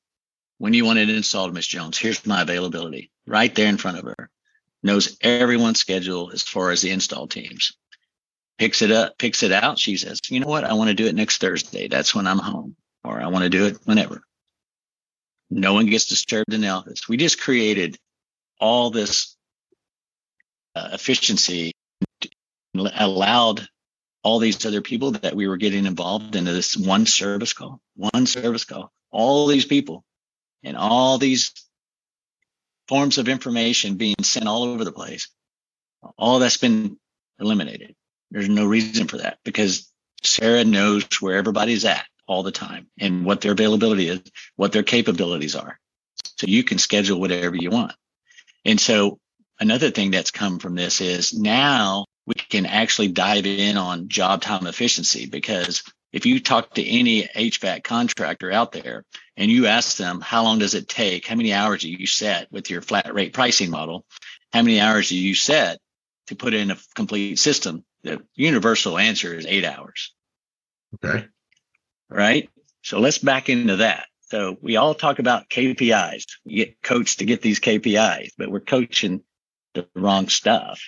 When 0.59 0.73
you 0.73 0.85
want 0.85 0.99
it 0.99 1.09
installed, 1.09 1.53
Miss 1.53 1.65
Jones, 1.65 1.97
here's 1.97 2.25
my 2.25 2.43
availability 2.43 3.11
right 3.25 3.53
there 3.53 3.67
in 3.67 3.77
front 3.77 3.97
of 3.97 4.03
her. 4.05 4.20
Knows 4.83 5.17
everyone's 5.21 5.79
schedule 5.79 6.31
as 6.33 6.41
far 6.41 6.71
as 6.71 6.81
the 6.81 6.91
install 6.91 7.27
teams. 7.27 7.73
Picks 8.57 8.81
it 8.81 8.91
up, 8.91 9.17
picks 9.17 9.43
it 9.43 9.51
out. 9.51 9.79
She 9.79 9.97
says, 9.97 10.19
you 10.29 10.39
know 10.39 10.47
what? 10.47 10.63
I 10.63 10.73
want 10.73 10.89
to 10.89 10.95
do 10.95 11.07
it 11.07 11.15
next 11.15 11.39
Thursday. 11.39 11.87
That's 11.87 12.15
when 12.15 12.27
I'm 12.27 12.39
home. 12.39 12.75
Or 13.03 13.19
I 13.21 13.27
want 13.27 13.43
to 13.43 13.49
do 13.49 13.65
it 13.65 13.77
whenever. 13.85 14.21
No 15.49 15.73
one 15.73 15.87
gets 15.87 16.05
disturbed 16.05 16.53
in 16.53 16.61
the 16.61 16.69
office. 16.69 17.09
We 17.09 17.17
just 17.17 17.41
created 17.41 17.97
all 18.59 18.91
this 18.91 19.35
uh, 20.75 20.89
efficiency, 20.93 21.73
allowed 22.75 23.67
all 24.23 24.39
these 24.39 24.65
other 24.65 24.81
people 24.81 25.11
that 25.11 25.35
we 25.35 25.47
were 25.47 25.57
getting 25.57 25.85
involved 25.85 26.35
into 26.35 26.53
this 26.53 26.77
one 26.77 27.05
service 27.05 27.53
call, 27.53 27.79
one 27.95 28.25
service 28.25 28.65
call, 28.65 28.91
all 29.11 29.47
these 29.47 29.65
people 29.65 30.03
and 30.63 30.77
all 30.77 31.17
these 31.17 31.51
forms 32.87 33.17
of 33.17 33.29
information 33.29 33.95
being 33.95 34.15
sent 34.21 34.47
all 34.47 34.63
over 34.63 34.83
the 34.83 34.91
place. 34.91 35.29
All 36.17 36.39
that's 36.39 36.57
been 36.57 36.97
eliminated. 37.39 37.95
There's 38.31 38.49
no 38.49 38.65
reason 38.65 39.07
for 39.07 39.17
that 39.17 39.39
because 39.43 39.91
Sarah 40.23 40.63
knows 40.63 41.05
where 41.19 41.37
everybody's 41.37 41.85
at 41.85 42.05
all 42.27 42.43
the 42.43 42.51
time 42.51 42.87
and 42.99 43.25
what 43.25 43.41
their 43.41 43.51
availability 43.51 44.07
is, 44.07 44.21
what 44.55 44.71
their 44.71 44.83
capabilities 44.83 45.55
are. 45.55 45.79
So 46.37 46.47
you 46.47 46.63
can 46.63 46.77
schedule 46.77 47.19
whatever 47.19 47.55
you 47.55 47.69
want. 47.69 47.93
And 48.65 48.79
so 48.79 49.19
another 49.59 49.91
thing 49.91 50.11
that's 50.11 50.31
come 50.31 50.59
from 50.59 50.75
this 50.75 51.01
is 51.01 51.33
now 51.33 52.05
we 52.25 52.35
can 52.35 52.65
actually 52.65 53.09
dive 53.09 53.45
in 53.45 53.77
on 53.77 54.07
job 54.07 54.41
time 54.41 54.67
efficiency 54.67 55.25
because 55.25 55.83
if 56.11 56.25
you 56.25 56.39
talk 56.39 56.73
to 56.75 56.85
any 56.85 57.23
HVAC 57.23 57.83
contractor 57.83 58.51
out 58.51 58.71
there 58.71 59.05
and 59.37 59.49
you 59.49 59.67
ask 59.67 59.97
them 59.97 60.21
how 60.21 60.43
long 60.43 60.59
does 60.59 60.75
it 60.75 60.89
take, 60.89 61.25
how 61.25 61.35
many 61.35 61.53
hours 61.53 61.81
do 61.81 61.89
you 61.89 62.05
set 62.05 62.51
with 62.51 62.69
your 62.69 62.81
flat 62.81 63.13
rate 63.13 63.33
pricing 63.33 63.69
model, 63.69 64.05
how 64.51 64.61
many 64.61 64.79
hours 64.79 65.09
do 65.09 65.17
you 65.17 65.35
set 65.35 65.79
to 66.27 66.35
put 66.35 66.53
in 66.53 66.71
a 66.71 66.77
complete 66.95 67.37
system, 67.39 67.83
the 68.03 68.21
universal 68.35 68.97
answer 68.97 69.33
is 69.33 69.45
eight 69.45 69.65
hours. 69.65 70.13
Okay. 70.95 71.25
Right. 72.09 72.49
So 72.83 72.99
let's 72.99 73.17
back 73.17 73.49
into 73.49 73.77
that. 73.77 74.05
So 74.23 74.57
we 74.61 74.77
all 74.77 74.95
talk 74.95 75.19
about 75.19 75.49
KPIs. 75.49 76.23
We 76.45 76.55
get 76.55 76.81
coached 76.81 77.19
to 77.19 77.25
get 77.25 77.41
these 77.41 77.59
KPIs, 77.59 78.29
but 78.37 78.49
we're 78.49 78.61
coaching 78.61 79.23
the 79.73 79.87
wrong 79.95 80.29
stuff 80.29 80.81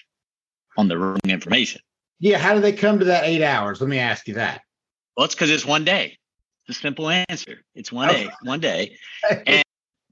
on 0.78 0.88
the 0.88 0.98
wrong 0.98 1.20
information. 1.26 1.82
Yeah. 2.20 2.38
How 2.38 2.54
do 2.54 2.62
they 2.62 2.74
come 2.74 3.00
to 3.00 3.06
that 3.06 3.26
eight 3.26 3.44
hours? 3.44 3.80
Let 3.80 3.90
me 3.90 4.00
ask 4.00 4.28
you 4.28 4.36
that. 4.36 4.62
Well, 5.16 5.26
it's 5.26 5.36
because 5.36 5.50
it's 5.52 5.66
one 5.66 5.84
day. 5.86 6.18
It's 6.68 6.78
a 6.78 6.82
simple 6.82 7.10
answer. 7.10 7.62
It's 7.76 7.92
one 7.92 8.10
day, 8.10 8.30
one 8.44 8.60
day. 8.60 8.98
And 9.46 9.64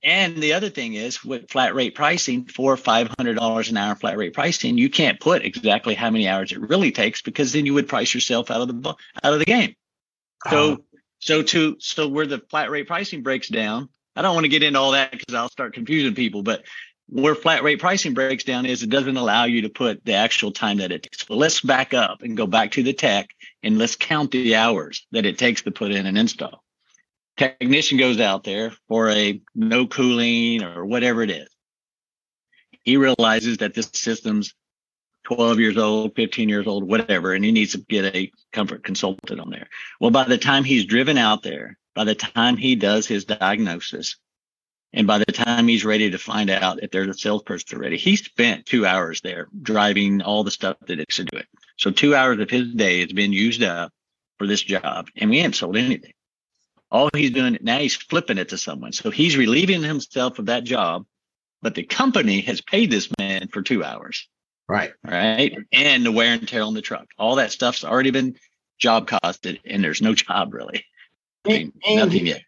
and 0.03 0.37
the 0.37 0.53
other 0.53 0.69
thing 0.69 0.95
is 0.95 1.23
with 1.23 1.51
flat 1.51 1.75
rate 1.75 1.93
pricing, 1.93 2.45
four 2.45 2.73
or 2.73 2.77
five 2.77 3.13
hundred 3.19 3.35
dollars 3.35 3.69
an 3.69 3.77
hour 3.77 3.93
flat 3.95 4.17
rate 4.17 4.33
pricing, 4.33 4.77
you 4.77 4.89
can't 4.89 5.19
put 5.19 5.45
exactly 5.45 5.93
how 5.93 6.09
many 6.09 6.27
hours 6.27 6.51
it 6.51 6.59
really 6.59 6.91
takes 6.91 7.21
because 7.21 7.53
then 7.53 7.67
you 7.67 7.75
would 7.75 7.87
price 7.87 8.11
yourself 8.13 8.49
out 8.49 8.61
of 8.61 8.67
the 8.81 8.89
out 9.23 9.33
of 9.33 9.39
the 9.39 9.45
game. 9.45 9.75
So 10.49 10.57
Oh. 10.57 10.77
so 11.19 11.43
to 11.43 11.77
so 11.79 12.07
where 12.07 12.25
the 12.25 12.39
flat 12.49 12.71
rate 12.71 12.87
pricing 12.87 13.21
breaks 13.21 13.47
down, 13.47 13.89
I 14.15 14.23
don't 14.23 14.33
want 14.33 14.45
to 14.45 14.49
get 14.49 14.63
into 14.63 14.79
all 14.79 14.91
that 14.91 15.11
because 15.11 15.35
I'll 15.35 15.49
start 15.49 15.73
confusing 15.75 16.15
people, 16.15 16.41
but 16.41 16.63
where 17.12 17.36
flat 17.36 17.62
rate 17.62 17.80
pricing 17.80 18.13
breaks 18.13 18.45
down 18.45 18.65
is 18.65 18.82
it 18.82 18.89
doesn't 18.89 19.17
allow 19.17 19.43
you 19.43 19.63
to 19.63 19.69
put 19.69 20.04
the 20.06 20.13
actual 20.13 20.52
time 20.52 20.78
that 20.78 20.93
it 20.93 21.04
takes. 21.04 21.26
But 21.26 21.36
let's 21.36 21.60
back 21.60 21.93
up 21.93 22.21
and 22.21 22.38
go 22.38 22.47
back 22.47 22.71
to 22.71 22.84
the 22.84 22.93
tech 22.93 23.30
and 23.62 23.78
let's 23.78 23.97
count 23.97 24.32
the 24.32 24.56
hours 24.56 25.06
that 25.12 25.26
it 25.26 25.38
takes 25.38 25.62
to 25.63 25.71
put 25.71 25.91
in 25.91 26.06
an 26.06 26.15
install. 26.15 26.63
Technician 27.36 27.97
goes 27.97 28.21
out 28.21 28.45
there 28.45 28.71
for 28.88 29.10
a 29.10 29.41
no 29.54 29.88
cooling 29.88 30.63
or 30.63 30.86
whatever 30.86 31.21
it 31.21 31.32
is. 31.32 31.50
He 32.84 32.95
realizes 32.95 33.58
that 33.58 33.74
this 33.74 33.89
system's 33.93 34.54
12 35.26 35.60
years 35.60 35.78
old, 35.78 36.15
15 36.15 36.47
years 36.47 36.65
old, 36.65 36.88
whatever, 36.88 37.34
and 37.34 37.43
he 37.43 37.52
needs 37.52 37.74
to 37.74 37.80
get 37.80 38.15
a 38.15 38.32
comfort 38.54 38.86
consultant 38.86 39.39
on 39.39 39.50
there. 39.50 39.67
Well, 40.00 40.12
by 40.12 40.24
the 40.24 40.38
time 40.38 40.63
he's 40.63 40.86
driven 40.86 41.17
out 41.17 41.43
there, 41.43 41.78
by 41.93 42.06
the 42.06 42.15
time 42.15 42.56
he 42.56 42.76
does 42.76 43.06
his 43.06 43.26
diagnosis, 43.26 44.15
and 44.93 45.08
by 45.08 45.17
the 45.19 45.25
time 45.25 45.67
he's 45.67 45.86
ready 45.86 46.12
to 46.12 46.17
find 46.17 46.49
out 46.49 46.84
if 46.84 46.91
there's 46.91 47.08
a 47.08 47.13
salesperson 47.13 47.80
ready, 47.80 47.97
he 47.97 48.15
spent 48.15 48.65
two 48.65 48.86
hours 48.86 49.21
there 49.21 49.47
driving 49.62 50.21
all 50.21 50.43
the 50.43 50.51
stuff 50.51 50.77
that 50.88 50.99
it 50.99 51.12
should 51.12 51.27
do 51.27 51.38
it. 51.38 51.47
So 51.77 51.91
two 51.91 52.15
hours 52.15 52.39
of 52.39 52.49
his 52.49 52.73
day 52.73 53.01
has 53.01 53.12
been 53.13 53.34
used 53.34 53.63
up 53.63 53.91
for 54.38 54.47
this 54.47 54.62
job, 54.62 55.08
and 55.15 55.30
we 55.30 55.38
haven't 55.38 55.54
sold 55.54 55.77
anything. 55.77 56.13
All 56.91 57.10
he's 57.15 57.32
doing 57.32 57.58
now, 57.62 57.77
he's 57.80 57.95
flipping 57.95 58.38
it 58.38 58.49
to 58.49 58.58
someone. 58.58 58.91
So 58.91 59.12
he's 59.12 59.38
relieving 59.38 59.82
himself 59.82 60.39
of 60.39 60.47
that 60.47 60.63
job, 60.65 61.06
but 61.62 61.73
the 61.75 61.84
company 61.84 62.41
has 62.41 62.60
paid 62.60 62.91
this 62.91 63.10
man 63.17 63.47
for 63.47 63.62
two 63.62 63.84
hours, 63.84 64.27
Right. 64.67 64.91
right? 65.06 65.56
And 65.71 66.06
the 66.06 66.12
wear 66.12 66.34
and 66.34 66.47
tear 66.47 66.63
on 66.63 66.73
the 66.73 66.82
truck. 66.82 67.08
All 67.17 67.36
that 67.36 67.51
stuff's 67.51 67.86
already 67.86 68.12
been 68.12 68.36
job 68.77 69.08
costed, 69.08 69.60
and 69.63 69.82
there's 69.84 70.01
no 70.01 70.13
job 70.15 70.54
really. 70.54 70.84
I 71.45 71.49
mean, 71.49 71.73
and, 71.88 71.95
nothing 71.97 72.27
yet. 72.27 72.41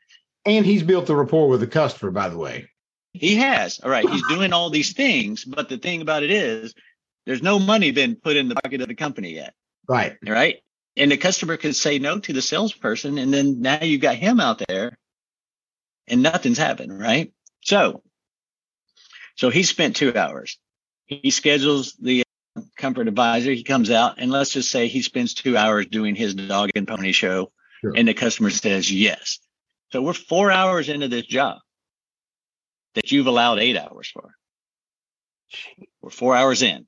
And 0.45 0.65
he's 0.65 0.83
built 0.83 1.05
the 1.05 1.15
rapport 1.15 1.47
with 1.47 1.59
the 1.59 1.67
customer, 1.67 2.11
by 2.11 2.29
the 2.29 2.37
way. 2.37 2.69
He 3.13 3.35
has. 3.35 3.79
All 3.79 3.89
right. 3.89 4.07
He's 4.07 4.27
doing 4.27 4.53
all 4.53 4.69
these 4.69 4.93
things, 4.93 5.45
but 5.45 5.69
the 5.69 5.77
thing 5.77 6.01
about 6.01 6.23
it 6.23 6.31
is 6.31 6.73
there's 7.25 7.43
no 7.43 7.59
money 7.59 7.91
been 7.91 8.15
put 8.15 8.35
in 8.35 8.49
the 8.49 8.55
pocket 8.55 8.81
of 8.81 8.87
the 8.87 8.95
company 8.95 9.33
yet. 9.35 9.53
Right. 9.87 10.17
Right. 10.25 10.57
And 10.97 11.11
the 11.11 11.17
customer 11.17 11.57
could 11.57 11.75
say 11.75 11.99
no 11.99 12.19
to 12.19 12.33
the 12.33 12.41
salesperson. 12.41 13.17
And 13.17 13.33
then 13.33 13.61
now 13.61 13.83
you've 13.83 14.01
got 14.01 14.15
him 14.15 14.39
out 14.39 14.61
there 14.67 14.97
and 16.07 16.23
nothing's 16.23 16.57
happened. 16.57 16.99
Right. 16.99 17.31
So, 17.61 18.01
so 19.35 19.49
he 19.49 19.63
spent 19.63 19.95
two 19.95 20.15
hours. 20.15 20.57
He 21.05 21.31
schedules 21.31 21.95
the 21.99 22.23
uh, 22.55 22.61
comfort 22.77 23.07
advisor. 23.07 23.51
He 23.51 23.63
comes 23.63 23.91
out 23.91 24.15
and 24.17 24.31
let's 24.31 24.51
just 24.51 24.71
say 24.71 24.87
he 24.87 25.01
spends 25.01 25.33
two 25.33 25.55
hours 25.55 25.85
doing 25.87 26.15
his 26.15 26.33
dog 26.33 26.71
and 26.75 26.87
pony 26.87 27.11
show. 27.11 27.51
Sure. 27.81 27.93
And 27.95 28.07
the 28.07 28.13
customer 28.13 28.49
says 28.49 28.91
yes. 28.91 29.39
So 29.93 30.01
we're 30.01 30.13
four 30.13 30.51
hours 30.51 30.89
into 30.89 31.07
this 31.07 31.27
job 31.27 31.59
that 32.95 33.11
you've 33.11 33.27
allowed 33.27 33.59
eight 33.59 33.77
hours 33.77 34.09
for. 34.11 34.31
We're 36.01 36.09
four 36.09 36.35
hours 36.35 36.63
in. 36.63 36.87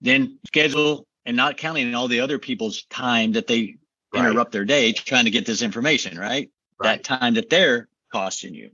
Then 0.00 0.38
schedule 0.46 1.08
and 1.26 1.36
not 1.36 1.56
counting 1.56 1.92
all 1.96 2.06
the 2.06 2.20
other 2.20 2.38
people's 2.38 2.84
time 2.84 3.32
that 3.32 3.48
they 3.48 3.78
Right. 4.14 4.28
interrupt 4.28 4.52
their 4.52 4.64
day 4.64 4.92
trying 4.92 5.24
to 5.24 5.32
get 5.32 5.44
this 5.44 5.60
information, 5.60 6.16
right? 6.16 6.52
Right. 6.78 6.98
That 6.98 7.02
time 7.02 7.34
that 7.34 7.50
they're 7.50 7.88
costing 8.12 8.54
you. 8.54 8.70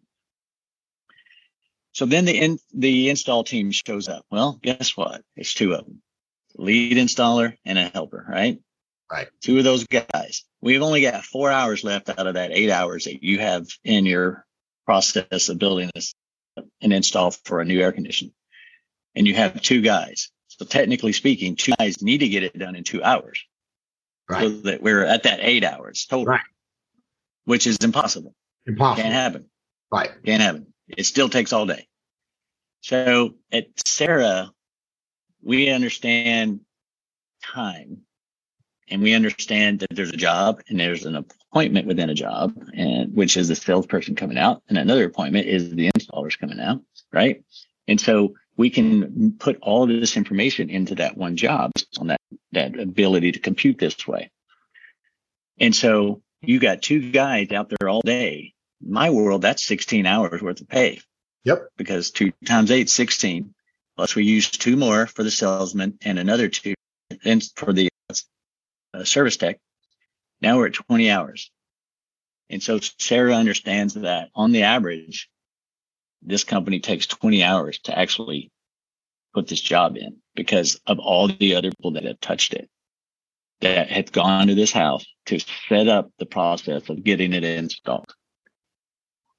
So 1.93 2.05
then 2.05 2.27
the 2.27 2.37
in, 2.37 2.59
the 2.75 3.09
install 3.09 3.43
team 3.43 3.71
shows 3.71 4.09
up. 4.09 4.27
Well, 4.31 4.59
guess 4.61 4.99
what? 4.99 5.23
It's 5.35 5.55
two 5.55 5.73
of 5.73 5.87
them. 5.87 6.03
Lead 6.57 6.99
installer 6.99 7.57
and 7.65 7.79
a 7.79 7.89
helper, 7.89 8.27
right? 8.29 8.59
Right. 9.11 9.29
Two 9.41 9.59
of 9.59 9.65
those 9.65 9.87
guys. 9.87 10.45
We've 10.61 10.83
only 10.83 11.03
got 11.03 11.25
four 11.25 11.51
hours 11.51 11.83
left 11.83 12.11
out 12.11 12.27
of 12.27 12.35
that 12.35 12.53
eight 12.53 12.71
hours 12.71 13.05
that 13.05 13.23
you 13.23 13.39
have 13.39 13.67
in 13.85 14.05
your 14.05 14.45
process 14.85 15.49
of 15.49 15.59
building 15.59 15.91
this 15.95 16.15
an 16.81 16.93
install 16.93 17.31
for 17.31 17.61
a 17.61 17.65
new 17.65 17.81
air 17.81 17.93
conditioner. 17.93 18.33
And 19.15 19.27
you 19.27 19.35
have 19.35 19.63
two 19.63 19.81
guys. 19.81 20.31
So 20.49 20.65
technically 20.65 21.13
speaking, 21.13 21.57
two 21.57 21.73
guys 21.79 22.03
need 22.03 22.19
to 22.19 22.29
get 22.29 22.43
it 22.43 22.59
done 22.59 22.77
in 22.77 22.85
two 22.85 23.03
hours. 23.03 23.45
Right. 24.29 24.43
So 24.43 24.49
that 24.63 24.83
we're 24.83 25.05
at 25.05 25.23
that 25.23 25.41
eight 25.41 25.65
hours 25.65 26.07
total. 26.07 26.27
Right. 26.27 26.41
Which 27.45 27.67
is 27.67 27.79
impossible. 27.79 28.35
Impossible. 28.67 29.03
Can't 29.03 29.15
happen. 29.15 29.47
Right. 29.91 30.11
Can't 30.25 30.43
happen. 30.43 30.67
It 30.89 31.07
still 31.07 31.29
takes 31.31 31.53
all 31.53 31.65
day. 31.65 31.87
So 32.83 33.35
at 33.51 33.67
Sarah, 33.87 34.51
we 35.43 35.71
understand 35.71 36.61
time 37.43 38.03
and 38.91 39.03
we 39.03 39.15
understand 39.15 39.81
that 39.81 39.89
there's 39.91 40.11
a 40.11 40.17
job 40.17 40.61
and 40.69 40.79
there's 40.81 41.05
an 41.05 41.17
appointment 41.17 41.87
within 41.87 42.11
a 42.11 42.15
job 42.15 42.55
and 42.75 43.15
which 43.15 43.37
is 43.37 43.49
the 43.49 43.57
salesperson 43.57 44.15
coming 44.15 44.39
out 44.39 44.63
and 44.69 44.79
another 44.79 45.05
appointment 45.05 45.47
is 45.47 45.71
the 45.71 45.91
installers 45.91 46.39
coming 46.39 46.61
out 46.61 46.81
right? 47.13 47.43
And 47.87 48.01
so 48.01 48.35
we 48.57 48.71
can 48.71 49.37
put 49.39 49.59
all 49.63 49.85
of 49.85 49.89
this 49.89 50.17
information 50.17 50.69
into 50.71 50.97
that 50.97 51.17
one 51.17 51.37
job 51.37 51.73
on 51.99 52.09
that 52.09 52.21
that 52.53 52.79
ability 52.79 53.33
to 53.33 53.39
compute 53.39 53.79
this 53.79 54.07
way. 54.07 54.31
And 55.59 55.75
so 55.75 56.23
you 56.43 56.61
got 56.61 56.83
two 56.83 57.11
guys 57.11 57.51
out 57.53 57.71
there 57.71 57.89
all 57.89 58.03
day. 58.03 58.55
My 58.81 59.11
world 59.11 59.43
that's 59.43 59.65
16 59.65 60.07
hours 60.07 60.43
worth 60.43 60.61
of 60.61 60.69
pay. 60.69 61.01
Yep. 61.45 61.69
because 61.79 62.11
two 62.11 62.33
times 62.45 62.71
eight 62.71 62.91
16 62.91 63.55
plus 63.97 64.15
we 64.15 64.25
use 64.25 64.51
two 64.51 64.77
more 64.77 65.07
for 65.07 65.23
the 65.23 65.31
salesman 65.31 65.97
and 66.05 66.19
another 66.19 66.49
two 66.49 66.75
for 67.57 67.73
the 67.73 67.88
uh, 68.95 69.05
service 69.05 69.37
tech. 69.37 69.59
Now 70.41 70.57
we're 70.57 70.69
at 70.69 70.75
20 70.75 71.11
hours. 71.11 71.51
And 72.51 72.63
so 72.63 72.79
Sarah 72.99 73.35
understands 73.35 73.95
that 73.95 74.31
on 74.35 74.53
the 74.53 74.63
average, 74.63 75.29
this 76.23 76.45
company 76.45 76.81
takes 76.81 77.07
20 77.07 77.43
hours 77.43 77.79
to 77.81 77.99
actually 77.99 78.51
put 79.35 79.47
this 79.47 79.61
job 79.61 79.97
in 79.97 80.17
because 80.35 80.81
of 80.87 80.99
all 80.99 81.29
the 81.29 81.55
other 81.55 81.71
people 81.71 81.93
that 81.93 82.05
have 82.05 82.21
touched 82.21 82.55
it, 82.55 82.69
that 83.61 83.91
have 83.91 84.13
gone 84.13 84.47
to 84.47 84.55
this 84.55 84.73
house 84.73 85.05
to 85.27 85.39
set 85.69 85.89
up 85.89 86.11
the 86.19 86.27
process 86.27 86.89
of 86.89 87.05
getting 87.05 87.33
it 87.33 87.45
installed. 87.45 88.13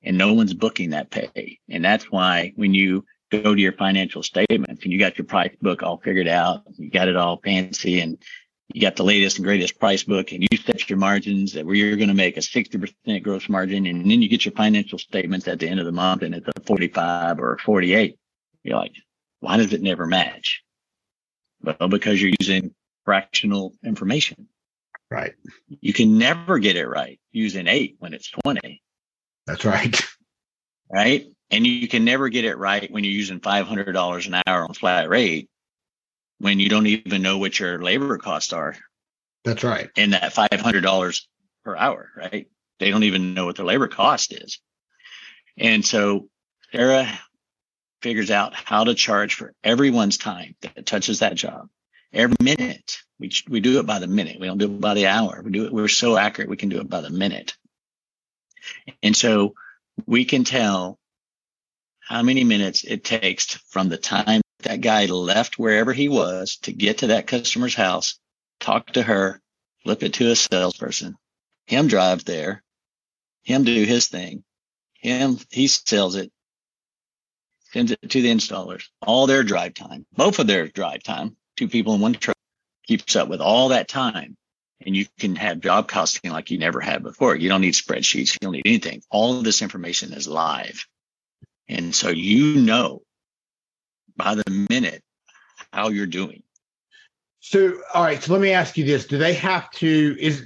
And 0.03 0.17
no 0.17 0.33
one's 0.33 0.53
booking 0.53 0.91
that 0.91 1.09
pay. 1.09 1.59
And 1.69 1.83
that's 1.83 2.09
why 2.09 2.53
when 2.55 2.73
you 2.73 3.03
go 3.31 3.53
to 3.53 3.61
your 3.61 3.73
financial 3.73 4.23
statements 4.23 4.83
and 4.83 4.93
you 4.93 4.99
got 4.99 5.17
your 5.17 5.25
price 5.25 5.55
book 5.61 5.83
all 5.83 5.97
figured 5.97 6.27
out, 6.27 6.63
you 6.77 6.89
got 6.89 7.07
it 7.07 7.15
all 7.15 7.41
fancy 7.43 7.99
and 7.99 8.17
you 8.73 8.81
got 8.81 8.95
the 8.95 9.03
latest 9.03 9.37
and 9.37 9.45
greatest 9.45 9.79
price 9.79 10.03
book 10.03 10.31
and 10.31 10.47
you 10.49 10.57
set 10.57 10.89
your 10.89 10.99
margins 10.99 11.53
that 11.53 11.65
where 11.65 11.75
you're 11.75 11.95
going 11.95 12.09
to 12.09 12.13
make 12.13 12.37
a 12.37 12.41
60% 12.41 13.23
gross 13.23 13.49
margin. 13.49 13.87
And 13.87 14.09
then 14.09 14.21
you 14.21 14.29
get 14.29 14.45
your 14.45 14.51
financial 14.51 14.99
statements 14.99 15.47
at 15.47 15.59
the 15.59 15.67
end 15.67 15.79
of 15.79 15.87
the 15.87 15.91
month 15.91 16.21
and 16.21 16.35
it's 16.35 16.47
a 16.47 16.61
45 16.61 17.39
or 17.39 17.53
a 17.53 17.59
48. 17.59 18.17
You're 18.63 18.77
like, 18.77 18.93
why 19.39 19.57
does 19.57 19.73
it 19.73 19.81
never 19.81 20.05
match? 20.05 20.61
Well, 21.63 21.89
because 21.89 22.21
you're 22.21 22.33
using 22.39 22.75
fractional 23.05 23.73
information. 23.83 24.47
Right. 25.09 25.33
You 25.67 25.93
can 25.93 26.19
never 26.19 26.59
get 26.59 26.75
it 26.75 26.87
right 26.87 27.19
using 27.31 27.67
eight 27.67 27.95
when 27.97 28.13
it's 28.13 28.29
20, 28.29 28.83
That's 29.47 29.65
right. 29.65 29.99
right? 30.91 31.25
And 31.49 31.65
you 31.65 31.87
can 31.87 32.05
never 32.05 32.29
get 32.29 32.45
it 32.45 32.57
right 32.59 32.91
when 32.91 33.03
you're 33.03 33.13
using 33.13 33.39
$500 33.39 34.27
an 34.27 34.41
hour 34.45 34.63
on 34.63 34.73
flat 34.75 35.09
rate 35.09 35.49
when 36.39 36.59
you 36.59 36.69
don't 36.69 36.87
even 36.87 37.21
know 37.21 37.37
what 37.37 37.59
your 37.59 37.81
labor 37.81 38.17
costs 38.17 38.53
are 38.53 38.75
That's 39.43 39.63
right. 39.63 39.89
And 39.95 40.13
that 40.13 40.33
$500 40.33 41.21
per 41.63 41.75
hour, 41.75 42.09
right? 42.15 42.47
They 42.79 42.91
don't 42.91 43.03
even 43.03 43.33
know 43.33 43.45
what 43.45 43.57
their 43.57 43.65
labor 43.65 43.87
cost 43.87 44.33
is. 44.33 44.59
And 45.57 45.85
so 45.85 46.29
Sarah 46.71 47.07
figures 48.01 48.31
out 48.31 48.53
how 48.53 48.85
to 48.85 48.95
charge 48.95 49.35
for 49.35 49.53
everyone's 49.63 50.17
time 50.17 50.55
that 50.61 50.85
touches 50.85 51.19
that 51.19 51.35
job. 51.35 51.69
Every 52.13 52.37
minute, 52.41 52.97
we, 53.19 53.31
we 53.49 53.59
do 53.59 53.79
it 53.79 53.85
by 53.85 53.99
the 53.99 54.07
minute. 54.07 54.39
We 54.39 54.47
don't 54.47 54.57
do 54.57 54.65
it 54.65 54.81
by 54.81 54.93
the 54.93 55.07
hour. 55.07 55.41
We 55.43 55.51
do 55.51 55.65
it. 55.65 55.73
We're 55.73 55.87
so 55.87 56.17
accurate. 56.17 56.49
We 56.49 56.57
can 56.57 56.69
do 56.69 56.79
it 56.79 56.89
by 56.89 57.01
the 57.01 57.09
minute. 57.09 57.55
And 59.03 59.15
so 59.15 59.53
we 60.05 60.25
can 60.25 60.43
tell 60.43 60.97
how 61.99 62.23
many 62.23 62.43
minutes 62.43 62.83
it 62.83 63.03
takes 63.03 63.55
from 63.69 63.89
the 63.89 63.97
time 63.97 64.41
that 64.63 64.81
guy 64.81 65.05
left 65.05 65.57
wherever 65.57 65.93
he 65.93 66.09
was 66.09 66.57
to 66.63 66.73
get 66.73 66.99
to 66.99 67.07
that 67.07 67.27
customer's 67.27 67.75
house, 67.75 68.19
talk 68.59 68.87
to 68.93 69.01
her, 69.01 69.41
flip 69.83 70.03
it 70.03 70.13
to 70.15 70.31
a 70.31 70.35
salesperson, 70.35 71.15
him 71.65 71.87
drive 71.87 72.25
there, 72.25 72.63
him 73.43 73.63
do 73.63 73.83
his 73.83 74.07
thing, 74.07 74.43
him, 74.93 75.37
he 75.49 75.67
sells 75.67 76.15
it, 76.15 76.31
sends 77.71 77.91
it 77.91 78.09
to 78.09 78.21
the 78.21 78.31
installers, 78.31 78.85
all 79.01 79.27
their 79.27 79.43
drive 79.43 79.73
time, 79.73 80.05
both 80.13 80.39
of 80.39 80.47
their 80.47 80.67
drive 80.67 81.03
time, 81.03 81.37
two 81.55 81.67
people 81.67 81.95
in 81.95 82.01
one 82.01 82.13
truck 82.13 82.35
keeps 82.85 83.15
up 83.15 83.29
with 83.29 83.41
all 83.41 83.69
that 83.69 83.87
time. 83.87 84.35
And 84.81 84.95
you 84.95 85.05
can 85.19 85.35
have 85.35 85.59
job 85.59 85.89
costing 85.89 86.31
like 86.31 86.51
you 86.51 86.57
never 86.57 86.79
had 86.79 87.03
before. 87.03 87.35
You 87.35 87.49
don't 87.49 87.59
need 87.59 87.73
spreadsheets. 87.73 88.33
You 88.33 88.37
don't 88.39 88.53
need 88.53 88.65
anything. 88.65 89.01
All 89.11 89.37
of 89.37 89.43
this 89.43 89.61
information 89.61 90.13
is 90.13 90.25
live. 90.25 90.85
And 91.67 91.93
so 91.93 92.09
you 92.09 92.61
know 92.61 93.01
by 94.19 94.35
the 94.35 94.67
minute 94.69 95.01
how 95.73 95.89
you're 95.89 96.05
doing. 96.05 96.43
So, 97.39 97.81
all 97.93 98.03
right. 98.03 98.21
So 98.21 98.33
let 98.33 98.41
me 98.41 98.51
ask 98.51 98.77
you 98.77 98.85
this: 98.85 99.07
Do 99.07 99.17
they 99.17 99.33
have 99.33 99.71
to? 99.71 100.15
Is 100.19 100.45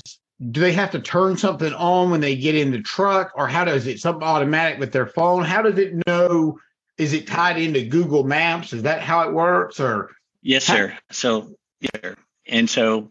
do 0.52 0.62
they 0.62 0.72
have 0.74 0.92
to 0.92 1.00
turn 1.00 1.38
something 1.38 1.74
on 1.74 2.12
when 2.12 2.22
they 2.22 2.36
get 2.36 2.56
in 2.56 2.72
the 2.72 2.82
truck, 2.82 3.32
or 3.36 3.48
how 3.48 3.66
does 3.66 3.88
it 3.88 4.00
something 4.00 4.24
automatic 4.24 4.80
with 4.80 4.92
their 4.94 5.08
phone? 5.08 5.44
How 5.44 5.62
does 5.62 5.78
it 5.78 6.08
know? 6.08 6.58
Is 6.98 7.14
it 7.14 7.28
tied 7.28 7.58
into 7.60 7.84
Google 7.84 8.24
Maps? 8.24 8.72
Is 8.72 8.84
that 8.84 9.02
how 9.02 9.28
it 9.28 9.34
works? 9.34 9.80
Or 9.80 10.12
Yes, 10.44 10.66
sir. 10.66 10.96
So, 11.12 11.56
yeah. 11.80 12.14
And 12.46 12.70
so, 12.70 13.10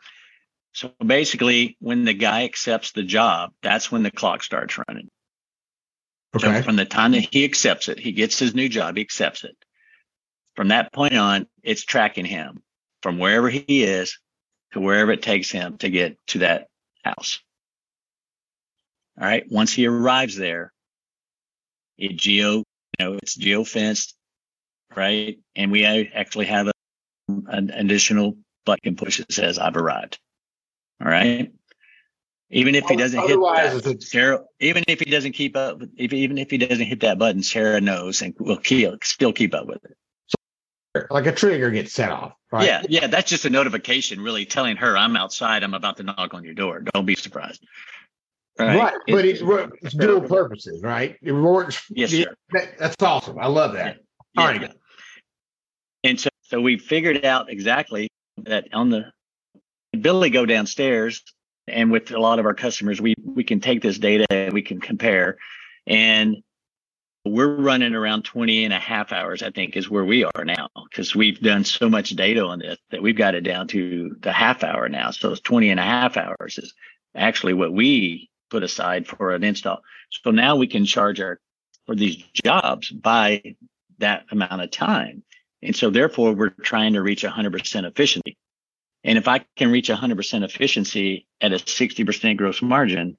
so 0.72 0.92
basically, 1.04 1.76
when 1.80 2.04
the 2.04 2.14
guy 2.14 2.44
accepts 2.44 2.92
the 2.92 3.02
job, 3.02 3.50
that's 3.62 3.90
when 3.90 4.02
the 4.04 4.10
clock 4.10 4.42
starts 4.42 4.78
running. 4.86 5.08
okay, 6.36 6.58
So 6.58 6.62
from 6.62 6.76
the 6.76 6.84
time 6.84 7.12
that 7.12 7.26
he 7.32 7.44
accepts 7.44 7.88
it, 7.88 7.98
he 7.98 8.12
gets 8.12 8.38
his 8.38 8.54
new 8.54 8.68
job, 8.68 8.96
he 8.96 9.02
accepts 9.02 9.42
it. 9.42 9.56
From 10.54 10.68
that 10.68 10.92
point 10.92 11.16
on, 11.16 11.46
it's 11.62 11.84
tracking 11.84 12.24
him 12.24 12.62
from 13.02 13.18
wherever 13.18 13.48
he 13.48 13.84
is 13.84 14.18
to 14.72 14.80
wherever 14.80 15.12
it 15.12 15.22
takes 15.22 15.50
him 15.50 15.78
to 15.78 15.90
get 15.90 16.18
to 16.28 16.38
that 16.40 16.68
house. 17.04 17.40
All 19.20 19.26
right. 19.26 19.44
Once 19.50 19.72
he 19.72 19.86
arrives 19.86 20.36
there, 20.36 20.72
it 21.98 22.16
geo, 22.16 22.56
you 22.58 22.64
know, 22.98 23.14
it's 23.14 23.34
geo 23.34 23.64
fenced, 23.64 24.14
right? 24.96 25.38
And 25.56 25.70
we 25.70 25.84
actually 25.84 26.46
have 26.46 26.68
a, 26.68 26.72
an 27.28 27.70
additional 27.70 28.36
button 28.64 28.96
push 28.96 29.18
that 29.18 29.32
says 29.32 29.58
I've 29.58 29.76
arrived. 29.76 30.18
All 31.00 31.10
right. 31.10 31.52
Even 32.50 32.74
if 32.74 32.86
he 32.86 32.96
doesn't 32.96 33.20
hit 33.20 33.40
that, 33.40 34.02
Sarah, 34.02 34.44
even 34.60 34.84
if 34.86 35.00
he 35.00 35.10
doesn't 35.10 35.32
keep 35.32 35.56
up, 35.56 35.80
if, 35.96 36.12
even 36.12 36.36
if 36.36 36.50
he 36.50 36.58
doesn't 36.58 36.84
hit 36.84 37.00
that 37.00 37.18
button, 37.18 37.42
Sarah 37.42 37.80
knows 37.80 38.20
and 38.20 38.34
will 38.38 38.58
keep, 38.58 39.02
still 39.04 39.32
keep 39.32 39.54
up 39.54 39.66
with 39.66 39.82
it. 39.84 39.96
Like 41.10 41.26
a 41.26 41.32
trigger 41.32 41.70
gets 41.70 41.92
set 41.92 42.10
off, 42.10 42.32
right? 42.50 42.66
Yeah, 42.66 42.82
yeah, 42.88 43.06
that's 43.06 43.30
just 43.30 43.44
a 43.44 43.50
notification, 43.50 44.20
really 44.20 44.44
telling 44.44 44.76
her 44.76 44.96
I'm 44.96 45.16
outside. 45.16 45.62
I'm 45.62 45.74
about 45.74 45.96
to 45.98 46.02
knock 46.02 46.34
on 46.34 46.44
your 46.44 46.54
door. 46.54 46.80
Don't 46.80 47.06
be 47.06 47.14
surprised. 47.14 47.64
Right, 48.58 48.92
but 49.08 49.24
It- 49.24 49.40
it, 49.42 49.70
it's 49.82 49.94
dual 49.94 50.20
purposes, 50.20 50.82
right? 50.82 51.16
It 51.22 51.32
works. 51.32 51.82
Yes, 51.90 52.12
yeah, 52.12 52.24
sir. 52.24 52.34
that- 52.50 52.78
that's 52.78 53.02
awesome. 53.02 53.38
I 53.38 53.46
love 53.46 53.72
that. 53.72 53.98
Yeah. 54.34 54.40
All 54.42 54.46
right. 54.46 54.72
And 56.04 56.20
so, 56.20 56.28
so 56.42 56.60
we 56.60 56.78
figured 56.78 57.24
out 57.24 57.50
exactly 57.50 58.08
that 58.38 58.68
on 58.74 58.90
the 58.90 59.10
ability 59.94 60.30
go 60.30 60.44
downstairs 60.44 61.22
and 61.66 61.90
with 61.90 62.10
a 62.10 62.18
lot 62.18 62.38
of 62.38 62.44
our 62.44 62.54
customers, 62.54 63.00
we, 63.00 63.14
we 63.24 63.44
can 63.44 63.60
take 63.60 63.80
this 63.82 63.98
data 63.98 64.26
and 64.30 64.52
we 64.52 64.62
can 64.62 64.80
compare 64.80 65.38
and 65.86 66.36
we're 67.24 67.54
running 67.54 67.94
around 67.94 68.24
20 68.24 68.64
and 68.64 68.74
a 68.74 68.78
half 68.78 69.12
hours, 69.12 69.42
I 69.42 69.50
think 69.50 69.76
is 69.76 69.88
where 69.88 70.04
we 70.04 70.24
are 70.24 70.44
now 70.44 70.68
because 70.90 71.14
we've 71.14 71.40
done 71.40 71.64
so 71.64 71.88
much 71.88 72.10
data 72.10 72.44
on 72.44 72.58
this 72.58 72.78
that 72.90 73.02
we've 73.02 73.16
got 73.16 73.34
it 73.34 73.42
down 73.42 73.68
to 73.68 74.16
the 74.20 74.32
half 74.32 74.64
hour 74.64 74.88
now. 74.88 75.12
So 75.12 75.30
it's 75.30 75.40
20 75.40 75.70
and 75.70 75.78
a 75.78 75.84
half 75.84 76.16
hours 76.16 76.58
is 76.58 76.74
actually 77.14 77.54
what 77.54 77.72
we 77.72 78.30
put 78.50 78.64
aside 78.64 79.06
for 79.06 79.32
an 79.32 79.44
install. 79.44 79.80
So 80.10 80.30
now 80.30 80.56
we 80.56 80.66
can 80.66 80.84
charge 80.84 81.20
our 81.20 81.40
for 81.86 81.94
these 81.94 82.16
jobs 82.44 82.90
by 82.90 83.56
that 83.98 84.24
amount 84.30 84.62
of 84.62 84.70
time. 84.70 85.22
And 85.62 85.76
so 85.76 85.90
therefore 85.90 86.32
we're 86.32 86.50
trying 86.50 86.94
to 86.94 87.02
reach 87.02 87.22
100% 87.22 87.84
efficiency. 87.88 88.36
And 89.04 89.18
if 89.18 89.28
I 89.28 89.44
can 89.56 89.70
reach 89.70 89.88
100% 89.88 90.44
efficiency 90.44 91.26
at 91.40 91.52
a 91.52 91.56
60% 91.56 92.36
gross 92.36 92.62
margin, 92.62 93.16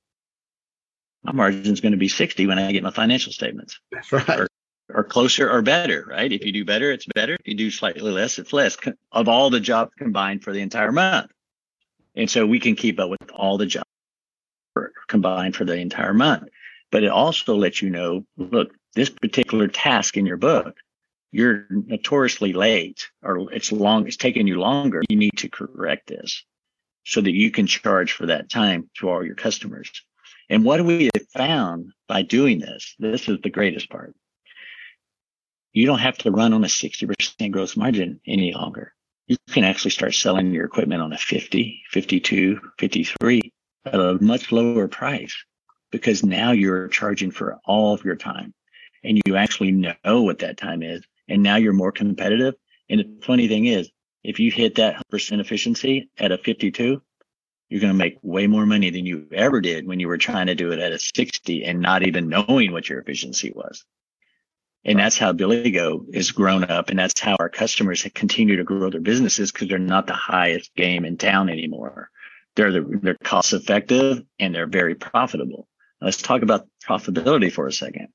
my 1.23 1.31
margin 1.31 1.71
is 1.71 1.81
going 1.81 1.93
to 1.93 1.97
be 1.97 2.07
60 2.07 2.47
when 2.47 2.59
I 2.59 2.71
get 2.71 2.83
my 2.83 2.91
financial 2.91 3.31
statements 3.31 3.79
That's 3.91 4.12
right. 4.12 4.47
or 4.93 5.03
closer 5.03 5.49
or 5.49 5.62
better, 5.62 6.05
right? 6.07 6.31
If 6.31 6.45
you 6.45 6.51
do 6.51 6.65
better, 6.65 6.91
it's 6.91 7.05
better. 7.05 7.36
If 7.36 7.47
you 7.47 7.55
do 7.55 7.71
slightly 7.71 8.12
less, 8.12 8.39
it's 8.39 8.53
less 8.53 8.77
of 9.12 9.27
all 9.27 9.49
the 9.49 9.59
jobs 9.59 9.91
combined 9.97 10.43
for 10.43 10.53
the 10.53 10.59
entire 10.59 10.91
month. 10.91 11.31
And 12.15 12.29
so 12.29 12.45
we 12.45 12.59
can 12.59 12.75
keep 12.75 12.99
up 12.99 13.09
with 13.09 13.31
all 13.31 13.57
the 13.57 13.65
jobs 13.65 13.89
combined 15.07 15.55
for 15.55 15.65
the 15.65 15.75
entire 15.75 16.13
month. 16.13 16.49
But 16.91 17.03
it 17.03 17.09
also 17.09 17.55
lets 17.55 17.81
you 17.81 17.89
know, 17.89 18.25
look, 18.38 18.71
this 18.93 19.09
particular 19.09 19.67
task 19.67 20.17
in 20.17 20.25
your 20.25 20.38
book, 20.38 20.77
you're 21.31 21.65
notoriously 21.69 22.53
late 22.53 23.09
or 23.23 23.51
it's 23.51 23.71
long, 23.71 24.07
it's 24.07 24.17
taking 24.17 24.45
you 24.45 24.59
longer. 24.59 25.01
You 25.09 25.17
need 25.17 25.38
to 25.38 25.49
correct 25.49 26.07
this 26.07 26.43
so 27.05 27.19
that 27.21 27.31
you 27.31 27.49
can 27.49 27.65
charge 27.65 28.13
for 28.13 28.27
that 28.27 28.49
time 28.49 28.89
to 28.99 29.09
all 29.09 29.25
your 29.25 29.36
customers. 29.36 29.89
And 30.49 30.63
what 30.63 30.77
do 30.77 30.83
we 30.83 31.09
found 31.33 31.91
by 32.07 32.21
doing 32.21 32.59
this, 32.59 32.95
this 32.99 33.27
is 33.27 33.39
the 33.41 33.49
greatest 33.49 33.89
part. 33.89 34.15
You 35.73 35.85
don't 35.85 35.99
have 35.99 36.17
to 36.19 36.31
run 36.31 36.53
on 36.53 36.63
a 36.63 36.67
60% 36.67 37.51
gross 37.51 37.75
margin 37.75 38.19
any 38.27 38.53
longer. 38.53 38.93
You 39.27 39.37
can 39.49 39.63
actually 39.63 39.91
start 39.91 40.13
selling 40.13 40.51
your 40.51 40.65
equipment 40.65 41.01
on 41.01 41.13
a 41.13 41.17
50, 41.17 41.81
52, 41.89 42.59
53 42.77 43.53
at 43.85 43.95
a 43.95 44.17
much 44.21 44.51
lower 44.51 44.87
price 44.87 45.35
because 45.91 46.23
now 46.23 46.51
you're 46.51 46.87
charging 46.89 47.31
for 47.31 47.59
all 47.65 47.93
of 47.93 48.03
your 48.03 48.15
time 48.15 48.53
and 49.03 49.21
you 49.25 49.35
actually 49.35 49.71
know 49.71 50.21
what 50.21 50.39
that 50.39 50.57
time 50.57 50.83
is. 50.83 51.03
And 51.27 51.41
now 51.41 51.55
you're 51.55 51.73
more 51.73 51.91
competitive. 51.91 52.55
And 52.89 52.99
the 52.99 53.25
funny 53.25 53.47
thing 53.47 53.65
is, 53.65 53.89
if 54.23 54.39
you 54.39 54.51
hit 54.51 54.75
that 54.75 55.01
100% 55.11 55.39
efficiency 55.39 56.09
at 56.17 56.31
a 56.31 56.37
52, 56.37 57.01
you're 57.73 57.81
going 57.81 57.91
to 57.91 57.97
make 57.97 58.19
way 58.21 58.45
more 58.45 58.67
money 58.67 58.91
than 58.91 59.03
you 59.03 59.25
ever 59.33 59.59
did 59.59 59.88
when 59.88 59.99
you 59.99 60.07
were 60.07 60.19
trying 60.19 60.45
to 60.45 60.53
do 60.53 60.71
it 60.71 60.77
at 60.77 60.91
a 60.91 60.99
60 60.99 61.65
and 61.65 61.81
not 61.81 62.05
even 62.05 62.29
knowing 62.29 62.71
what 62.71 62.88
your 62.88 62.99
efficiency 62.99 63.51
was. 63.51 63.83
And 64.86 64.99
that's 64.99 65.17
how 65.17 65.33
Billy 65.33 65.71
Go 65.71 66.05
is 66.13 66.33
grown 66.33 66.65
up. 66.65 66.91
And 66.91 66.99
that's 66.99 67.19
how 67.19 67.36
our 67.39 67.49
customers 67.49 68.05
continue 68.13 68.57
to 68.57 68.63
grow 68.63 68.91
their 68.91 69.01
businesses 69.01 69.51
because 69.51 69.69
they're 69.69 69.79
not 69.79 70.05
the 70.05 70.13
highest 70.13 70.75
game 70.75 71.03
in 71.03 71.17
town 71.17 71.49
anymore. 71.49 72.12
They're, 72.55 72.71
the, 72.71 72.99
they're 73.01 73.17
cost 73.23 73.53
effective 73.53 74.21
and 74.38 74.53
they're 74.53 74.67
very 74.67 74.93
profitable. 74.93 75.67
Let's 75.99 76.21
talk 76.21 76.43
about 76.43 76.67
profitability 76.88 77.51
for 77.51 77.65
a 77.65 77.73
second. 77.73 78.09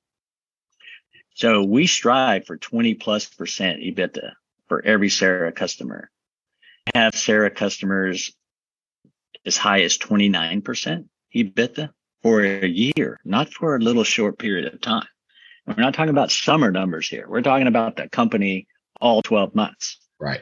So 1.34 1.64
we 1.64 1.88
strive 1.88 2.46
for 2.46 2.58
20 2.58 2.94
plus 2.94 3.26
percent 3.26 3.80
EBITDA 3.80 4.34
for 4.68 4.84
every 4.84 5.08
Sera 5.08 5.50
customer. 5.50 6.12
Have 6.94 7.16
Sera 7.16 7.50
customers 7.50 8.32
as 9.48 9.56
high 9.56 9.80
as 9.80 9.98
29% 9.98 11.06
EBITDA 11.34 11.90
for 12.22 12.42
a 12.42 12.66
year, 12.66 13.18
not 13.24 13.52
for 13.52 13.74
a 13.74 13.80
little 13.80 14.04
short 14.04 14.38
period 14.38 14.72
of 14.72 14.80
time. 14.80 15.06
We're 15.66 15.82
not 15.82 15.94
talking 15.94 16.10
about 16.10 16.30
summer 16.30 16.70
numbers 16.70 17.08
here. 17.08 17.26
We're 17.28 17.42
talking 17.42 17.66
about 17.66 17.96
the 17.96 18.08
company 18.08 18.68
all 19.00 19.22
12 19.22 19.54
months. 19.54 19.98
Right. 20.20 20.40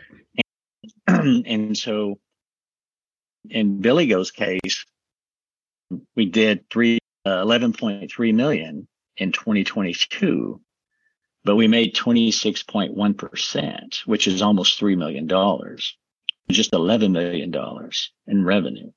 And, 1.06 1.46
and 1.46 1.78
so 1.78 2.18
in 3.48 3.80
Billy 3.80 4.06
Go's 4.06 4.30
case, 4.30 4.84
we 6.14 6.26
did 6.26 6.68
three, 6.70 6.98
uh, 7.24 7.44
11.3 7.44 8.34
million 8.34 8.86
in 9.16 9.32
2022, 9.32 10.60
but 11.44 11.56
we 11.56 11.68
made 11.68 11.94
26.1%, 11.94 14.06
which 14.06 14.26
is 14.26 14.42
almost 14.42 14.80
$3 14.80 14.96
million, 14.96 15.28
just 16.50 16.72
$11 16.72 17.12
million 17.12 17.54
in 18.26 18.44
revenue. 18.44 18.90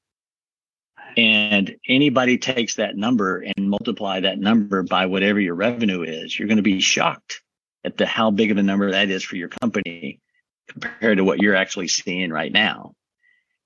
And 1.17 1.75
anybody 1.87 2.37
takes 2.37 2.75
that 2.75 2.95
number 2.95 3.39
and 3.39 3.69
multiply 3.69 4.21
that 4.21 4.39
number 4.39 4.83
by 4.83 5.07
whatever 5.07 5.39
your 5.39 5.55
revenue 5.55 6.03
is, 6.03 6.37
you're 6.37 6.47
going 6.47 6.57
to 6.57 6.63
be 6.63 6.79
shocked 6.79 7.41
at 7.83 7.97
the 7.97 8.05
how 8.05 8.31
big 8.31 8.51
of 8.51 8.57
a 8.57 8.63
number 8.63 8.91
that 8.91 9.09
is 9.09 9.23
for 9.23 9.35
your 9.35 9.49
company 9.49 10.19
compared 10.67 11.17
to 11.17 11.23
what 11.23 11.41
you're 11.41 11.55
actually 11.55 11.87
seeing 11.87 12.31
right 12.31 12.51
now. 12.51 12.93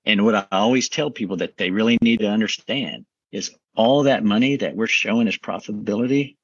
And 0.04 0.24
what 0.24 0.34
I 0.34 0.46
always 0.52 0.88
tell 0.88 1.10
people 1.10 1.38
that 1.38 1.56
they 1.56 1.70
really 1.70 1.98
need 2.00 2.20
to 2.20 2.28
understand 2.28 3.06
is 3.32 3.54
all 3.74 4.04
that 4.04 4.24
money 4.24 4.56
that 4.56 4.76
we're 4.76 4.86
showing 4.86 5.28
as 5.28 5.36
profitability 5.36 6.36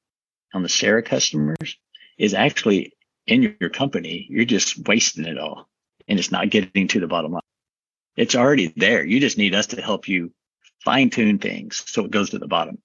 on 0.53 0.63
the 0.63 0.69
Sera 0.69 1.01
customers 1.01 1.77
is 2.17 2.33
actually 2.33 2.93
in 3.27 3.55
your 3.59 3.69
company. 3.69 4.27
You're 4.29 4.45
just 4.45 4.87
wasting 4.87 5.25
it 5.25 5.37
all 5.37 5.69
and 6.07 6.19
it's 6.19 6.31
not 6.31 6.49
getting 6.49 6.87
to 6.89 6.99
the 6.99 7.07
bottom 7.07 7.31
line. 7.33 7.41
It's 8.17 8.35
already 8.35 8.73
there. 8.75 9.05
You 9.05 9.19
just 9.19 9.37
need 9.37 9.55
us 9.55 9.67
to 9.67 9.81
help 9.81 10.07
you 10.07 10.33
fine 10.83 11.09
tune 11.09 11.39
things 11.39 11.83
so 11.85 12.05
it 12.05 12.11
goes 12.11 12.31
to 12.31 12.39
the 12.39 12.47
bottom. 12.47 12.77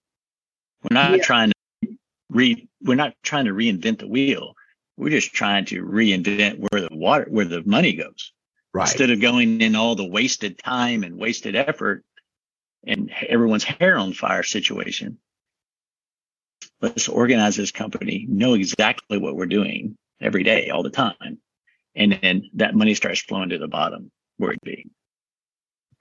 We're 0.83 0.95
not 0.95 1.13
yeah. 1.13 1.23
trying 1.23 1.53
to 1.83 1.97
re, 2.31 2.69
we're 2.83 2.95
not 2.95 3.15
trying 3.23 3.47
to 3.47 3.53
reinvent 3.53 3.99
the 3.99 4.09
wheel. 4.09 4.55
We're 4.97 5.11
just 5.11 5.35
trying 5.35 5.67
to 5.67 5.85
reinvent 5.85 6.59
where 6.59 6.83
the 6.83 6.89
water, 6.91 7.27
where 7.29 7.45
the 7.45 7.63
money 7.65 7.95
goes. 7.95 8.33
Right. 8.73 8.89
Instead 8.89 9.11
of 9.11 9.21
going 9.21 9.61
in 9.61 9.75
all 9.75 9.95
the 9.95 10.05
wasted 10.05 10.59
time 10.59 11.03
and 11.03 11.19
wasted 11.19 11.57
effort 11.57 12.05
and 12.87 13.11
everyone's 13.29 13.65
hair 13.65 13.97
on 13.97 14.13
fire 14.13 14.43
situation. 14.43 15.19
Let's 16.81 17.09
organize 17.09 17.57
this 17.57 17.73
company, 17.73 18.27
know 18.29 18.55
exactly 18.55 19.19
what 19.19 19.35
we're 19.35 19.47
doing 19.47 19.97
every 20.21 20.43
day, 20.43 20.69
all 20.71 20.83
the 20.83 20.91
time. 20.91 21.39
And 21.95 22.19
then 22.21 22.51
that 22.55 22.75
money 22.75 22.95
starts 22.95 23.23
flowing 23.23 23.49
to 23.49 23.59
the 23.59 23.69
bottom 23.69 24.11
where 24.37 24.53
it 24.53 24.61
be. 24.63 24.91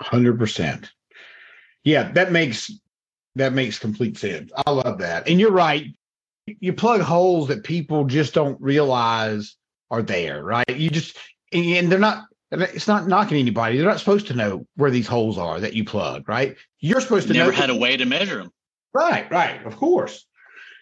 Hundred 0.02 0.38
percent. 0.38 0.92
Yeah, 1.86 2.12
that 2.14 2.32
makes 2.32 2.72
that 3.36 3.54
makes 3.54 3.80
complete 3.80 4.18
sense. 4.18 4.52
I 4.66 4.72
love 4.72 4.98
that. 5.00 5.28
And 5.30 5.40
you're 5.40 5.52
right. 5.52 5.86
You 6.46 6.74
plug 6.74 7.02
holes 7.02 7.48
that 7.48 7.64
people 7.64 8.06
just 8.06 8.34
don't 8.34 8.60
realize 8.62 9.56
are 9.92 10.02
there, 10.02 10.44
right? 10.44 10.70
You 10.70 10.90
just 10.90 11.18
and 11.54 11.92
they're 11.92 12.00
not 12.00 12.26
it's 12.52 12.88
not 12.88 13.08
knocking 13.08 13.38
anybody. 13.38 13.78
They're 13.78 13.88
not 13.88 14.00
supposed 14.00 14.28
to 14.28 14.34
know 14.34 14.66
where 14.76 14.92
these 14.92 15.08
holes 15.08 15.38
are 15.38 15.60
that 15.60 15.74
you 15.74 15.84
plug, 15.84 16.28
right? 16.28 16.56
You're 16.80 17.02
supposed 17.02 17.28
to 17.28 17.34
never 17.34 17.52
know 17.52 17.58
had 17.58 17.70
a 17.70 17.76
way 17.76 17.98
to 17.98 18.06
measure 18.06 18.38
them. 18.38 18.52
Right, 18.94 19.30
right, 19.30 19.66
of 19.66 19.76
course. 19.76 20.26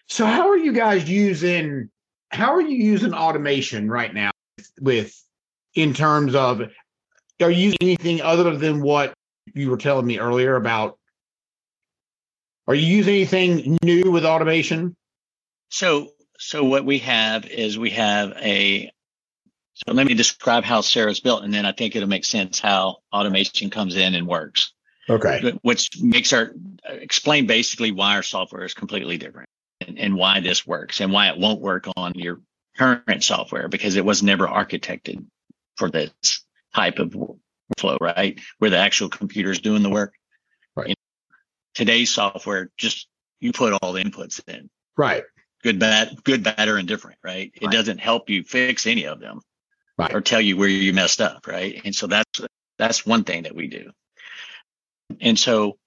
So 0.08 0.26
how 0.26 0.48
are 0.48 0.56
you 0.56 0.72
guys 0.72 1.08
using 1.08 1.90
how 2.30 2.54
are 2.54 2.60
you 2.60 2.76
using 2.76 3.14
automation 3.14 3.90
right 3.90 4.12
now 4.12 4.30
with 4.80 5.14
in 5.74 5.94
terms 5.94 6.34
of 6.34 6.62
are 7.40 7.50
you 7.50 7.66
using 7.66 7.78
anything 7.80 8.20
other 8.22 8.56
than 8.56 8.82
what 8.82 9.13
you 9.54 9.70
were 9.70 9.76
telling 9.76 10.06
me 10.06 10.18
earlier 10.18 10.56
about 10.56 10.98
are 12.66 12.74
you 12.74 12.86
using 12.86 13.14
anything 13.14 13.78
new 13.82 14.10
with 14.10 14.24
automation? 14.24 14.96
So 15.70 16.10
so 16.38 16.64
what 16.64 16.84
we 16.84 16.98
have 17.00 17.46
is 17.46 17.78
we 17.78 17.90
have 17.90 18.32
a 18.36 18.90
so 19.74 19.92
let 19.92 20.06
me 20.06 20.14
describe 20.14 20.64
how 20.64 20.80
Sera's 20.80 21.20
built 21.20 21.42
and 21.42 21.52
then 21.52 21.66
i 21.66 21.72
think 21.72 21.96
it'll 21.96 22.08
make 22.08 22.24
sense 22.24 22.60
how 22.60 22.98
automation 23.12 23.70
comes 23.70 23.96
in 23.96 24.14
and 24.14 24.26
works. 24.26 24.72
Okay. 25.08 25.58
Which 25.60 25.90
makes 26.00 26.32
our 26.32 26.52
explain 26.88 27.46
basically 27.46 27.92
why 27.92 28.16
our 28.16 28.22
software 28.22 28.64
is 28.64 28.72
completely 28.72 29.18
different 29.18 29.48
and, 29.86 29.98
and 29.98 30.16
why 30.16 30.40
this 30.40 30.66
works 30.66 31.00
and 31.00 31.12
why 31.12 31.28
it 31.28 31.38
won't 31.38 31.60
work 31.60 31.86
on 31.96 32.12
your 32.14 32.40
current 32.78 33.22
software 33.22 33.68
because 33.68 33.96
it 33.96 34.04
was 34.04 34.22
never 34.22 34.46
architected 34.46 35.24
for 35.76 35.90
this 35.90 36.44
type 36.74 36.98
of 36.98 37.14
flow, 37.78 37.96
right? 38.00 38.40
Where 38.58 38.70
the 38.70 38.78
actual 38.78 39.08
computer 39.08 39.50
is 39.50 39.60
doing 39.60 39.82
the 39.82 39.90
work. 39.90 40.14
Right. 40.76 40.88
In 40.88 40.94
today's 41.74 42.10
software, 42.10 42.70
just 42.76 43.08
you 43.40 43.52
put 43.52 43.72
all 43.82 43.92
the 43.92 44.02
inputs 44.02 44.40
in. 44.48 44.70
Right. 44.96 45.24
Good, 45.62 45.78
bad, 45.78 46.22
good, 46.24 46.42
bad, 46.42 46.68
or 46.68 46.78
indifferent, 46.78 47.18
right? 47.24 47.50
It 47.54 47.66
Right. 47.66 47.72
doesn't 47.72 47.98
help 47.98 48.28
you 48.30 48.44
fix 48.44 48.86
any 48.86 49.06
of 49.06 49.20
them 49.20 49.40
Right. 49.96 50.14
or 50.14 50.20
tell 50.20 50.40
you 50.40 50.56
where 50.56 50.68
you 50.68 50.92
messed 50.92 51.20
up, 51.20 51.46
right? 51.46 51.80
And 51.84 51.94
so 51.94 52.06
that's 52.06 52.40
that's 52.78 53.06
one 53.06 53.24
thing 53.24 53.44
that 53.44 53.54
we 53.54 53.68
do. 53.68 53.90
And 55.20 55.38
so 55.38 55.78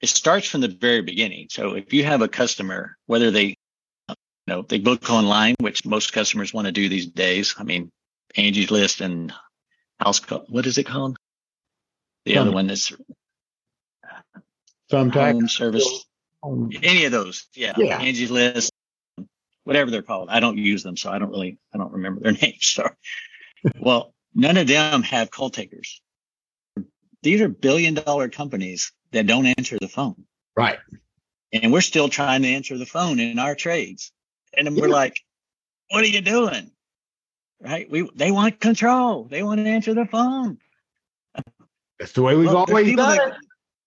it 0.00 0.08
starts 0.08 0.48
from 0.48 0.62
the 0.62 0.68
very 0.68 1.02
beginning. 1.02 1.48
So 1.50 1.74
if 1.74 1.92
you 1.92 2.04
have 2.04 2.22
a 2.22 2.28
customer, 2.28 2.96
whether 3.06 3.30
they 3.30 3.56
you 4.08 4.16
know 4.46 4.62
they 4.62 4.78
book 4.78 5.10
online, 5.10 5.54
which 5.60 5.84
most 5.84 6.12
customers 6.12 6.54
want 6.54 6.66
to 6.66 6.72
do 6.72 6.88
these 6.88 7.06
days. 7.06 7.54
I 7.58 7.64
mean, 7.64 7.90
Angie's 8.36 8.70
List 8.70 9.00
and 9.00 9.32
House, 10.00 10.20
what 10.48 10.66
is 10.66 10.78
it 10.78 10.86
called? 10.86 11.18
The 12.24 12.38
other 12.38 12.52
one 12.52 12.66
that's 12.66 12.92
Thumbtack 14.90 15.32
home 15.32 15.48
service. 15.48 16.06
Any 16.82 17.04
of 17.04 17.12
those, 17.12 17.46
yeah. 17.54 17.74
Yeah. 17.76 17.98
Angie's 17.98 18.30
List, 18.30 18.72
whatever 19.64 19.90
they're 19.90 20.02
called. 20.02 20.28
I 20.30 20.40
don't 20.40 20.58
use 20.58 20.82
them, 20.82 20.96
so 20.96 21.10
I 21.10 21.18
don't 21.18 21.30
really, 21.30 21.58
I 21.74 21.78
don't 21.78 21.92
remember 21.92 22.20
their 22.20 22.32
names. 22.42 22.66
Sorry. 22.66 22.94
well, 23.78 24.14
none 24.34 24.56
of 24.56 24.66
them 24.66 25.02
have 25.02 25.30
call 25.30 25.50
takers. 25.50 26.00
These 27.22 27.40
are 27.42 27.48
billion 27.48 27.94
dollar 27.94 28.28
companies 28.28 28.92
that 29.12 29.26
don't 29.26 29.46
answer 29.46 29.78
the 29.78 29.88
phone. 29.88 30.24
right 30.56 30.78
and 31.52 31.72
we're 31.72 31.80
still 31.80 32.08
trying 32.08 32.42
to 32.42 32.48
answer 32.48 32.78
the 32.78 32.86
phone 32.86 33.18
in 33.18 33.38
our 33.38 33.54
trades. 33.54 34.12
And 34.56 34.66
then 34.66 34.76
we're 34.76 34.88
like, 34.88 35.20
what 35.90 36.04
are 36.04 36.08
you 36.08 36.20
doing? 36.20 36.70
Right? 37.60 37.90
We 37.90 38.08
they 38.14 38.30
want 38.30 38.60
control. 38.60 39.24
They 39.24 39.42
want 39.42 39.60
to 39.60 39.66
answer 39.66 39.94
the 39.94 40.06
phone. 40.06 40.58
That's 42.00 42.12
the 42.12 42.22
way 42.22 42.34
we've 42.34 42.46
Well, 42.48 42.56
always 42.68 42.96
done 42.96 43.16
that- 43.16 43.28
it 43.28 43.34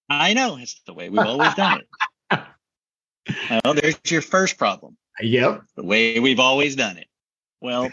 I 0.09 0.33
know 0.33 0.57
it's 0.57 0.79
the 0.85 0.93
way 0.93 1.09
we've 1.09 1.19
always 1.19 1.53
done 1.55 1.81
it. 1.81 1.87
well, 2.31 2.45
oh, 3.65 3.73
there's 3.73 3.99
your 4.09 4.21
first 4.21 4.57
problem. 4.57 4.95
yep 5.19 5.63
The 5.75 5.83
way 5.83 6.19
we've 6.19 6.39
always 6.39 6.75
done 6.75 6.97
it. 6.97 7.07
Well, 7.61 7.89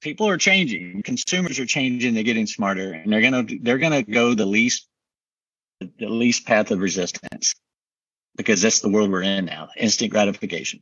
people 0.00 0.28
are 0.28 0.36
changing. 0.36 1.02
Consumers 1.02 1.58
are 1.58 1.66
changing. 1.66 2.14
They're 2.14 2.22
getting 2.22 2.46
smarter, 2.46 2.92
and 2.92 3.10
they're 3.12 3.22
gonna 3.22 3.44
they're 3.62 3.78
gonna 3.78 4.02
go 4.02 4.34
the 4.34 4.46
least 4.46 4.86
the 5.80 6.08
least 6.08 6.46
path 6.46 6.70
of 6.70 6.78
resistance 6.80 7.54
because 8.36 8.62
that's 8.62 8.80
the 8.80 8.88
world 8.90 9.10
we're 9.10 9.22
in 9.22 9.46
now 9.46 9.68
instant 9.76 10.10
gratification. 10.12 10.80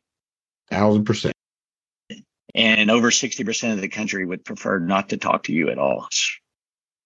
Thousand 0.70 1.04
percent. 1.04 1.34
And 2.54 2.90
over 2.90 3.10
60% 3.10 3.72
of 3.72 3.80
the 3.80 3.88
country 3.88 4.26
would 4.26 4.44
prefer 4.44 4.78
not 4.78 5.08
to 5.10 5.16
talk 5.16 5.44
to 5.44 5.52
you 5.54 5.70
at 5.70 5.78
all. 5.78 6.06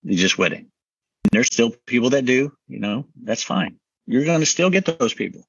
They 0.03 0.17
just 0.17 0.39
wouldn't. 0.39 0.69
There's 1.33 1.47
still 1.47 1.71
people 1.87 2.11
that 2.11 2.25
do, 2.25 2.53
you 2.69 2.81
know, 2.81 3.07
that's 3.23 3.43
fine. 3.43 3.77
You're 4.07 4.25
going 4.25 4.41
to 4.41 4.47
still 4.47 4.71
get 4.71 4.85
those 4.85 5.15
people. 5.15 5.47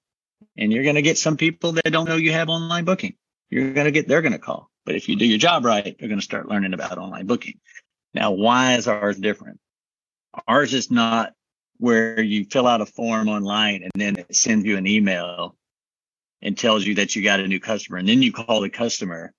And 0.57 0.73
you're 0.73 0.83
going 0.83 0.95
to 0.95 1.01
get 1.01 1.17
some 1.17 1.37
people 1.37 1.73
that 1.73 1.91
don't 1.91 2.07
know 2.07 2.15
you 2.15 2.31
have 2.31 2.49
online 2.49 2.85
booking. 2.85 3.15
You're 3.49 3.73
going 3.73 3.85
to 3.85 3.91
get, 3.91 4.07
they're 4.07 4.21
going 4.21 4.33
to 4.33 4.39
call. 4.39 4.69
But 4.85 4.95
if 4.95 5.07
you 5.07 5.15
do 5.15 5.25
your 5.25 5.37
job 5.37 5.65
right, 5.65 5.95
they're 5.97 6.07
going 6.09 6.19
to 6.19 6.25
start 6.25 6.47
learning 6.47 6.73
about 6.73 6.97
online 6.97 7.27
booking. 7.27 7.59
Now, 8.13 8.31
why 8.31 8.75
is 8.75 8.87
ours 8.87 9.17
different? 9.17 9.59
Ours 10.47 10.73
is 10.73 10.89
not 10.89 11.33
where 11.77 12.21
you 12.21 12.45
fill 12.45 12.67
out 12.67 12.81
a 12.81 12.85
form 12.85 13.29
online 13.29 13.83
and 13.83 13.91
then 13.95 14.17
it 14.17 14.35
sends 14.35 14.65
you 14.65 14.77
an 14.77 14.87
email 14.87 15.55
and 16.41 16.57
tells 16.57 16.85
you 16.85 16.95
that 16.95 17.15
you 17.15 17.23
got 17.23 17.39
a 17.39 17.47
new 17.47 17.59
customer. 17.59 17.97
And 17.97 18.07
then 18.07 18.21
you 18.21 18.31
call 18.31 18.61
the 18.61 18.69
customer 18.69 19.33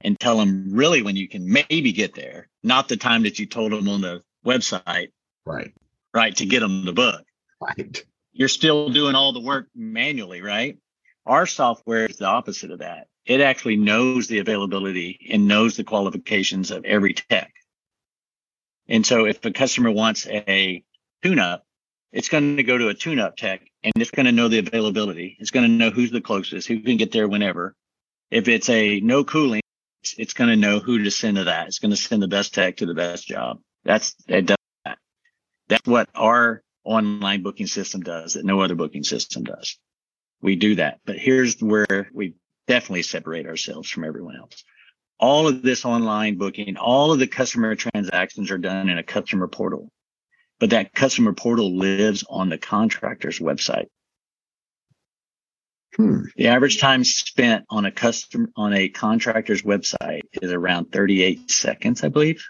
and 0.00 0.18
tell 0.18 0.38
them 0.38 0.68
really 0.72 1.02
when 1.02 1.16
you 1.16 1.28
can 1.28 1.50
maybe 1.50 1.92
get 1.92 2.14
there, 2.14 2.48
not 2.62 2.88
the 2.88 2.96
time 2.96 3.22
that 3.24 3.38
you 3.38 3.46
told 3.46 3.72
them 3.72 3.88
on 3.88 4.00
the 4.00 4.22
website, 4.44 5.08
Right. 5.48 5.72
right, 6.14 6.36
to 6.36 6.46
get 6.46 6.60
them 6.60 6.84
the 6.84 6.92
book. 6.92 7.24
Right. 7.60 8.04
You're 8.32 8.48
still 8.48 8.90
doing 8.90 9.14
all 9.14 9.32
the 9.32 9.40
work 9.40 9.68
manually, 9.74 10.42
right? 10.42 10.78
Our 11.26 11.46
software 11.46 12.06
is 12.06 12.16
the 12.16 12.26
opposite 12.26 12.70
of 12.70 12.78
that. 12.78 13.08
It 13.26 13.40
actually 13.40 13.76
knows 13.76 14.28
the 14.28 14.38
availability 14.38 15.28
and 15.30 15.48
knows 15.48 15.76
the 15.76 15.84
qualifications 15.84 16.70
of 16.70 16.84
every 16.84 17.14
tech. 17.14 17.52
And 18.88 19.04
so 19.04 19.26
if 19.26 19.44
a 19.44 19.50
customer 19.50 19.90
wants 19.90 20.26
a 20.26 20.82
tune 21.22 21.38
up, 21.38 21.64
it's 22.12 22.28
going 22.28 22.56
to 22.56 22.62
go 22.62 22.78
to 22.78 22.88
a 22.88 22.94
tune 22.94 23.18
up 23.18 23.36
tech 23.36 23.60
and 23.82 23.92
it's 23.96 24.10
going 24.10 24.26
to 24.26 24.32
know 24.32 24.48
the 24.48 24.58
availability. 24.58 25.36
It's 25.38 25.50
going 25.50 25.66
to 25.66 25.72
know 25.72 25.90
who's 25.90 26.10
the 26.10 26.22
closest, 26.22 26.68
who 26.68 26.80
can 26.80 26.96
get 26.96 27.12
there 27.12 27.28
whenever. 27.28 27.74
If 28.30 28.48
it's 28.48 28.68
a 28.68 29.00
no 29.00 29.24
cooling, 29.24 29.60
it's, 30.16 30.32
going 30.32 30.50
to 30.50 30.56
know 30.56 30.78
who 30.78 31.02
to 31.02 31.10
send 31.10 31.36
to 31.36 31.44
that. 31.44 31.66
It's 31.66 31.80
going 31.80 31.90
to 31.90 31.96
send 31.96 32.22
the 32.22 32.28
best 32.28 32.54
tech 32.54 32.78
to 32.78 32.86
the 32.86 32.94
best 32.94 33.26
job. 33.26 33.60
That's 33.84 34.14
it 34.26 34.46
that. 34.46 34.57
That's 35.68 35.86
what 35.86 36.08
our 36.14 36.62
online 36.84 37.42
booking 37.42 37.66
system 37.66 38.00
does 38.00 38.34
that 38.34 38.44
no 38.44 38.60
other 38.60 38.74
booking 38.74 39.04
system 39.04 39.44
does. 39.44 39.78
We 40.40 40.56
do 40.56 40.76
that. 40.76 41.00
But 41.04 41.18
here's 41.18 41.60
where 41.60 42.08
we 42.12 42.34
definitely 42.66 43.02
separate 43.02 43.46
ourselves 43.46 43.90
from 43.90 44.04
everyone 44.04 44.36
else. 44.36 44.64
All 45.18 45.48
of 45.48 45.62
this 45.62 45.84
online 45.84 46.38
booking, 46.38 46.76
all 46.76 47.12
of 47.12 47.18
the 47.18 47.26
customer 47.26 47.74
transactions 47.74 48.50
are 48.50 48.58
done 48.58 48.88
in 48.88 48.98
a 48.98 49.02
customer 49.02 49.48
portal, 49.48 49.90
but 50.60 50.70
that 50.70 50.94
customer 50.94 51.32
portal 51.32 51.76
lives 51.76 52.24
on 52.28 52.48
the 52.48 52.58
contractor's 52.58 53.40
website. 53.40 53.86
Hmm. 55.96 56.20
The 56.36 56.46
average 56.46 56.78
time 56.78 57.02
spent 57.02 57.64
on 57.68 57.84
a 57.84 57.90
customer 57.90 58.48
on 58.56 58.72
a 58.72 58.88
contractor's 58.88 59.62
website 59.62 60.20
is 60.34 60.52
around 60.52 60.92
38 60.92 61.50
seconds, 61.50 62.04
I 62.04 62.08
believe. 62.08 62.44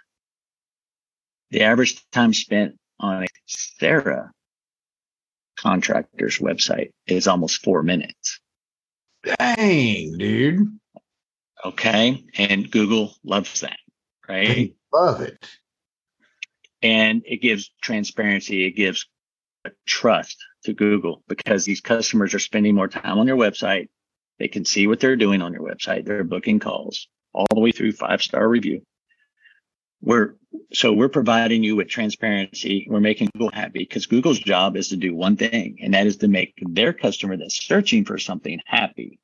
The 1.50 1.62
average 1.62 2.04
time 2.10 2.34
spent 2.34 2.78
on 3.00 3.24
a 3.24 3.26
Sera 3.46 4.32
contractor's 5.58 6.38
website 6.38 6.90
is 7.06 7.26
almost 7.26 7.62
four 7.62 7.82
minutes. 7.82 8.40
Dang, 9.24 10.16
dude. 10.16 10.78
Okay. 11.64 12.24
And 12.36 12.70
Google 12.70 13.14
loves 13.24 13.60
that, 13.60 13.78
right? 14.28 14.74
Love 14.92 15.20
it. 15.20 15.44
And 16.82 17.22
it 17.26 17.42
gives 17.42 17.72
transparency. 17.82 18.64
It 18.64 18.72
gives 18.72 19.06
trust 19.86 20.36
to 20.64 20.72
Google 20.72 21.22
because 21.28 21.64
these 21.64 21.80
customers 21.80 22.34
are 22.34 22.38
spending 22.38 22.74
more 22.74 22.88
time 22.88 23.18
on 23.18 23.26
your 23.26 23.36
website. 23.36 23.88
They 24.38 24.48
can 24.48 24.64
see 24.64 24.86
what 24.86 25.00
they're 25.00 25.16
doing 25.16 25.42
on 25.42 25.52
your 25.52 25.62
website. 25.62 26.04
They're 26.04 26.22
booking 26.22 26.60
calls 26.60 27.08
all 27.32 27.46
the 27.50 27.60
way 27.60 27.72
through 27.72 27.92
five 27.92 28.22
star 28.22 28.48
review. 28.48 28.82
We're 30.00 30.36
so 30.72 30.92
we're 30.92 31.08
providing 31.08 31.64
you 31.64 31.76
with 31.76 31.88
transparency. 31.88 32.86
We're 32.88 33.00
making 33.00 33.30
Google 33.32 33.50
happy 33.52 33.80
because 33.80 34.06
Google's 34.06 34.38
job 34.38 34.76
is 34.76 34.88
to 34.88 34.96
do 34.96 35.14
one 35.14 35.36
thing, 35.36 35.78
and 35.82 35.94
that 35.94 36.06
is 36.06 36.18
to 36.18 36.28
make 36.28 36.54
their 36.60 36.92
customer 36.92 37.36
that's 37.36 37.64
searching 37.64 38.04
for 38.04 38.18
something 38.18 38.60
happy. 38.66 39.20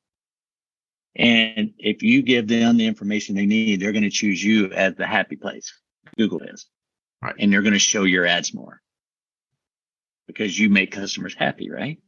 And 1.15 1.73
if 1.77 2.03
you 2.03 2.21
give 2.21 2.47
them 2.47 2.77
the 2.77 2.87
information 2.87 3.35
they 3.35 3.45
need, 3.45 3.79
they're 3.79 3.93
going 3.93 4.03
to 4.03 4.09
choose 4.09 4.43
you 4.43 4.71
as 4.71 4.95
the 4.95 5.07
happy 5.07 5.37
place. 5.37 5.73
Google 6.17 6.41
is. 6.41 6.65
Right. 7.21 7.35
And 7.39 7.51
they're 7.51 7.61
going 7.61 7.73
to 7.73 7.79
show 7.79 8.03
your 8.03 8.25
ads 8.25 8.53
more 8.53 8.81
because 10.27 10.57
you 10.57 10.69
make 10.69 10.91
customers 10.91 11.35
happy, 11.37 11.69
right? 11.69 11.99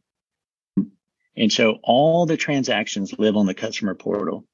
And 1.36 1.52
so 1.52 1.78
all 1.84 2.26
the 2.26 2.38
transactions 2.38 3.14
live 3.18 3.38
on 3.38 3.46
the 3.46 3.54
customer 3.54 3.96
portal. 3.96 4.46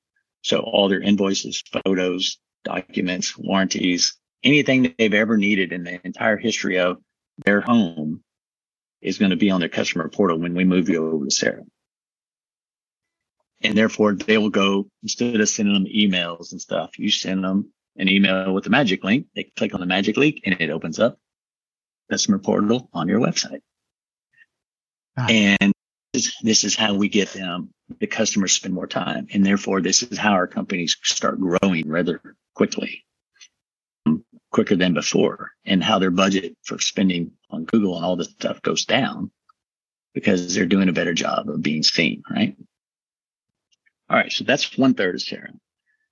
So 0.44 0.60
all 0.60 0.90
their 0.90 1.02
invoices, 1.02 1.64
photos, 1.86 2.38
documents, 2.64 3.38
warranties, 3.38 4.18
anything 4.44 4.94
they've 4.98 5.14
ever 5.14 5.38
needed 5.38 5.72
in 5.72 5.84
the 5.84 6.06
entire 6.06 6.38
history 6.38 6.80
of 6.80 6.98
their 7.46 7.62
home 7.62 8.24
is 9.02 9.18
going 9.18 9.32
to 9.32 9.38
be 9.38 9.52
on 9.52 9.60
their 9.60 9.70
customer 9.70 10.10
portal 10.10 10.40
when 10.40 10.54
we 10.54 10.64
move 10.64 10.90
you 10.90 11.06
over 11.14 11.26
to 11.26 11.32
Sera. 11.32 11.64
And 13.62 13.78
therefore 13.78 14.14
they 14.14 14.38
will 14.38 14.50
go 14.50 14.88
instead 15.02 15.40
of 15.40 15.50
sending 15.50 15.74
them 15.74 15.86
emails 15.86 16.52
and 16.52 16.62
stuff, 16.62 17.00
you 17.00 17.10
send 17.10 17.44
them 17.44 17.72
an 17.96 18.10
email 18.10 18.54
with 18.54 18.66
a 18.68 18.70
magic 18.70 19.04
link. 19.04 19.28
They 19.36 19.52
click 19.56 19.74
on 19.74 19.80
the 19.80 19.86
magic 19.86 20.18
link 20.18 20.42
and 20.46 20.60
it 20.60 20.70
opens 20.70 21.00
up 21.00 21.18
customer 22.10 22.40
portal 22.40 22.90
on 22.94 23.08
your 23.08 23.20
website. 23.20 23.62
Ah. 25.18 25.28
And 25.30 25.74
this, 26.14 26.36
this 26.42 26.64
is 26.64 26.76
how 26.76 26.94
we 26.94 27.10
get 27.10 27.30
them, 27.30 27.70
the 28.00 28.08
customers 28.08 28.54
spend 28.54 28.74
more 28.74 28.88
time. 28.88 29.28
And 29.34 29.46
therefore, 29.46 29.82
this 29.82 30.04
is 30.04 30.18
how 30.18 30.34
our 30.34 30.48
companies 30.48 30.98
start 31.04 31.40
growing 31.40 31.88
rather 31.88 32.36
quickly, 32.56 33.06
quicker 34.54 34.76
than 34.76 34.94
before, 34.94 35.52
and 35.66 35.84
how 35.84 36.00
their 36.00 36.12
budget 36.12 36.56
for 36.64 36.80
spending 36.80 37.32
on 37.50 37.66
Google 37.66 37.98
and 37.98 38.06
all 38.06 38.16
this 38.16 38.30
stuff 38.30 38.62
goes 38.62 38.86
down 38.86 39.32
because 40.14 40.54
they're 40.54 40.66
doing 40.66 40.90
a 40.90 40.94
better 40.94 41.14
job 41.14 41.50
of 41.50 41.62
being 41.62 41.84
seen, 41.84 42.24
right? 42.30 42.56
All 44.10 44.18
right. 44.18 44.32
So 44.32 44.44
that's 44.44 44.78
one 44.78 44.94
third 44.94 45.16
of 45.16 45.22
Sera. 45.22 45.50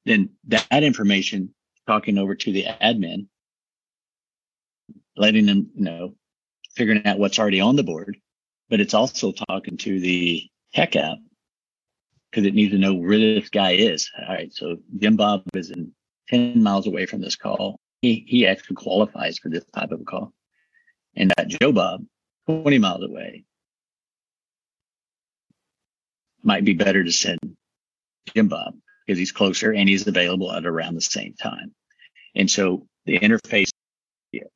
Then 0.05 0.31
that 0.47 0.83
information 0.83 1.53
talking 1.85 2.17
over 2.17 2.33
to 2.33 2.51
the 2.51 2.65
admin, 2.81 3.27
letting 5.15 5.45
them 5.45 5.69
know, 5.75 6.15
figuring 6.75 7.05
out 7.05 7.19
what's 7.19 7.37
already 7.37 7.61
on 7.61 7.75
the 7.75 7.83
board, 7.83 8.17
but 8.69 8.79
it's 8.79 8.95
also 8.95 9.31
talking 9.31 9.77
to 9.77 9.99
the 9.99 10.43
tech 10.73 10.95
app 10.95 11.17
because 12.31 12.47
it 12.47 12.55
needs 12.55 12.71
to 12.71 12.79
know 12.79 12.95
where 12.95 13.19
this 13.19 13.49
guy 13.49 13.73
is. 13.73 14.09
All 14.17 14.33
right. 14.33 14.51
So 14.51 14.77
Jim 14.97 15.15
Bob 15.15 15.43
is 15.53 15.69
in 15.69 15.91
10 16.29 16.63
miles 16.63 16.87
away 16.87 17.05
from 17.05 17.21
this 17.21 17.35
call. 17.35 17.80
He, 18.01 18.25
he 18.27 18.47
actually 18.47 18.75
qualifies 18.75 19.37
for 19.37 19.49
this 19.49 19.65
type 19.75 19.91
of 19.91 20.01
a 20.01 20.03
call. 20.03 20.33
And 21.15 21.31
that 21.37 21.47
Joe 21.47 21.71
Bob, 21.71 22.05
20 22.47 22.79
miles 22.79 23.03
away, 23.03 23.43
might 26.43 26.65
be 26.65 26.73
better 26.73 27.03
to 27.03 27.11
send 27.11 27.39
Jim 28.33 28.47
Bob 28.47 28.75
because 29.05 29.19
he's 29.19 29.31
closer 29.31 29.73
and 29.73 29.87
he's 29.87 30.07
available 30.07 30.51
at 30.51 30.65
around 30.65 30.95
the 30.95 31.01
same 31.01 31.33
time. 31.33 31.73
And 32.35 32.49
so 32.49 32.87
the 33.05 33.19
interface 33.19 33.69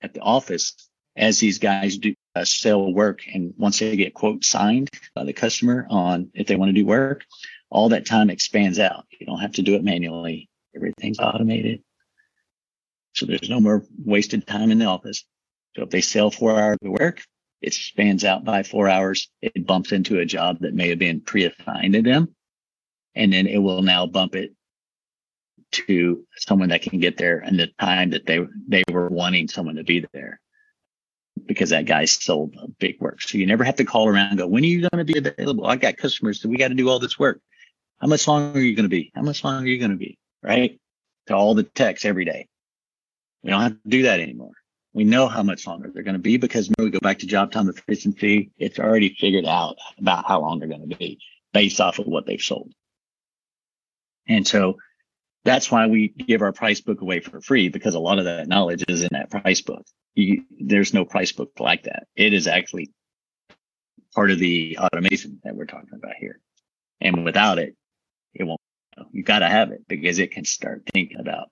at 0.02 0.14
the 0.14 0.22
office, 0.22 0.76
as 1.16 1.40
these 1.40 1.60
guys 1.60 1.98
do 1.98 2.16
uh, 2.36 2.46
sell 2.46 2.94
work, 2.94 3.22
and 3.32 3.54
once 3.58 3.80
they 3.80 3.96
get 3.96 4.14
quote 4.14 4.44
signed 4.44 4.90
by 5.14 5.24
the 5.24 5.34
customer 5.34 5.86
on 5.90 6.32
if 6.34 6.48
they 6.48 6.56
want 6.56 6.70
to 6.70 6.74
do 6.82 6.86
work, 6.86 7.24
all 7.70 7.90
that 7.90 8.06
time 8.06 8.30
expands 8.30 8.80
out. 8.80 9.06
You 9.20 9.26
don't 9.26 9.40
have 9.40 9.54
to 9.54 9.62
do 9.62 9.76
it 9.76 9.84
manually. 9.84 10.50
Everything's 10.76 11.20
automated. 11.20 11.84
So 13.16 13.26
there's 13.26 13.50
no 13.50 13.60
more 13.60 13.84
wasted 14.04 14.46
time 14.46 14.72
in 14.72 14.80
the 14.80 14.86
office. 14.86 15.26
So 15.76 15.84
if 15.84 15.90
they 15.90 16.02
sell 16.02 16.32
four 16.32 16.60
hours 16.60 16.78
of 16.84 16.92
work, 16.92 17.22
it 17.62 17.74
spans 17.74 18.24
out 18.24 18.44
by 18.44 18.64
four 18.64 18.90
hours. 18.90 19.30
It 19.42 19.66
bumps 19.66 19.92
into 19.92 20.20
a 20.20 20.26
job 20.26 20.60
that 20.60 20.74
may 20.74 20.90
have 20.90 21.00
been 21.00 21.22
pre-assigned 21.22 21.94
to 21.94 22.02
them. 22.02 22.36
And 23.16 23.32
then 23.32 23.48
it 23.48 23.58
will 23.58 23.82
now 23.82 24.06
bump 24.06 24.36
it 24.36 24.54
to 25.72 26.26
someone 26.38 26.70
that 26.70 26.82
can 26.82 27.00
get 27.00 27.18
there 27.18 27.40
in 27.40 27.58
the 27.58 27.68
time 27.80 28.12
that 28.12 28.26
they 28.26 28.40
they 28.68 28.84
were 28.92 29.10
wanting 29.10 29.48
someone 29.48 29.76
to 29.76 29.84
be 29.84 30.06
there 30.14 30.40
because 31.46 31.70
that 31.70 31.86
guy 31.86 32.06
sold 32.06 32.56
a 32.62 32.68
big 32.68 33.00
work. 33.02 33.22
So 33.22 33.38
you 33.38 33.46
never 33.46 33.64
have 33.64 33.76
to 33.78 33.86
call 33.86 34.08
around 34.08 34.30
and 34.30 34.38
go, 34.38 34.48
when 34.48 34.64
are 34.64 34.68
you 34.68 34.82
going 34.82 35.06
to 35.06 35.14
be 35.14 35.18
available? 35.18 35.66
I 35.66 35.76
got 35.76 35.98
customers, 35.98 36.42
so 36.42 36.50
we 36.50 36.58
got 36.58 36.70
to 36.70 36.76
do 36.76 36.90
all 36.90 37.00
this 37.00 37.20
work. 37.20 37.42
How 38.00 38.08
much 38.08 38.28
longer 38.28 38.60
are 38.60 38.62
you 38.62 38.76
going 38.76 38.86
to 38.86 38.90
be? 38.90 39.12
How 39.16 39.22
much 39.22 39.44
longer 39.44 39.66
are 39.66 39.68
you 39.68 39.80
going 39.80 39.92
to 39.92 39.98
be? 39.98 40.18
Right? 40.42 40.80
To 41.28 41.36
all 41.36 41.56
the 41.56 41.64
techs 41.64 42.06
every 42.06 42.26
day. 42.26 42.48
We 43.46 43.52
don't 43.52 43.62
have 43.62 43.74
to 43.84 43.90
do 43.90 44.02
that 44.04 44.20
anymore. 44.20 44.54
We 44.94 45.04
know 45.04 45.28
how 45.28 45.44
much 45.44 45.68
longer 45.68 45.92
they're 45.94 46.02
going 46.02 46.16
to 46.16 46.20
be 46.20 46.38
because 46.38 46.68
when 46.76 46.86
we 46.86 46.90
go 46.90 47.00
back 47.00 47.20
to 47.20 47.28
job 47.28 47.52
time 47.52 47.70
efficiency, 47.70 48.50
it's 48.58 48.80
already 48.80 49.16
figured 49.20 49.46
out 49.46 49.76
about 50.00 50.26
how 50.26 50.42
long 50.42 50.58
they're 50.58 50.68
going 50.68 50.90
to 50.90 50.98
be 50.98 51.20
based 51.54 51.80
off 51.80 52.00
of 52.00 52.08
what 52.08 52.26
they've 52.26 52.42
sold. 52.42 52.74
And 54.28 54.48
so 54.48 54.78
that's 55.44 55.70
why 55.70 55.86
we 55.86 56.08
give 56.08 56.42
our 56.42 56.54
price 56.54 56.82
book 56.82 57.02
away 57.02 57.20
for 57.20 57.40
free 57.40 57.70
because 57.70 57.94
a 57.94 58.00
lot 58.00 58.18
of 58.18 58.26
that 58.26 58.48
knowledge 58.48 58.84
is 58.88 59.04
in 59.04 59.10
that 59.12 59.30
price 59.30 59.62
book. 59.62 59.86
You, 60.16 60.44
there's 60.60 60.96
no 60.96 61.06
price 61.06 61.32
book 61.32 61.52
like 61.60 61.84
that. 61.84 62.08
It 62.16 62.34
is 62.34 62.48
actually 62.48 62.94
part 64.16 64.32
of 64.32 64.40
the 64.40 64.80
automation 64.80 65.40
that 65.44 65.56
we're 65.56 65.66
talking 65.66 65.94
about 65.94 66.16
here. 66.20 66.40
And 67.00 67.24
without 67.24 67.60
it, 67.60 67.76
it 68.34 68.44
won't. 68.44 68.62
You 69.12 69.22
got 69.22 69.40
to 69.40 69.50
have 69.50 69.70
it 69.70 69.84
because 69.88 70.18
it 70.18 70.32
can 70.32 70.46
start 70.46 70.90
thinking 70.92 71.20
about 71.20 71.50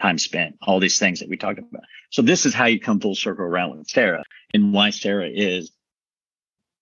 time 0.00 0.18
spent, 0.18 0.56
all 0.62 0.80
these 0.80 0.98
things 0.98 1.20
that 1.20 1.28
we 1.28 1.36
talked 1.36 1.58
about. 1.58 1.82
So 2.10 2.22
this 2.22 2.46
is 2.46 2.54
how 2.54 2.66
you 2.66 2.80
come 2.80 3.00
full 3.00 3.14
circle 3.14 3.44
around 3.44 3.76
with 3.76 3.88
Sera 3.88 4.22
and 4.52 4.72
why 4.72 4.90
Sera 4.90 5.28
is 5.28 5.72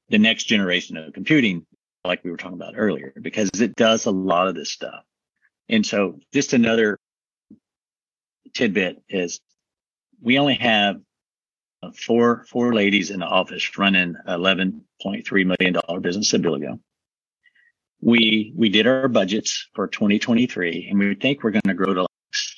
the 0.08 0.18
next 0.18 0.44
generation 0.44 0.96
of 0.96 1.12
computing, 1.12 1.66
like 2.04 2.24
we 2.24 2.30
were 2.30 2.36
talking 2.36 2.56
about 2.56 2.74
earlier, 2.76 3.12
because 3.20 3.50
it 3.60 3.76
does 3.76 4.06
a 4.06 4.10
lot 4.10 4.48
of 4.48 4.54
this 4.54 4.70
stuff. 4.70 5.04
And 5.68 5.86
so 5.86 6.18
just 6.32 6.52
another 6.52 6.98
tidbit 8.54 9.02
is 9.08 9.40
we 10.20 10.38
only 10.38 10.56
have 10.56 10.96
four 11.96 12.44
four 12.48 12.74
ladies 12.74 13.10
in 13.10 13.20
the 13.20 13.26
office 13.26 13.76
running 13.76 14.14
eleven 14.28 14.84
point 15.00 15.26
three 15.26 15.44
million 15.44 15.74
dollar 15.74 16.00
business 16.00 16.32
at 16.34 16.42
Billigo. 16.42 16.78
We 18.00 18.52
we 18.56 18.68
did 18.68 18.86
our 18.86 19.08
budgets 19.08 19.68
for 19.74 19.88
2023, 19.88 20.88
and 20.90 20.98
we 20.98 21.14
think 21.14 21.42
we're 21.42 21.52
going 21.52 21.62
to 21.66 21.74
grow 21.74 21.94
to 21.94 22.06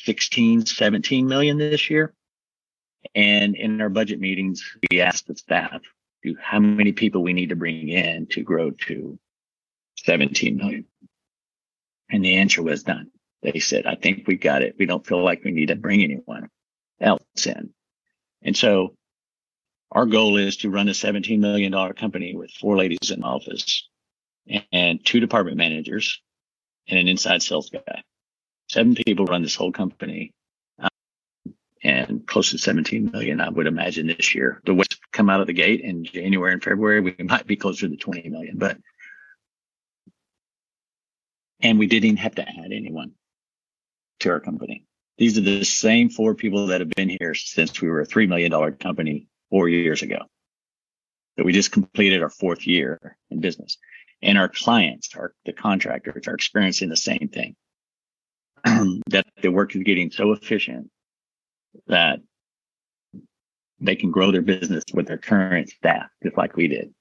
16, 0.04 0.66
17 0.66 1.26
million 1.26 1.58
this 1.58 1.90
year. 1.90 2.14
And 3.14 3.54
in 3.54 3.80
our 3.80 3.88
budget 3.88 4.20
meetings, 4.20 4.62
we 4.90 5.00
asked 5.00 5.26
the 5.26 5.36
staff 5.36 5.82
to 6.24 6.36
how 6.40 6.58
many 6.58 6.92
people 6.92 7.22
we 7.22 7.32
need 7.32 7.50
to 7.50 7.56
bring 7.56 7.88
in 7.88 8.26
to 8.28 8.42
grow 8.42 8.70
to 8.70 9.18
17 9.98 10.56
million. 10.56 10.86
And 12.10 12.24
the 12.24 12.36
answer 12.36 12.62
was 12.62 12.86
none. 12.86 13.10
They 13.42 13.60
said, 13.60 13.86
I 13.86 13.94
think 13.94 14.26
we 14.26 14.36
got 14.36 14.62
it. 14.62 14.76
We 14.78 14.86
don't 14.86 15.06
feel 15.06 15.22
like 15.22 15.44
we 15.44 15.52
need 15.52 15.68
to 15.68 15.76
bring 15.76 16.02
anyone 16.02 16.48
else 17.00 17.46
in. 17.46 17.70
And 18.42 18.56
so 18.56 18.94
our 19.90 20.06
goal 20.06 20.38
is 20.38 20.58
to 20.58 20.70
run 20.70 20.88
a 20.88 20.92
$17 20.92 21.38
million 21.38 21.72
company 21.92 22.34
with 22.34 22.50
four 22.52 22.76
ladies 22.76 23.10
in 23.10 23.22
office 23.22 23.88
and 24.72 25.04
two 25.04 25.20
department 25.20 25.56
managers 25.56 26.20
and 26.88 26.98
an 26.98 27.08
inside 27.08 27.42
sales 27.42 27.70
guy. 27.70 28.02
Seven 28.74 28.96
people 28.96 29.26
run 29.26 29.42
this 29.42 29.54
whole 29.54 29.70
company 29.70 30.32
um, 30.80 30.88
and 31.84 32.26
close 32.26 32.50
to 32.50 32.58
17 32.58 33.12
million, 33.12 33.40
I 33.40 33.48
would 33.48 33.68
imagine 33.68 34.08
this 34.08 34.34
year. 34.34 34.60
The 34.66 34.74
way 34.74 34.82
come 35.12 35.30
out 35.30 35.40
of 35.40 35.46
the 35.46 35.52
gate 35.52 35.82
in 35.82 36.02
January 36.02 36.52
and 36.52 36.60
February, 36.60 37.00
we 37.00 37.14
might 37.20 37.46
be 37.46 37.54
closer 37.54 37.88
to 37.88 37.96
20 37.96 38.28
million, 38.30 38.58
but 38.58 38.76
and 41.60 41.78
we 41.78 41.86
didn't 41.86 42.16
have 42.16 42.34
to 42.34 42.42
add 42.42 42.72
anyone 42.72 43.12
to 44.18 44.30
our 44.30 44.40
company. 44.40 44.84
These 45.18 45.38
are 45.38 45.42
the 45.42 45.62
same 45.62 46.08
four 46.08 46.34
people 46.34 46.66
that 46.66 46.80
have 46.80 46.90
been 46.90 47.16
here 47.20 47.34
since 47.36 47.80
we 47.80 47.88
were 47.88 48.00
a 48.00 48.06
$3 48.08 48.26
million 48.28 48.72
company 48.72 49.28
four 49.50 49.68
years 49.68 50.02
ago. 50.02 50.18
So 51.38 51.44
we 51.44 51.52
just 51.52 51.70
completed 51.70 52.24
our 52.24 52.28
fourth 52.28 52.66
year 52.66 53.16
in 53.30 53.38
business 53.38 53.78
and 54.20 54.36
our 54.36 54.48
clients, 54.48 55.10
our, 55.14 55.32
the 55.44 55.52
contractors 55.52 56.26
are 56.26 56.34
experiencing 56.34 56.88
the 56.88 56.96
same 56.96 57.30
thing. 57.32 57.54
that 59.08 59.26
the 59.42 59.50
work 59.50 59.74
is 59.74 59.82
getting 59.82 60.10
so 60.10 60.32
efficient 60.32 60.90
that 61.86 62.20
they 63.80 63.96
can 63.96 64.10
grow 64.10 64.30
their 64.30 64.42
business 64.42 64.84
with 64.92 65.06
their 65.06 65.18
current 65.18 65.68
staff, 65.68 66.06
just 66.22 66.36
like 66.36 66.56
we 66.56 66.68
did 66.68 66.94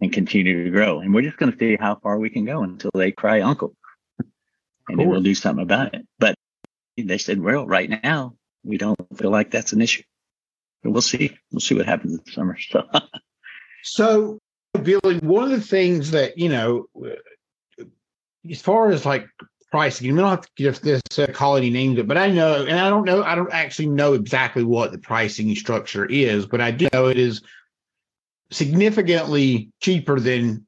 and 0.00 0.12
continue 0.12 0.64
to 0.64 0.70
grow. 0.70 1.00
And 1.00 1.14
we're 1.14 1.22
just 1.22 1.38
going 1.38 1.52
to 1.52 1.58
see 1.58 1.76
how 1.76 1.96
far 1.96 2.18
we 2.18 2.28
can 2.28 2.44
go 2.44 2.62
until 2.62 2.90
they 2.94 3.12
cry 3.12 3.40
uncle 3.40 3.74
and 4.88 4.98
then 4.98 5.08
we'll 5.08 5.22
do 5.22 5.34
something 5.34 5.62
about 5.62 5.94
it. 5.94 6.06
But 6.18 6.36
they 6.96 7.18
said, 7.18 7.40
well, 7.40 7.66
right 7.66 7.90
now 8.02 8.34
we 8.64 8.78
don't 8.78 8.96
feel 9.16 9.30
like 9.30 9.50
that's 9.50 9.72
an 9.72 9.82
issue. 9.82 10.02
But 10.82 10.92
we'll 10.92 11.02
see. 11.02 11.36
We'll 11.50 11.60
see 11.60 11.74
what 11.74 11.86
happens 11.86 12.18
this 12.20 12.34
summer. 12.34 12.56
So, 13.82 14.38
so 14.74 14.82
Billy, 14.82 15.18
one 15.18 15.44
of 15.44 15.50
the 15.50 15.60
things 15.60 16.10
that, 16.10 16.38
you 16.38 16.48
know, 16.48 16.86
as 18.50 18.60
far 18.60 18.90
as 18.90 19.06
like 19.06 19.28
pricing, 19.70 20.12
we 20.12 20.18
don't 20.20 20.30
have 20.30 20.42
to 20.42 20.50
give 20.56 20.80
this 20.80 21.02
uh, 21.18 21.26
call 21.32 21.56
any 21.56 21.70
names, 21.70 22.00
but 22.02 22.16
I 22.16 22.30
know, 22.30 22.64
and 22.64 22.78
I 22.78 22.88
don't 22.88 23.04
know, 23.04 23.22
I 23.22 23.34
don't 23.34 23.52
actually 23.52 23.88
know 23.88 24.14
exactly 24.14 24.64
what 24.64 24.92
the 24.92 24.98
pricing 24.98 25.54
structure 25.54 26.04
is, 26.06 26.46
but 26.46 26.60
I 26.60 26.70
do 26.70 26.88
know 26.92 27.06
it 27.06 27.18
is 27.18 27.42
significantly 28.50 29.70
cheaper 29.80 30.20
than 30.20 30.66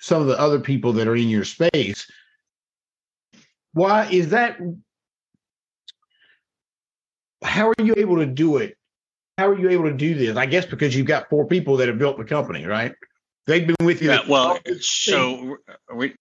some 0.00 0.20
of 0.20 0.28
the 0.28 0.38
other 0.38 0.60
people 0.60 0.92
that 0.94 1.06
are 1.06 1.16
in 1.16 1.28
your 1.28 1.44
space. 1.44 2.10
Why 3.72 4.06
is 4.10 4.30
that? 4.30 4.58
How 7.42 7.68
are 7.68 7.74
you 7.78 7.94
able 7.96 8.16
to 8.16 8.26
do 8.26 8.58
it? 8.58 8.76
How 9.38 9.48
are 9.48 9.58
you 9.58 9.70
able 9.70 9.84
to 9.84 9.94
do 9.94 10.14
this? 10.14 10.36
I 10.36 10.46
guess 10.46 10.66
because 10.66 10.94
you've 10.94 11.06
got 11.06 11.30
four 11.30 11.46
people 11.46 11.76
that 11.78 11.88
have 11.88 11.98
built 11.98 12.18
the 12.18 12.24
company, 12.24 12.66
right? 12.66 12.94
They've 13.46 13.66
been 13.66 13.76
with 13.80 14.02
you. 14.02 14.10
Yeah, 14.10 14.20
well, 14.28 14.58
so 14.80 15.56
we 15.94 16.14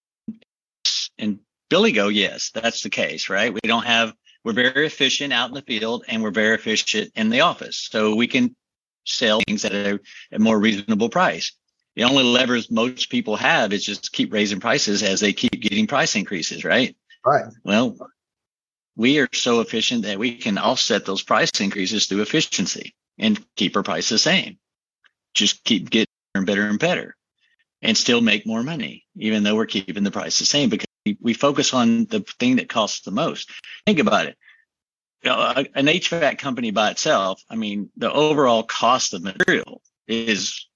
and 1.18 1.40
Billy 1.72 1.94
go, 1.94 2.10
yes, 2.10 2.52
that's 2.54 2.84
the 2.84 2.90
case, 2.90 3.30
right? 3.30 3.54
We 3.54 3.62
don't 3.64 3.86
have 3.86 4.14
we're 4.44 4.52
very 4.52 4.86
efficient 4.86 5.32
out 5.32 5.48
in 5.48 5.56
the 5.56 5.62
field 5.62 6.04
and 6.06 6.22
we're 6.22 6.30
very 6.30 6.56
efficient 6.56 7.14
in 7.16 7.30
the 7.30 7.42
office. 7.42 7.78
So 7.78 8.14
we 8.14 8.28
can 8.28 8.54
sell 9.06 9.40
things 9.48 9.64
at 9.64 9.72
a, 9.72 10.00
a 10.34 10.40
more 10.40 10.60
reasonable 10.60 11.08
price. 11.08 11.54
The 11.96 12.04
only 12.04 12.24
levers 12.24 12.70
most 12.70 13.10
people 13.10 13.38
have 13.38 13.72
is 13.72 13.86
just 13.86 14.12
keep 14.12 14.34
raising 14.34 14.60
prices 14.60 15.02
as 15.02 15.22
they 15.22 15.32
keep 15.32 15.62
getting 15.62 15.88
price 15.88 16.18
increases, 16.18 16.66
right? 16.66 16.94
Right. 17.26 17.46
Well, 17.64 17.96
we 18.98 19.20
are 19.20 19.30
so 19.32 19.62
efficient 19.62 20.04
that 20.04 20.20
we 20.20 20.36
can 20.36 20.58
offset 20.58 21.06
those 21.06 21.24
price 21.24 21.52
increases 21.62 22.08
through 22.08 22.22
efficiency 22.22 22.96
and 23.18 23.40
keep 23.56 23.78
our 23.78 23.84
price 23.84 24.10
the 24.10 24.18
same. 24.18 24.58
Just 25.34 25.64
keep 25.64 25.90
getting 25.90 26.08
better 26.36 26.68
and 26.68 26.80
better 26.80 27.16
and 27.82 27.96
still 27.96 28.20
make 28.20 28.46
more 28.46 28.62
money, 28.62 29.06
even 29.16 29.44
though 29.44 29.56
we're 29.56 29.66
keeping 29.68 30.04
the 30.04 30.12
price 30.12 30.38
the 30.38 30.46
same 30.46 30.70
because 30.70 30.86
we 31.20 31.34
focus 31.34 31.74
on 31.74 32.06
the 32.06 32.22
thing 32.40 32.58
that 32.58 32.70
costs 32.70 33.02
the 33.02 33.12
most. 33.12 33.50
Think 33.86 34.00
about 34.00 34.28
it 34.28 34.38
you 35.24 35.30
know, 35.30 35.54
an 35.76 35.86
HVAC 35.86 36.38
company 36.40 36.72
by 36.72 36.92
itself, 36.92 37.44
I 37.50 37.56
mean, 37.56 37.90
the 37.96 38.12
overall 38.12 38.64
cost 38.64 39.14
of 39.14 39.22
material 39.24 39.82
is 40.08 40.68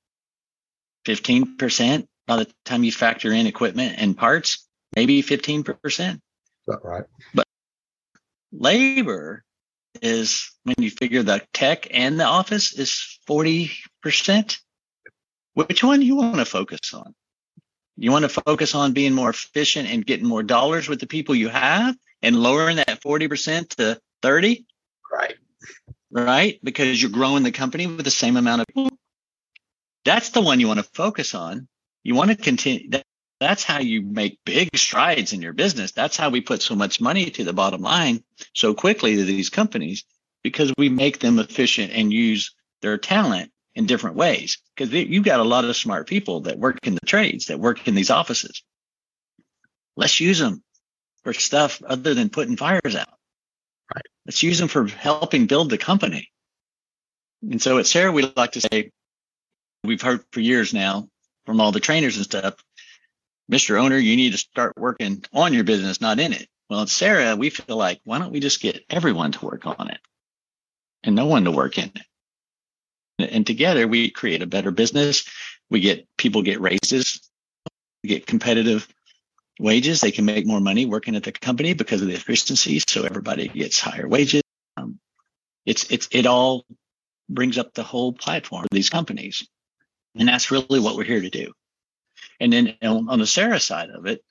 15% 1.06 2.08
by 2.28 2.38
the 2.38 2.48
time 2.64 2.84
you 2.84 2.92
factor 2.92 3.32
in 3.32 3.48
equipment 3.48 3.96
and 3.98 4.18
parts, 4.18 4.68
maybe 4.96 5.22
15%. 5.24 6.20
right. 6.84 7.04
But 7.34 7.48
labor 8.52 9.44
is 10.02 10.52
when 10.64 10.76
you 10.80 10.92
figure 10.92 11.24
the 11.24 11.42
tech 11.54 11.88
and 11.92 12.20
the 12.20 12.26
office 12.26 12.78
is 12.78 13.20
40%. 13.28 14.60
Which 15.54 15.84
one 15.84 16.02
do 16.02 16.06
you 16.06 16.18
want 16.18 16.36
to 16.36 16.46
focus 16.46 16.94
on? 16.94 17.16
You 17.98 18.12
want 18.12 18.24
to 18.24 18.30
focus 18.30 18.76
on 18.76 18.94
being 18.94 19.14
more 19.14 19.30
efficient 19.30 19.90
and 19.90 20.06
getting 20.06 20.28
more 20.28 20.44
dollars 20.44 20.90
with 20.90 21.00
the 21.00 21.08
people 21.08 21.34
you 21.34 21.50
have 21.50 21.96
and 22.22 22.36
lowering 22.36 22.78
that 22.78 23.02
40% 23.02 23.70
to 23.78 24.00
30. 24.22 24.66
Right. 25.12 25.36
Right. 26.12 26.60
Because 26.64 27.02
you're 27.02 27.12
growing 27.12 27.44
the 27.44 27.52
company 27.52 27.88
with 27.88 28.04
the 28.04 28.12
same 28.12 28.38
amount 28.38 28.62
of 28.62 28.68
people. 28.68 28.98
That's 30.04 30.30
the 30.30 30.42
one 30.42 30.60
you 30.60 30.68
want 30.68 30.80
to 30.80 30.90
focus 30.94 31.34
on. 31.34 31.68
You 32.04 32.16
want 32.16 32.32
to 32.32 32.36
continue. 32.36 32.90
That, 32.90 33.06
that's 33.40 33.64
how 33.64 33.80
you 33.80 34.02
make 34.02 34.40
big 34.46 34.76
strides 34.78 35.34
in 35.34 35.42
your 35.42 35.54
business. 35.54 35.92
That's 35.92 36.18
how 36.18 36.30
we 36.30 36.42
put 36.42 36.62
so 36.62 36.76
much 36.76 37.02
money 37.02 37.30
to 37.32 37.44
the 37.44 37.54
bottom 37.54 37.82
line 37.82 38.24
so 38.54 38.74
quickly 38.74 39.16
to 39.16 39.24
these 39.24 39.50
companies 39.50 40.06
because 40.44 40.72
we 40.78 40.90
make 40.90 41.20
them 41.20 41.40
efficient 41.40 41.92
and 41.92 42.14
use 42.14 42.56
their 42.82 42.98
talent 42.98 43.52
in 43.76 43.86
different 43.86 44.16
ways. 44.16 44.58
Because 44.76 44.92
you've 44.94 45.26
got 45.26 45.40
a 45.40 45.44
lot 45.44 45.66
of 45.66 45.76
smart 45.76 46.08
people 46.08 46.42
that 46.42 46.58
work 46.58 46.80
in 46.84 46.96
the 46.96 47.06
trades, 47.06 47.48
that 47.48 47.60
work 47.60 47.88
in 47.88 47.96
these 47.96 48.10
offices. 48.10 48.64
Let's 49.96 50.20
use 50.20 50.40
them 50.40 50.64
for 51.24 51.34
stuff 51.34 51.82
other 51.86 52.14
than 52.14 52.30
putting 52.30 52.58
fires 52.58 52.96
out. 52.96 53.10
Right. 53.94 54.06
Let's 54.26 54.44
use 54.44 54.58
them 54.60 54.68
for 54.68 54.88
helping 54.88 55.48
build 55.48 55.70
the 55.70 55.78
company. 55.78 56.32
And 57.42 57.62
so 57.62 57.78
at 57.78 57.88
Sera 57.88 58.12
we 58.12 58.32
like 58.36 58.54
to 58.54 58.62
say, 58.62 58.92
we've 59.84 60.02
heard 60.02 60.24
for 60.32 60.40
years 60.40 60.74
now 60.74 61.08
from 61.46 61.62
all 61.62 61.72
the 61.72 61.80
trainers 61.80 62.16
and 62.16 62.26
stuff, 62.26 62.56
Mr. 63.52 63.80
Owner, 63.80 63.98
you 63.98 64.16
need 64.16 64.32
to 64.32 64.38
start 64.38 64.74
working 64.78 65.24
on 65.32 65.54
your 65.54 65.64
business, 65.64 66.02
not 66.02 66.20
in 66.20 66.34
it. 66.34 66.48
Well, 66.70 66.82
at 66.82 66.90
Sera, 66.90 67.36
we 67.36 67.52
feel 67.52 67.76
like, 67.76 68.02
why 68.04 68.18
don't 68.18 68.32
we 68.32 68.40
just 68.40 68.62
get 68.62 68.84
everyone 68.90 69.32
to 69.34 69.46
work 69.46 69.68
on 69.68 69.92
it 69.92 70.00
and 71.04 71.16
no 71.16 71.28
one 71.28 71.44
to 71.44 71.52
work 71.52 71.78
in 71.78 71.92
it? 71.96 72.02
And 73.18 73.48
together 73.48 73.88
we 73.88 74.10
create 74.10 74.42
a 74.42 74.48
better 74.48 74.72
business. 74.72 75.26
We 75.70 75.80
get 75.80 76.08
people 76.18 76.42
get 76.42 76.62
raises, 76.62 77.22
we 78.04 78.10
get 78.10 78.28
competitive 78.28 78.88
wages. 79.60 80.02
They 80.02 80.12
can 80.12 80.26
make 80.26 80.46
more 80.46 80.60
money 80.60 80.86
working 80.86 81.16
at 81.16 81.24
the 81.24 81.32
company 81.32 81.74
because 81.74 82.02
of 82.02 82.08
the 82.08 82.14
efficiency. 82.14 82.82
So 82.88 83.04
everybody 83.04 83.48
gets 83.48 83.80
higher 83.80 84.08
wages. 84.08 84.42
Um, 84.78 85.00
it's 85.66 85.90
it's 85.90 86.08
it 86.12 86.26
all 86.26 86.66
brings 87.30 87.58
up 87.58 87.74
the 87.74 87.84
whole 87.84 88.14
platform 88.14 88.64
of 88.64 88.70
these 88.72 88.90
companies, 88.90 89.48
and 90.16 90.28
that's 90.28 90.52
really 90.52 90.80
what 90.80 90.96
we're 90.96 91.04
here 91.04 91.22
to 91.22 91.30
do. 91.30 91.54
And 92.40 92.52
then 92.52 92.76
on, 92.82 93.20
the 93.20 93.28
Sera 93.28 93.60
side 93.60 93.90
of 93.90 94.06
it, 94.06 94.22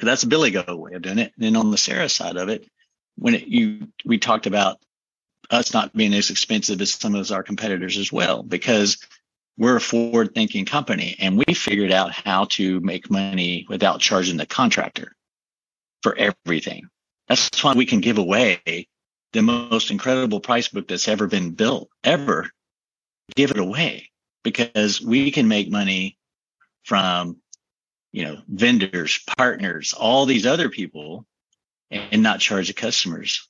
that's 0.00 0.22
a 0.22 0.28
Billy 0.28 0.50
Go 0.50 0.76
way 0.76 0.92
of 0.92 1.02
doing 1.02 1.18
it. 1.18 1.32
And 1.36 1.44
then 1.44 1.56
on 1.56 1.70
the 1.70 1.78
Sera 1.78 2.08
side 2.08 2.36
of 2.36 2.48
it, 2.48 2.68
when 3.16 3.34
it, 3.34 3.46
you 3.46 3.88
we 4.04 4.18
talked 4.18 4.46
about 4.46 4.78
us 5.50 5.74
not 5.74 5.94
being 5.94 6.14
as 6.14 6.30
expensive 6.30 6.80
as 6.80 6.94
some 6.94 7.14
of 7.14 7.30
our 7.32 7.42
competitors 7.42 7.98
as 7.98 8.12
well, 8.12 8.42
because 8.42 8.98
we're 9.58 9.76
a 9.76 9.80
forward 9.80 10.34
thinking 10.34 10.64
company 10.64 11.16
and 11.18 11.36
we 11.36 11.54
figured 11.54 11.92
out 11.92 12.12
how 12.12 12.44
to 12.44 12.80
make 12.80 13.10
money 13.10 13.66
without 13.68 14.00
charging 14.00 14.36
the 14.36 14.46
contractor 14.46 15.14
for 16.02 16.16
everything. 16.16 16.88
That's 17.28 17.62
why 17.62 17.74
we 17.74 17.86
can 17.86 18.00
give 18.00 18.18
away 18.18 18.86
the 19.32 19.42
most 19.42 19.90
incredible 19.90 20.40
price 20.40 20.68
book 20.68 20.88
that's 20.88 21.08
ever 21.08 21.26
been 21.26 21.52
built, 21.52 21.88
ever 22.02 22.50
give 23.36 23.50
it 23.50 23.58
away 23.58 24.10
because 24.42 25.00
we 25.00 25.30
can 25.30 25.46
make 25.46 25.70
money 25.70 26.16
from, 26.84 27.36
you 28.12 28.24
know, 28.24 28.38
vendors, 28.48 29.20
partners, 29.36 29.92
all 29.92 30.26
these 30.26 30.46
other 30.46 30.68
people 30.68 31.26
and 31.90 32.22
not 32.22 32.40
charge 32.40 32.68
the 32.68 32.72
customers, 32.72 33.48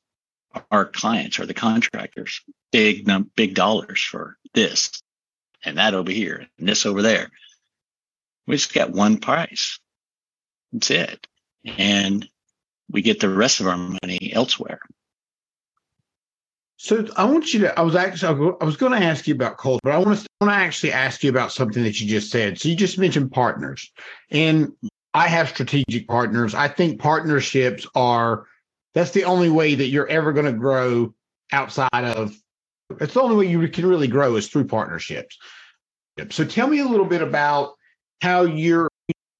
our 0.70 0.84
clients 0.84 1.38
or 1.38 1.46
the 1.46 1.54
contractors, 1.54 2.42
big, 2.72 3.08
big 3.34 3.54
dollars 3.54 4.02
for 4.02 4.36
this 4.54 5.02
and 5.64 5.78
that 5.78 5.94
over 5.94 6.10
here 6.10 6.46
and 6.58 6.68
this 6.68 6.86
over 6.86 7.02
there. 7.02 7.30
We 8.46 8.56
just 8.56 8.74
got 8.74 8.90
one 8.90 9.18
price. 9.18 9.78
That's 10.72 10.90
it. 10.90 11.26
And 11.78 12.28
we 12.90 13.02
get 13.02 13.20
the 13.20 13.28
rest 13.28 13.60
of 13.60 13.66
our 13.66 13.76
money 13.76 14.32
elsewhere. 14.32 14.80
So 16.76 17.06
I 17.14 17.24
want 17.24 17.52
you 17.52 17.60
to. 17.60 17.78
I 17.78 17.82
was 17.82 17.94
actually. 17.94 18.54
I 18.58 18.64
was 18.64 18.78
going 18.78 18.98
to 18.98 19.06
ask 19.06 19.28
you 19.28 19.34
about 19.34 19.58
culture, 19.58 19.80
but 19.82 19.92
I 19.92 19.98
want 19.98 20.18
to. 20.18 20.26
I 20.40 20.44
want 20.46 20.56
to 20.56 20.64
actually 20.64 20.92
ask 20.92 21.22
you 21.22 21.28
about 21.28 21.52
something 21.52 21.82
that 21.82 22.00
you 22.00 22.08
just 22.08 22.30
said. 22.30 22.58
So 22.58 22.70
you 22.70 22.74
just 22.74 22.96
mentioned 22.96 23.32
partners, 23.32 23.92
and 24.30 24.72
I 25.12 25.28
have 25.28 25.50
strategic 25.50 26.08
partners. 26.08 26.54
I 26.54 26.68
think 26.68 26.98
partnerships 26.98 27.86
are. 27.94 28.46
That's 28.94 29.12
the 29.12 29.24
only 29.24 29.50
way 29.50 29.74
that 29.74 29.88
you're 29.88 30.08
ever 30.08 30.32
going 30.32 30.46
to 30.46 30.52
grow 30.52 31.14
outside 31.52 32.04
of. 32.04 32.34
It's 33.00 33.14
the 33.14 33.22
only 33.22 33.36
way 33.36 33.50
you 33.50 33.68
can 33.68 33.86
really 33.86 34.08
grow 34.08 34.36
is 34.36 34.48
through 34.48 34.66
partnerships. 34.66 35.38
So 36.30 36.44
tell 36.44 36.66
me 36.66 36.80
a 36.80 36.86
little 36.86 37.06
bit 37.06 37.22
about 37.22 37.74
how 38.20 38.42
you're 38.42 38.90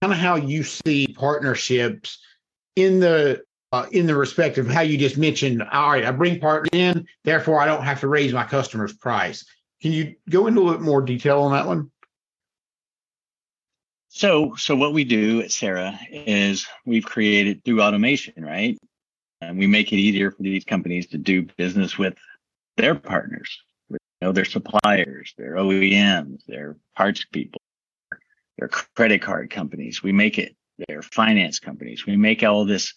kind 0.01 0.12
of 0.12 0.18
how 0.18 0.36
you 0.36 0.62
see 0.62 1.09
partnerships 1.09 2.18
in 2.76 3.01
the 3.01 3.42
uh, 3.72 3.86
in 3.92 4.07
the 4.07 4.16
respect 4.16 4.59
of 4.59 4.66
how 4.66 4.80
you 4.80 4.98
just 4.98 5.16
mentioned, 5.16 5.62
all 5.62 5.90
right, 5.90 6.05
I 6.05 6.11
bring 6.11 6.40
partner 6.40 6.68
in, 6.72 7.07
therefore 7.22 7.61
I 7.61 7.66
don't 7.66 7.84
have 7.84 8.01
to 8.01 8.09
raise 8.09 8.32
my 8.32 8.44
customer's 8.44 8.92
price. 8.92 9.44
Can 9.80 9.92
you 9.92 10.16
go 10.28 10.46
into 10.46 10.61
a 10.61 10.62
little 10.62 10.78
bit 10.78 10.84
more 10.84 11.01
detail 11.01 11.42
on 11.42 11.53
that 11.53 11.66
one? 11.66 11.90
So, 14.09 14.57
so 14.57 14.74
what 14.74 14.92
we 14.92 15.05
do 15.05 15.40
at 15.40 15.53
Sera 15.53 15.96
is 16.11 16.66
we've 16.84 17.05
created 17.05 17.64
through 17.64 17.80
automation, 17.80 18.44
right? 18.44 18.76
And 19.41 19.59
we 19.59 19.66
make 19.66 19.93
it 19.93 19.97
easier 19.97 20.30
for 20.30 20.43
these 20.43 20.64
companies 20.64 21.07
to 21.09 21.18
do 21.18 21.47
business 21.57 21.97
with 21.97 22.14
their 22.76 22.95
partners, 22.95 23.59
with 23.88 24.01
you 24.20 24.28
know, 24.28 24.32
their 24.32 24.45
suppliers, 24.45 25.34
their 25.38 25.55
OEMs, 25.55 26.45
their 26.47 26.76
parts 26.97 27.24
people, 27.32 27.61
their 28.59 28.68
credit 28.68 29.22
card 29.22 29.51
companies. 29.51 30.03
We 30.03 30.12
make 30.12 30.38
it 30.38 30.57
their 30.88 31.03
finance 31.03 31.59
companies. 31.59 32.07
We 32.07 32.16
make 32.16 32.43
all 32.43 32.64
this 32.64 32.95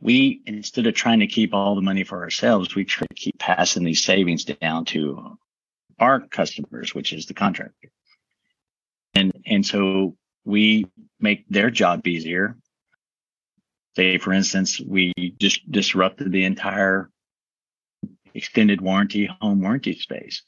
we 0.00 0.42
instead 0.46 0.86
of 0.86 0.94
trying 0.94 1.20
to 1.20 1.26
keep 1.26 1.52
all 1.52 1.74
the 1.74 1.82
money 1.82 2.04
for 2.04 2.22
ourselves, 2.22 2.74
we 2.74 2.84
try 2.84 3.06
to 3.06 3.14
keep 3.14 3.38
passing 3.38 3.84
these 3.84 4.04
savings 4.04 4.44
down 4.44 4.84
to 4.86 5.38
our 5.98 6.20
customers, 6.20 6.94
which 6.94 7.12
is 7.12 7.26
the 7.26 7.34
contractor. 7.34 7.90
And 9.14 9.32
and 9.46 9.66
so 9.66 10.16
we 10.44 10.86
make 11.18 11.48
their 11.48 11.70
job 11.70 12.06
easier. 12.06 12.56
Say, 13.98 14.16
for 14.18 14.32
instance, 14.32 14.80
we 14.80 15.12
just 15.40 15.68
disrupted 15.72 16.30
the 16.30 16.44
entire 16.44 17.10
extended 18.32 18.80
warranty 18.80 19.28
home 19.40 19.60
warranty 19.60 19.98
space. 19.98 20.42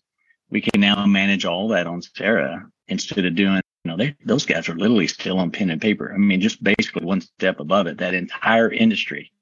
We 0.51 0.61
can 0.61 0.81
now 0.81 1.05
manage 1.07 1.45
all 1.45 1.67
that 1.69 1.89
on 1.89 2.01
Sera 2.01 2.69
instead 2.87 3.25
of 3.25 3.35
doing 3.35 3.61
you 3.85 3.91
know, 3.91 3.97
they, 3.97 4.15
those 4.25 4.47
guys 4.47 4.69
are 4.69 4.77
literally 4.77 5.09
still 5.09 5.41
on 5.41 5.51
pen 5.51 5.71
and 5.71 5.83
paper. 5.83 6.13
I 6.15 6.19
mean, 6.19 6.41
just 6.41 6.63
basically 6.63 7.05
one 7.05 7.23
step 7.23 7.59
above 7.59 7.89
it. 7.89 7.99
That 7.99 8.15
entire 8.15 8.71
industry 8.71 9.33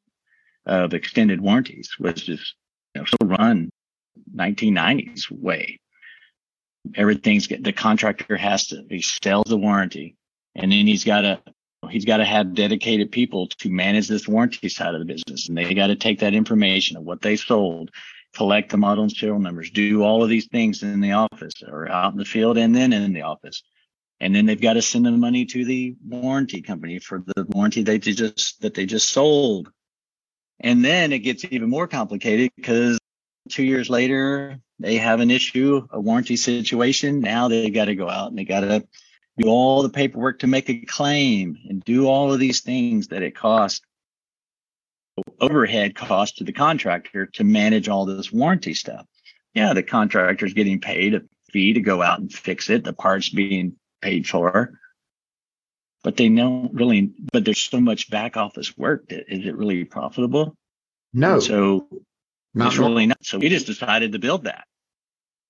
of 0.64 0.94
extended 0.94 1.42
warranties 1.42 1.90
was 1.98 2.14
just 2.14 2.54
you 2.94 3.02
know, 3.02 3.04
still 3.04 3.28
run 3.28 3.68
1990s 4.34 5.30
way. 5.30 5.80
Everything's 6.94 7.46
the 7.46 7.74
contractor 7.74 8.38
has 8.38 8.68
to 8.68 8.86
he 8.88 9.02
sells 9.02 9.48
the 9.48 9.58
warranty, 9.58 10.16
and 10.54 10.72
then 10.72 10.86
he's 10.86 11.04
got 11.04 11.20
to 11.20 11.42
he's 11.88 12.04
got 12.04 12.18
to 12.18 12.24
have 12.24 12.54
dedicated 12.54 13.10
people 13.10 13.48
to 13.48 13.70
manage 13.70 14.08
this 14.08 14.28
warranty 14.28 14.68
side 14.68 14.94
of 14.94 15.00
the 15.00 15.04
business, 15.04 15.48
and 15.48 15.56
they 15.56 15.74
got 15.74 15.88
to 15.88 15.96
take 15.96 16.20
that 16.20 16.34
information 16.34 16.96
of 16.96 17.02
what 17.02 17.20
they 17.20 17.36
sold, 17.36 17.90
collect 18.34 18.70
the 18.70 18.76
model 18.76 19.04
and 19.04 19.12
serial 19.12 19.38
numbers, 19.38 19.70
do 19.70 20.02
all 20.02 20.22
of 20.22 20.28
these 20.28 20.46
things 20.46 20.82
in 20.82 21.00
the 21.00 21.12
office 21.12 21.54
or 21.66 21.88
out 21.88 22.12
in 22.12 22.18
the 22.18 22.24
field, 22.24 22.58
and 22.58 22.74
then 22.74 22.92
in 22.92 23.12
the 23.12 23.22
office. 23.22 23.62
And 24.20 24.34
then 24.34 24.46
they've 24.46 24.60
got 24.60 24.74
to 24.74 24.82
send 24.82 25.06
the 25.06 25.12
money 25.12 25.44
to 25.46 25.64
the 25.64 25.96
warranty 26.04 26.60
company 26.60 26.98
for 26.98 27.22
the 27.24 27.46
warranty 27.48 27.82
they 27.82 27.98
just 27.98 28.60
that 28.62 28.74
they 28.74 28.84
just 28.84 29.10
sold 29.10 29.70
and 30.60 30.84
then 30.84 31.12
it 31.12 31.20
gets 31.20 31.44
even 31.50 31.70
more 31.70 31.86
complicated 31.86 32.50
because 32.56 32.98
two 33.48 33.62
years 33.62 33.88
later, 33.88 34.58
they 34.78 34.96
have 34.96 35.20
an 35.20 35.30
issue, 35.30 35.86
a 35.90 36.00
warranty 36.00 36.36
situation. 36.36 37.20
Now 37.20 37.48
they 37.48 37.70
got 37.70 37.86
to 37.86 37.94
go 37.94 38.08
out 38.08 38.28
and 38.28 38.38
they 38.38 38.44
got 38.44 38.60
to 38.60 38.86
do 39.38 39.48
all 39.48 39.82
the 39.82 39.88
paperwork 39.88 40.40
to 40.40 40.46
make 40.46 40.68
a 40.68 40.80
claim 40.80 41.56
and 41.68 41.82
do 41.84 42.06
all 42.06 42.32
of 42.32 42.40
these 42.40 42.60
things 42.60 43.08
that 43.08 43.22
it 43.22 43.36
costs 43.36 43.80
overhead 45.40 45.94
cost 45.94 46.38
to 46.38 46.44
the 46.44 46.52
contractor 46.52 47.26
to 47.26 47.44
manage 47.44 47.88
all 47.88 48.04
this 48.04 48.32
warranty 48.32 48.74
stuff. 48.74 49.06
Yeah, 49.54 49.72
the 49.72 49.82
contractor's 49.82 50.54
getting 50.54 50.80
paid 50.80 51.14
a 51.14 51.22
fee 51.52 51.72
to 51.72 51.80
go 51.80 52.02
out 52.02 52.20
and 52.20 52.32
fix 52.32 52.70
it, 52.70 52.84
the 52.84 52.92
parts 52.92 53.28
being 53.28 53.76
paid 54.00 54.28
for. 54.28 54.78
But 56.04 56.16
they 56.16 56.28
don't 56.28 56.72
really 56.74 57.12
but 57.32 57.44
there's 57.44 57.60
so 57.60 57.80
much 57.80 58.10
back 58.10 58.36
office 58.36 58.76
work 58.76 59.08
that 59.08 59.32
is 59.32 59.46
it 59.46 59.56
really 59.56 59.84
profitable? 59.84 60.54
No. 61.12 61.34
And 61.34 61.42
so 61.42 61.88
not 62.54 62.78
really 62.78 63.06
not. 63.06 63.24
So 63.24 63.38
we 63.38 63.48
just 63.48 63.66
decided 63.66 64.12
to 64.12 64.18
build 64.18 64.44
that. 64.44 64.64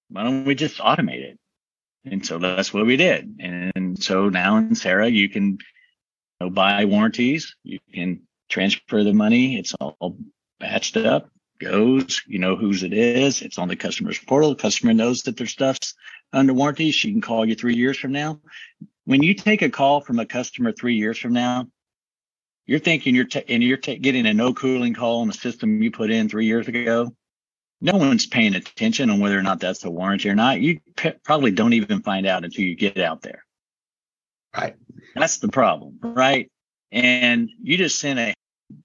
Why 0.08 0.24
don't 0.24 0.44
we 0.44 0.54
just 0.54 0.78
automate 0.78 1.22
it 1.22 1.38
and 2.04 2.24
so 2.24 2.38
that's 2.38 2.72
what 2.72 2.86
we 2.86 2.96
did. 2.96 3.36
And 3.40 4.02
so 4.02 4.28
now 4.28 4.56
in 4.56 4.74
Sera 4.74 5.08
you 5.08 5.28
can 5.28 5.52
you 5.52 5.58
know, 6.40 6.50
buy 6.50 6.84
warranties. 6.84 7.54
You 7.62 7.78
can 7.92 8.22
transfer 8.48 9.04
the 9.04 9.12
money. 9.12 9.58
It's 9.58 9.74
all 9.74 10.16
batched 10.60 11.04
up 11.04 11.30
goes 11.58 12.22
you 12.26 12.38
know 12.38 12.56
whose 12.56 12.82
it 12.82 12.92
is. 12.92 13.42
It's 13.42 13.58
on 13.58 13.68
the 13.68 13.76
customer's 13.76 14.18
portal. 14.18 14.50
The 14.50 14.56
customer 14.56 14.94
knows 14.94 15.22
that 15.22 15.36
their 15.36 15.46
stuff's 15.46 15.94
under 16.32 16.54
warranty. 16.54 16.90
She 16.90 17.12
can 17.12 17.20
call 17.20 17.44
you 17.46 17.54
three 17.54 17.74
years 17.74 17.98
from 17.98 18.12
now. 18.12 18.40
When 19.04 19.22
you 19.22 19.34
take 19.34 19.62
a 19.62 19.70
call 19.70 20.00
from 20.00 20.18
a 20.18 20.26
customer 20.26 20.72
three 20.72 20.94
years 20.94 21.18
from 21.18 21.32
now, 21.32 21.66
you're 22.66 22.78
thinking 22.78 23.14
you're 23.14 23.24
t- 23.24 23.44
and 23.48 23.62
you're 23.62 23.78
t- 23.78 23.98
getting 23.98 24.26
a 24.26 24.34
no 24.34 24.52
cooling 24.52 24.94
call 24.94 25.20
on 25.22 25.26
the 25.26 25.32
system 25.34 25.82
you 25.82 25.90
put 25.90 26.10
in 26.10 26.28
three 26.28 26.46
years 26.46 26.68
ago. 26.68 27.14
No 27.80 27.96
one's 27.96 28.26
paying 28.26 28.54
attention 28.54 29.08
on 29.10 29.20
whether 29.20 29.38
or 29.38 29.42
not 29.42 29.60
that's 29.60 29.84
a 29.84 29.90
warranty 29.90 30.28
or 30.28 30.34
not. 30.34 30.60
You 30.60 30.80
probably 31.22 31.52
don't 31.52 31.74
even 31.74 32.02
find 32.02 32.26
out 32.26 32.44
until 32.44 32.64
you 32.64 32.74
get 32.74 32.98
out 32.98 33.22
there. 33.22 33.44
Right. 34.56 34.74
That's 35.14 35.38
the 35.38 35.48
problem, 35.48 35.98
right? 36.02 36.50
And 36.90 37.48
you 37.62 37.76
just 37.76 38.00
send 38.00 38.18
a 38.18 38.34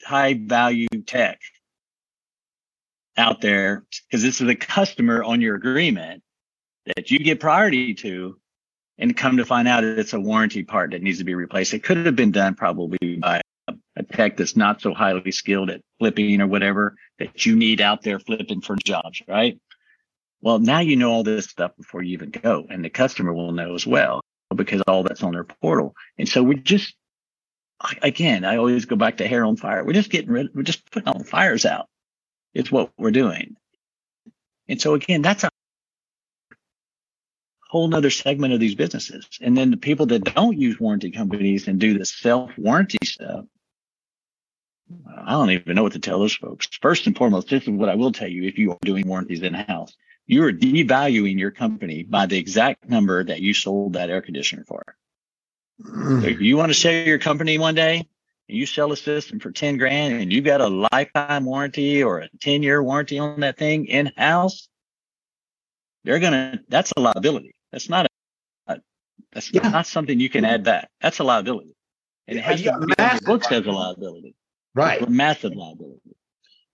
high 0.06 0.36
value 0.36 0.88
tech 1.06 1.40
out 3.18 3.42
there 3.42 3.86
because 4.08 4.22
this 4.22 4.42
is 4.42 4.48
a 4.48 4.56
customer 4.56 5.24
on 5.24 5.42
your 5.42 5.56
agreement 5.56 6.22
that 6.96 7.12
you 7.12 7.20
get 7.20 7.40
priority 7.40 7.94
to 7.96 8.38
and 8.98 9.16
come 9.16 9.38
to 9.38 9.46
find 9.46 9.68
out 9.68 9.84
it's 9.84 10.14
a 10.14 10.20
warranty 10.20 10.64
part 10.64 10.92
that 10.92 11.02
needs 11.02 11.18
to 11.18 11.24
be 11.24 11.34
replaced. 11.34 11.74
It 11.74 11.84
could 11.84 12.06
have 12.06 12.16
been 12.16 12.32
done 12.32 12.56
probably 12.56 13.18
by 13.18 13.42
a 13.96 14.04
tech 14.04 14.38
that's 14.38 14.56
not 14.56 14.82
so 14.82 14.94
highly 14.94 15.32
skilled 15.32 15.70
at 15.70 15.82
flipping 16.00 16.42
or 16.42 16.48
whatever 16.48 16.96
that 17.20 17.46
you 17.46 17.56
need 17.56 17.82
out 17.82 18.02
there 18.02 18.20
flipping 18.20 18.62
for 18.62 18.76
jobs, 18.76 19.22
right? 19.28 19.60
Well, 20.42 20.60
now 20.60 20.80
you 20.80 20.96
know 20.96 21.12
all 21.12 21.24
this 21.24 21.46
stuff 21.46 21.72
before 21.78 22.04
you 22.04 22.14
even 22.14 22.32
go, 22.32 22.66
and 22.70 22.84
the 22.84 22.90
customer 22.90 23.34
will 23.34 23.52
know 23.52 23.76
as 23.76 23.88
well 23.88 24.22
because 24.56 24.82
all 24.88 25.04
that's 25.04 25.24
on 25.24 25.34
their 25.34 25.46
portal. 25.46 25.96
And 26.18 26.28
so 26.28 26.44
we're 26.44 26.56
just, 26.56 26.96
again, 28.02 28.46
I 28.46 28.58
always 28.58 28.86
go 28.86 28.96
back 28.96 29.18
to 29.18 29.28
hair 29.28 29.46
on 29.46 29.56
fire. 29.56 29.84
We're 29.84 29.94
just 29.94 30.12
getting 30.12 30.32
rid, 30.32 30.48
of 30.48 30.52
we're 30.56 30.64
just 30.64 30.90
putting 30.92 31.08
all 31.08 31.18
the 31.18 31.26
fires 31.26 31.66
out. 31.66 31.88
It's 32.54 32.72
what 32.72 32.92
we're 32.98 33.12
doing. 33.12 33.56
And 34.68 34.80
so 34.82 34.94
again, 34.94 35.22
that's 35.22 35.44
a 35.44 35.50
whole 37.70 37.88
nother 37.88 38.12
segment 38.12 38.54
of 38.54 38.60
these 38.60 38.76
businesses. 38.76 39.28
And 39.42 39.58
then 39.58 39.72
the 39.72 39.78
people 39.78 40.06
that 40.08 40.24
don't 40.36 40.58
use 40.58 40.80
warranty 40.80 41.12
companies 41.12 41.68
and 41.68 41.80
do 41.80 41.98
the 41.98 42.06
self 42.06 42.52
warranty 42.58 43.00
stuff, 43.04 43.46
I 45.26 45.32
don't 45.32 45.50
even 45.52 45.76
know 45.76 45.84
what 45.84 45.94
to 45.94 46.00
tell 46.00 46.20
those 46.20 46.36
folks. 46.36 46.68
First 46.82 47.08
and 47.08 47.18
foremost, 47.18 47.50
this 47.50 47.64
is 47.64 47.70
what 47.70 47.90
I 47.90 47.96
will 47.96 48.12
tell 48.12 48.28
you 48.28 48.44
if 48.44 48.58
you 48.58 48.72
are 48.72 48.78
doing 48.82 49.08
warranties 49.08 49.42
in 49.42 49.54
house. 49.54 49.96
You 50.28 50.44
are 50.46 50.54
devaluing 50.54 51.38
your 51.40 51.52
company 51.52 52.04
by 52.04 52.26
the 52.26 52.38
exact 52.38 52.90
number 52.90 53.24
that 53.24 53.42
you 53.42 53.54
sold 53.54 53.94
that 53.94 54.10
air 54.10 54.22
conditioner 54.22 54.64
for. 54.66 54.84
Mm. 55.82 56.22
So 56.22 56.28
if 56.28 56.42
you 56.42 56.58
want 56.58 56.70
to 56.70 56.74
sell 56.74 56.94
your 56.94 57.20
company 57.20 57.58
one 57.58 57.76
day 57.76 58.08
and 58.50 58.58
you 58.58 58.66
sell 58.66 58.92
a 58.92 58.98
system 58.98 59.40
for 59.40 59.52
10 59.52 59.78
grand 59.78 60.22
and 60.22 60.32
you 60.32 60.42
got 60.42 60.62
a 60.62 60.88
lifetime 60.92 61.46
warranty 61.46 62.04
or 62.04 62.20
a 62.20 62.30
10 62.42 62.64
year 62.64 62.82
warranty 62.82 63.20
on 63.20 63.40
that 63.42 63.58
thing 63.58 63.86
in 63.86 64.12
house, 64.18 64.68
they're 66.04 66.20
going 66.20 66.34
to, 66.34 66.60
that's 66.70 66.94
a 66.96 67.00
liability. 67.00 67.56
That's 67.72 67.90
not 67.90 68.08
a, 68.68 68.80
That's 69.34 69.52
Yeah. 69.54 69.68
not 69.70 69.88
something 69.88 70.20
you 70.20 70.30
can 70.30 70.46
add 70.46 70.64
back. 70.64 70.90
That's 71.02 71.20
a 71.20 71.24
liability. 71.24 71.76
And 72.28 72.38
it 72.38 72.42
Yeah, 72.42 72.48
has 72.48 72.62
you 72.64 72.72
to 72.72 72.78
be 72.86 72.94
on 73.04 73.16
the 73.16 73.22
books 73.26 73.48
as 73.52 73.66
a 73.66 73.72
liability. 73.72 74.36
Right. 74.76 75.08
Massive 75.08 75.56
liability. 75.56 76.00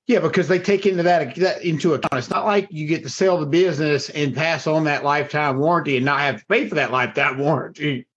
Yeah, 0.07 0.19
because 0.21 0.47
they 0.47 0.57
take 0.57 0.85
into 0.85 1.03
that, 1.03 1.35
that 1.35 1.63
into 1.63 1.93
account. 1.93 2.13
It's 2.13 2.31
not 2.31 2.45
like 2.45 2.69
you 2.71 2.87
get 2.87 3.03
to 3.03 3.09
sell 3.09 3.39
the 3.39 3.45
business 3.45 4.09
and 4.09 4.35
pass 4.35 4.65
on 4.65 4.85
that 4.85 5.03
lifetime 5.03 5.59
warranty 5.59 5.97
and 5.97 6.05
not 6.05 6.21
have 6.21 6.39
to 6.39 6.45
pay 6.47 6.67
for 6.67 6.75
that 6.75 6.91
lifetime 6.91 7.37
warranty. 7.37 8.07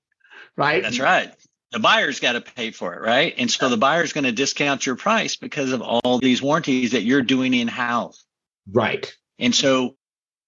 Right. 0.57 0.83
That's 0.83 0.99
right. 0.99 1.30
The 1.70 1.80
buyer's 1.80 2.20
got 2.20 2.33
to 2.33 2.41
pay 2.41 2.70
for 2.70 2.95
it, 2.95 3.03
right? 3.03 3.35
And 3.37 3.51
so 3.51 3.68
the 3.68 3.76
buyer's 3.76 4.12
going 4.12 4.24
to 4.24 4.33
discount 4.33 4.87
your 4.87 4.97
price 4.97 5.37
because 5.37 5.72
of 5.72 5.83
all 5.83 6.18
these 6.18 6.41
warranties 6.41 6.93
that 6.93 7.03
you're 7.03 7.22
doing 7.22 7.53
in 7.53 7.68
house. 7.68 8.24
Right. 8.70 9.14
And 9.39 9.55
so 9.55 9.97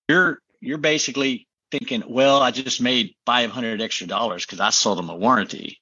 you're 0.09 0.39
you're 0.61 0.79
basically 0.79 1.47
thinking, 1.71 2.05
well, 2.07 2.41
I 2.41 2.53
just 2.53 2.81
made 2.81 3.17
500 3.27 3.83
extra 3.83 4.07
dollars 4.07 4.47
because 4.47 4.61
I 4.61 4.71
sold 4.71 4.99
them 4.99 5.11
a 5.11 5.17
warranty 5.17 5.79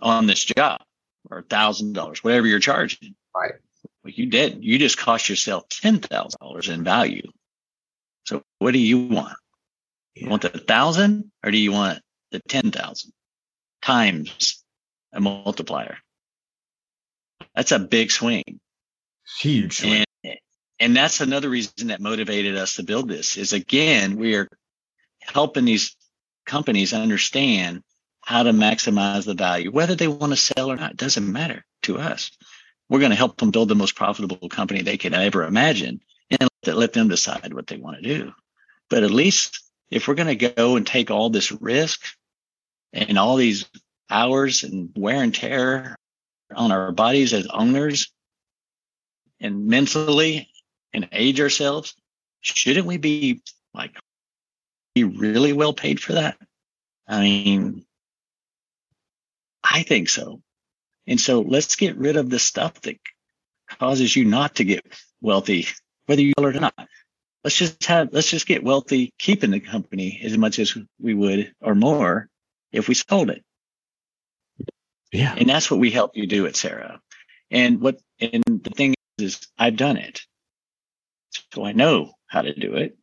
on 0.00 0.26
this 0.26 0.44
job 0.44 0.80
or 1.30 1.42
thousand 1.42 1.92
dollars, 1.92 2.22
whatever 2.22 2.46
you're 2.46 2.58
charging. 2.58 3.14
Right. 3.34 3.54
Well, 4.02 4.12
you 4.14 4.26
did. 4.26 4.64
You 4.64 4.78
just 4.78 4.98
cost 4.98 5.28
yourself 5.28 5.68
ten 5.68 6.00
thousand 6.00 6.38
dollars 6.40 6.68
in 6.68 6.84
value. 6.84 7.30
So 8.24 8.42
what 8.58 8.72
do 8.72 8.78
you 8.78 8.98
want? 8.98 9.36
You 10.14 10.28
want 10.28 10.42
the 10.42 10.50
thousand 10.50 11.30
or 11.44 11.50
do 11.50 11.58
you 11.58 11.72
want 11.72 12.00
the 12.30 12.40
ten 12.48 12.70
thousand 12.70 13.12
times 13.82 14.62
a 15.12 15.20
multiplier? 15.20 15.98
That's 17.54 17.72
a 17.72 17.78
big 17.78 18.10
swing. 18.10 18.60
Huge. 19.40 19.84
And 19.84 20.04
and 20.80 20.96
that's 20.96 21.20
another 21.20 21.48
reason 21.48 21.88
that 21.88 22.00
motivated 22.00 22.56
us 22.56 22.76
to 22.76 22.82
build 22.84 23.08
this 23.08 23.36
is 23.36 23.52
again, 23.52 24.16
we 24.16 24.34
are 24.36 24.48
helping 25.20 25.64
these 25.64 25.96
companies 26.46 26.92
understand 26.92 27.82
how 28.28 28.42
to 28.42 28.52
maximize 28.52 29.24
the 29.24 29.32
value, 29.32 29.70
whether 29.70 29.94
they 29.94 30.06
want 30.06 30.30
to 30.30 30.36
sell 30.36 30.70
or 30.70 30.76
not, 30.76 30.98
doesn't 30.98 31.32
matter 31.32 31.64
to 31.80 31.96
us. 31.96 32.30
We're 32.90 32.98
going 32.98 33.10
to 33.10 33.16
help 33.16 33.38
them 33.38 33.50
build 33.50 33.70
the 33.70 33.74
most 33.74 33.96
profitable 33.96 34.50
company 34.50 34.82
they 34.82 34.98
could 34.98 35.14
ever 35.14 35.44
imagine 35.44 36.02
and 36.30 36.50
let, 36.66 36.92
them 36.92 37.08
decide 37.08 37.54
what 37.54 37.68
they 37.68 37.78
want 37.78 37.96
to 37.96 38.02
do. 38.02 38.34
But 38.90 39.02
at 39.02 39.10
least 39.10 39.62
if 39.90 40.06
we're 40.06 40.14
going 40.14 40.38
to 40.38 40.50
go 40.50 40.76
and 40.76 40.86
take 40.86 41.10
all 41.10 41.30
this 41.30 41.50
risk 41.50 42.04
and 42.92 43.18
all 43.18 43.36
these 43.36 43.64
hours 44.10 44.62
and 44.62 44.90
wear 44.94 45.22
and 45.22 45.34
tear 45.34 45.96
on 46.54 46.70
our 46.70 46.92
bodies 46.92 47.32
as 47.32 47.46
owners 47.46 48.12
and 49.40 49.68
mentally 49.68 50.50
and 50.92 51.08
age 51.12 51.40
ourselves, 51.40 51.94
shouldn't 52.42 52.86
we 52.86 52.98
be 52.98 53.40
like 53.72 53.96
be 54.94 55.04
really 55.04 55.54
well 55.54 55.72
paid 55.72 55.98
for 55.98 56.12
that? 56.12 56.36
I 57.06 57.22
mean, 57.22 57.86
I 59.70 59.82
think 59.82 60.08
so. 60.08 60.40
And 61.06 61.20
so 61.20 61.40
let's 61.40 61.76
get 61.76 61.96
rid 61.96 62.16
of 62.16 62.30
the 62.30 62.38
stuff 62.38 62.80
that 62.82 62.96
causes 63.78 64.14
you 64.14 64.24
not 64.24 64.56
to 64.56 64.64
get 64.64 64.84
wealthy, 65.20 65.66
whether 66.06 66.22
you 66.22 66.32
are 66.38 66.48
or 66.48 66.52
not. 66.52 66.88
Let's 67.44 67.56
just 67.56 67.84
have, 67.84 68.08
let's 68.12 68.30
just 68.30 68.46
get 68.46 68.64
wealthy 68.64 69.12
keeping 69.18 69.50
the 69.50 69.60
company 69.60 70.20
as 70.24 70.36
much 70.36 70.58
as 70.58 70.76
we 71.00 71.14
would 71.14 71.52
or 71.60 71.74
more 71.74 72.28
if 72.72 72.88
we 72.88 72.94
sold 72.94 73.30
it. 73.30 73.44
yeah. 75.12 75.34
And 75.36 75.48
that's 75.48 75.70
what 75.70 75.80
we 75.80 75.90
help 75.90 76.16
you 76.16 76.26
do 76.26 76.46
at 76.46 76.56
Sera. 76.56 77.00
And 77.50 77.80
what, 77.80 77.98
and 78.20 78.42
the 78.46 78.70
thing 78.70 78.94
is, 79.18 79.36
is 79.36 79.48
I've 79.58 79.76
done 79.76 79.96
it. 79.96 80.20
So 81.54 81.64
I 81.64 81.72
know 81.72 82.12
how 82.26 82.42
to 82.42 82.54
do 82.54 82.74
it 82.76 82.98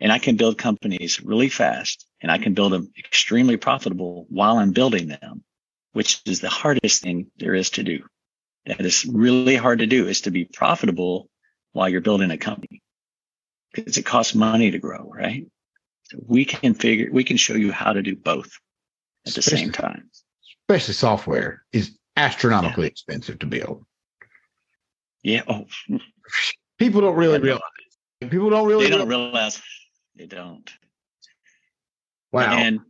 and 0.00 0.12
I 0.12 0.18
can 0.18 0.36
build 0.36 0.58
companies 0.58 1.20
really 1.20 1.48
fast 1.48 2.06
and 2.20 2.30
I 2.30 2.38
can 2.38 2.54
build 2.54 2.72
them 2.72 2.92
extremely 2.98 3.56
profitable 3.56 4.26
while 4.28 4.58
I'm 4.58 4.72
building 4.72 5.08
them, 5.08 5.44
which 5.92 6.20
is 6.26 6.40
the 6.40 6.48
hardest 6.48 7.02
thing 7.02 7.30
there 7.38 7.54
is 7.54 7.70
to 7.70 7.82
do. 7.82 8.04
That 8.66 8.80
is 8.80 9.04
really 9.06 9.56
hard 9.56 9.78
to 9.80 9.86
do 9.86 10.06
is 10.08 10.22
to 10.22 10.30
be 10.30 10.44
profitable 10.44 11.28
while 11.72 11.88
you're 11.88 12.00
building 12.00 12.30
a 12.30 12.38
company 12.38 12.82
because 13.72 13.96
it 13.96 14.04
costs 14.04 14.34
money 14.34 14.70
to 14.70 14.78
grow, 14.78 15.10
right? 15.14 15.46
So 16.04 16.18
we 16.26 16.44
can 16.44 16.74
figure, 16.74 17.08
we 17.12 17.24
can 17.24 17.36
show 17.36 17.54
you 17.54 17.72
how 17.72 17.92
to 17.92 18.02
do 18.02 18.16
both 18.16 18.50
at 19.26 19.34
the 19.34 19.42
same 19.42 19.72
time. 19.72 20.10
Especially 20.68 20.94
software 20.94 21.62
is 21.72 21.96
astronomically 22.16 22.86
expensive 22.86 23.38
to 23.40 23.46
build. 23.46 23.84
Yeah. 25.22 25.42
Oh, 25.48 25.66
People 26.78 27.00
don't 27.00 27.16
really 27.16 27.40
realize. 27.40 27.62
People 28.20 28.50
don't 28.50 28.66
really 28.66 28.84
they 28.84 28.96
don't 28.96 29.08
realize. 29.08 29.32
realize 29.32 29.62
they 30.16 30.26
don't. 30.26 30.70
Wow. 32.32 32.52
And 32.52 32.80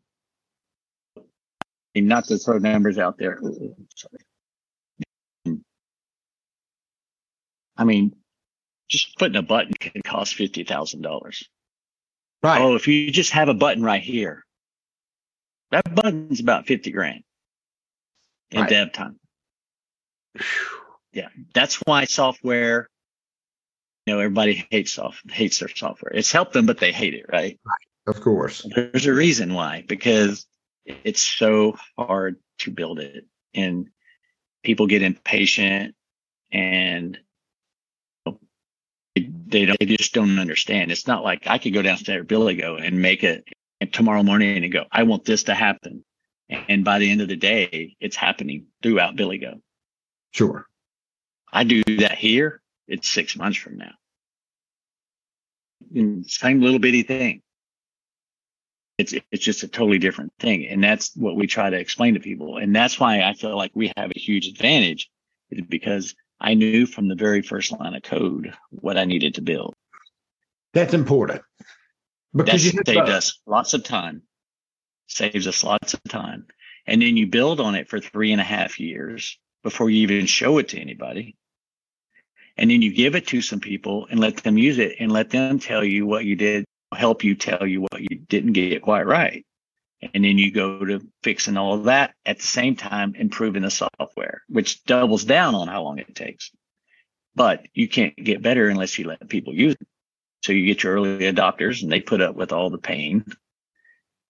and 1.98 2.08
not 2.08 2.24
to 2.26 2.38
throw 2.38 2.58
numbers 2.58 2.98
out 2.98 3.18
there. 3.18 3.38
Oh, 3.42 3.48
oh, 3.48 3.74
oh, 3.78 3.84
sorry. 3.94 5.58
I 7.76 7.84
mean, 7.84 8.16
just 8.88 9.16
putting 9.18 9.36
a 9.36 9.42
button 9.42 9.72
can 9.78 10.02
cost 10.02 10.34
fifty 10.34 10.64
thousand 10.64 11.02
dollars. 11.02 11.48
right. 12.42 12.60
Oh, 12.60 12.74
if 12.74 12.88
you 12.88 13.10
just 13.10 13.32
have 13.32 13.48
a 13.48 13.54
button 13.54 13.82
right 13.82 14.02
here, 14.02 14.44
that 15.70 15.94
button's 15.94 16.40
about 16.40 16.66
fifty 16.66 16.90
grand 16.90 17.22
in 18.50 18.62
Right. 18.62 18.70
dev 18.70 18.92
time. 18.92 19.18
Yeah, 21.12 21.28
that's 21.54 21.76
why 21.76 22.04
software. 22.04 22.88
You 24.06 24.14
know, 24.14 24.20
everybody 24.20 24.66
hates 24.70 24.92
soft 24.92 25.30
hates 25.30 25.58
their 25.58 25.68
software. 25.68 26.12
It's 26.14 26.32
helped 26.32 26.54
them, 26.54 26.64
but 26.66 26.78
they 26.78 26.92
hate 26.92 27.14
it, 27.14 27.26
right? 27.30 27.58
right? 27.64 28.14
Of 28.16 28.22
course. 28.22 28.66
There's 28.74 29.04
a 29.06 29.12
reason 29.12 29.52
why, 29.52 29.84
because 29.86 30.46
it's 31.04 31.22
so 31.22 31.76
hard 31.96 32.36
to 32.58 32.70
build 32.70 32.98
it 32.98 33.26
and 33.54 33.88
people 34.62 34.86
get 34.86 35.02
impatient 35.02 35.94
and 36.50 37.18
they 39.14 39.66
don't, 39.66 39.78
they 39.78 39.86
just 39.86 40.12
don't 40.12 40.38
understand. 40.38 40.92
It's 40.92 41.06
not 41.06 41.24
like 41.24 41.46
I 41.46 41.58
could 41.58 41.72
go 41.72 41.82
downstairs 41.82 42.20
at 42.22 42.28
Billy 42.28 42.56
Go 42.56 42.76
and 42.76 43.00
make 43.00 43.24
it 43.24 43.44
tomorrow 43.92 44.22
morning 44.22 44.62
and 44.62 44.72
go, 44.72 44.84
I 44.90 45.04
want 45.04 45.24
this 45.24 45.44
to 45.44 45.54
happen. 45.54 46.04
And 46.48 46.84
by 46.84 46.98
the 46.98 47.10
end 47.10 47.20
of 47.20 47.28
the 47.28 47.36
day, 47.36 47.96
it's 48.00 48.16
happening 48.16 48.66
throughout 48.82 49.16
Billy 49.16 49.38
Go. 49.38 49.60
Sure. 50.32 50.66
I 51.52 51.64
do 51.64 51.82
that 51.98 52.18
here. 52.18 52.60
It's 52.86 53.08
six 53.08 53.36
months 53.36 53.58
from 53.58 53.78
now. 53.78 53.92
And 55.94 56.28
same 56.28 56.60
little 56.60 56.78
bitty 56.78 57.02
thing. 57.02 57.42
It's 58.98 59.14
it's 59.30 59.44
just 59.44 59.62
a 59.62 59.68
totally 59.68 59.98
different 59.98 60.32
thing, 60.40 60.66
and 60.66 60.82
that's 60.82 61.14
what 61.16 61.36
we 61.36 61.46
try 61.46 61.70
to 61.70 61.78
explain 61.78 62.14
to 62.14 62.20
people. 62.20 62.58
And 62.58 62.74
that's 62.74 62.98
why 62.98 63.22
I 63.22 63.32
feel 63.32 63.56
like 63.56 63.70
we 63.74 63.92
have 63.96 64.10
a 64.10 64.18
huge 64.18 64.48
advantage, 64.48 65.08
is 65.50 65.64
because 65.68 66.14
I 66.40 66.54
knew 66.54 66.84
from 66.86 67.08
the 67.08 67.14
very 67.14 67.42
first 67.42 67.72
line 67.72 67.94
of 67.94 68.02
code 68.02 68.52
what 68.70 68.98
I 68.98 69.04
needed 69.04 69.36
to 69.36 69.42
build. 69.42 69.74
That's 70.74 70.94
important. 70.94 71.42
Because 72.34 72.64
you 72.64 72.72
saved 72.84 73.08
us 73.08 73.40
lots 73.46 73.74
of 73.74 73.84
time. 73.84 74.22
Saves 75.06 75.46
us 75.46 75.64
lots 75.64 75.94
of 75.94 76.02
time. 76.08 76.46
And 76.86 77.00
then 77.00 77.16
you 77.16 77.26
build 77.26 77.60
on 77.60 77.74
it 77.74 77.88
for 77.88 78.00
three 78.00 78.32
and 78.32 78.40
a 78.40 78.44
half 78.44 78.78
years 78.78 79.38
before 79.62 79.90
you 79.90 80.02
even 80.02 80.26
show 80.26 80.58
it 80.58 80.68
to 80.68 80.80
anybody. 80.80 81.36
And 82.56 82.70
then 82.70 82.82
you 82.82 82.92
give 82.92 83.14
it 83.14 83.26
to 83.28 83.40
some 83.40 83.60
people 83.60 84.06
and 84.10 84.20
let 84.20 84.38
them 84.38 84.58
use 84.58 84.78
it 84.78 84.96
and 85.00 85.10
let 85.10 85.30
them 85.30 85.58
tell 85.58 85.84
you 85.84 86.06
what 86.06 86.24
you 86.24 86.36
did, 86.36 86.64
help 86.92 87.24
you 87.24 87.34
tell 87.34 87.66
you 87.66 87.80
what 87.80 88.00
you 88.00 88.07
didn't 88.28 88.52
get 88.52 88.82
quite 88.82 89.06
right. 89.06 89.44
And 90.14 90.24
then 90.24 90.38
you 90.38 90.52
go 90.52 90.84
to 90.84 91.00
fixing 91.22 91.56
all 91.56 91.74
of 91.74 91.84
that 91.84 92.14
at 92.24 92.38
the 92.38 92.46
same 92.46 92.76
time, 92.76 93.14
improving 93.16 93.62
the 93.62 93.70
software, 93.70 94.42
which 94.48 94.84
doubles 94.84 95.24
down 95.24 95.54
on 95.54 95.66
how 95.66 95.82
long 95.82 95.98
it 95.98 96.14
takes. 96.14 96.52
But 97.34 97.66
you 97.74 97.88
can't 97.88 98.16
get 98.16 98.42
better 98.42 98.68
unless 98.68 98.98
you 98.98 99.06
let 99.06 99.28
people 99.28 99.54
use 99.54 99.74
it. 99.74 99.86
So 100.44 100.52
you 100.52 100.66
get 100.66 100.84
your 100.84 100.94
early 100.94 101.18
adopters 101.32 101.82
and 101.82 101.90
they 101.90 102.00
put 102.00 102.20
up 102.20 102.36
with 102.36 102.52
all 102.52 102.70
the 102.70 102.78
pain. 102.78 103.24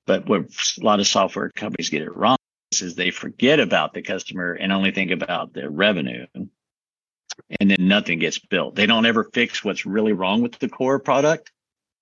But 0.07 0.27
what 0.27 0.43
a 0.81 0.85
lot 0.85 1.01
of 1.01 1.07
software 1.07 1.51
companies 1.51 1.91
get 1.91 2.03
it 2.03 2.17
wrong 2.17 2.39
is 2.73 2.95
they 2.95 3.11
forget 3.11 3.61
about 3.61 3.93
the 3.93 4.03
customer 4.03 4.53
and 4.53 4.73
only 4.73 4.91
think 4.91 5.11
about 5.11 5.53
their 5.53 5.71
revenue. 5.71 6.27
And 6.35 7.71
then 7.71 7.89
nothing 7.89 8.19
gets 8.19 8.39
built. 8.39 8.75
They 8.75 8.87
don't 8.87 9.07
ever 9.07 9.25
fix 9.25 9.63
what's 9.63 9.87
really 9.87 10.15
wrong 10.15 10.41
with 10.43 10.59
the 10.59 10.69
core 10.69 10.99
product. 10.99 11.51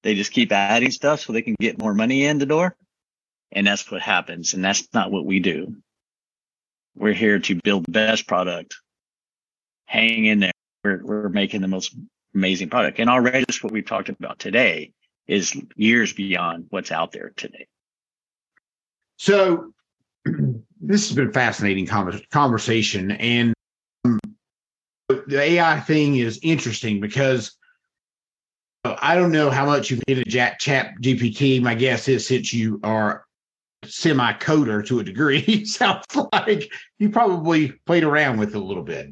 They 0.07 0.14
just 0.14 0.30
keep 0.30 0.52
adding 0.52 0.92
stuff 0.92 1.18
so 1.18 1.32
they 1.32 1.42
can 1.42 1.57
get 1.59 1.80
more 1.80 1.92
money 1.92 2.26
in 2.26 2.38
the 2.38 2.46
door. 2.46 2.76
And 3.50 3.66
that's 3.66 3.90
what 3.90 4.02
happens. 4.02 4.54
And 4.54 4.64
that's 4.64 4.86
not 4.94 5.11
what 5.11 5.26
we 5.26 5.40
do. 5.40 5.74
We're 6.94 7.12
here 7.12 7.40
to 7.40 7.59
build 7.64 7.86
the 7.86 7.90
best 7.90 8.28
product. 8.28 8.76
Hang 9.86 10.26
in 10.26 10.38
there. 10.38 10.52
We're, 10.84 11.00
we're 11.02 11.28
making 11.28 11.61
the 11.61 11.66
most 11.66 11.96
amazing 12.36 12.70
product. 12.70 13.00
And 13.00 13.11
already 13.11 13.44
just 13.46 13.64
what 13.64 13.72
we've 13.72 13.84
talked 13.84 14.09
about 14.09 14.38
today 14.38 14.92
is 15.26 15.61
years 15.74 16.12
beyond 16.12 16.66
what's 16.70 16.92
out 16.92 17.11
there 17.11 17.32
today. 17.36 17.66
So 19.16 19.72
this 20.80 21.09
has 21.09 21.16
been 21.16 21.30
a 21.30 21.32
fascinating 21.32 21.88
conversation, 22.30 23.11
and 23.11 23.54
um, 24.04 24.20
the 25.09 25.40
AI 25.40 25.80
thing 25.80 26.18
is 26.18 26.38
interesting 26.44 27.00
because 27.00 27.57
I 29.01 29.16
don't 29.16 29.32
know 29.32 29.51
how 29.51 29.66
much 29.66 29.91
you've 29.91 30.03
been 30.07 30.18
a 30.18 30.24
chat, 30.24 30.61
GPT. 30.61 31.61
My 31.62 31.74
guess 31.74 32.09
is 32.09 32.26
since 32.26 32.53
you 32.53 32.78
are 32.82 33.24
semi 33.84 34.32
coder 34.34 34.87
to 34.87 35.01
a 35.01 35.05
degree. 35.05 35.64
Sounds 35.64 36.05
like 36.32 36.70
you 36.99 37.11
probably 37.11 37.72
played 37.87 38.05
around 38.05 38.39
with 38.39 38.51
it 38.51 38.57
a 38.57 38.64
little 38.64 38.82
bit. 38.82 39.11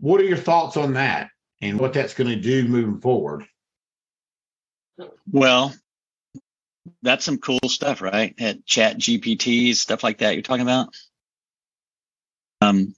What 0.00 0.20
are 0.20 0.24
your 0.24 0.36
thoughts 0.36 0.76
on 0.76 0.94
that 0.94 1.30
and 1.60 1.78
what 1.78 1.92
that's 1.92 2.14
going 2.14 2.30
to 2.30 2.36
do 2.36 2.68
moving 2.68 3.00
forward? 3.00 3.44
Well, 5.30 5.74
that's 7.02 7.24
some 7.24 7.38
cool 7.38 7.60
stuff, 7.66 8.02
right? 8.02 8.34
At 8.38 8.64
ChatGPT, 8.66 9.74
stuff 9.74 10.02
like 10.04 10.18
that 10.18 10.34
you're 10.34 10.42
talking 10.42 10.62
about. 10.62 10.94
Um, 12.60 12.94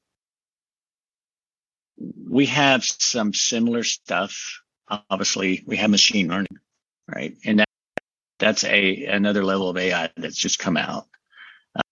we 2.29 2.47
have 2.47 2.85
some 2.85 3.33
similar 3.33 3.85
stuff. 3.85 4.62
Obviously, 5.11 5.65
we 5.67 5.79
have 5.79 5.91
machine 5.91 6.29
learning, 6.29 6.59
right? 7.15 7.37
And 7.45 7.61
that, 7.61 7.69
that's 8.39 8.65
a 8.65 9.07
another 9.07 9.45
level 9.45 9.69
of 9.71 9.79
AI 9.79 10.11
that's 10.17 10.37
just 10.37 10.59
come 10.59 10.77
out. 10.77 11.07
Uh, 11.77 11.83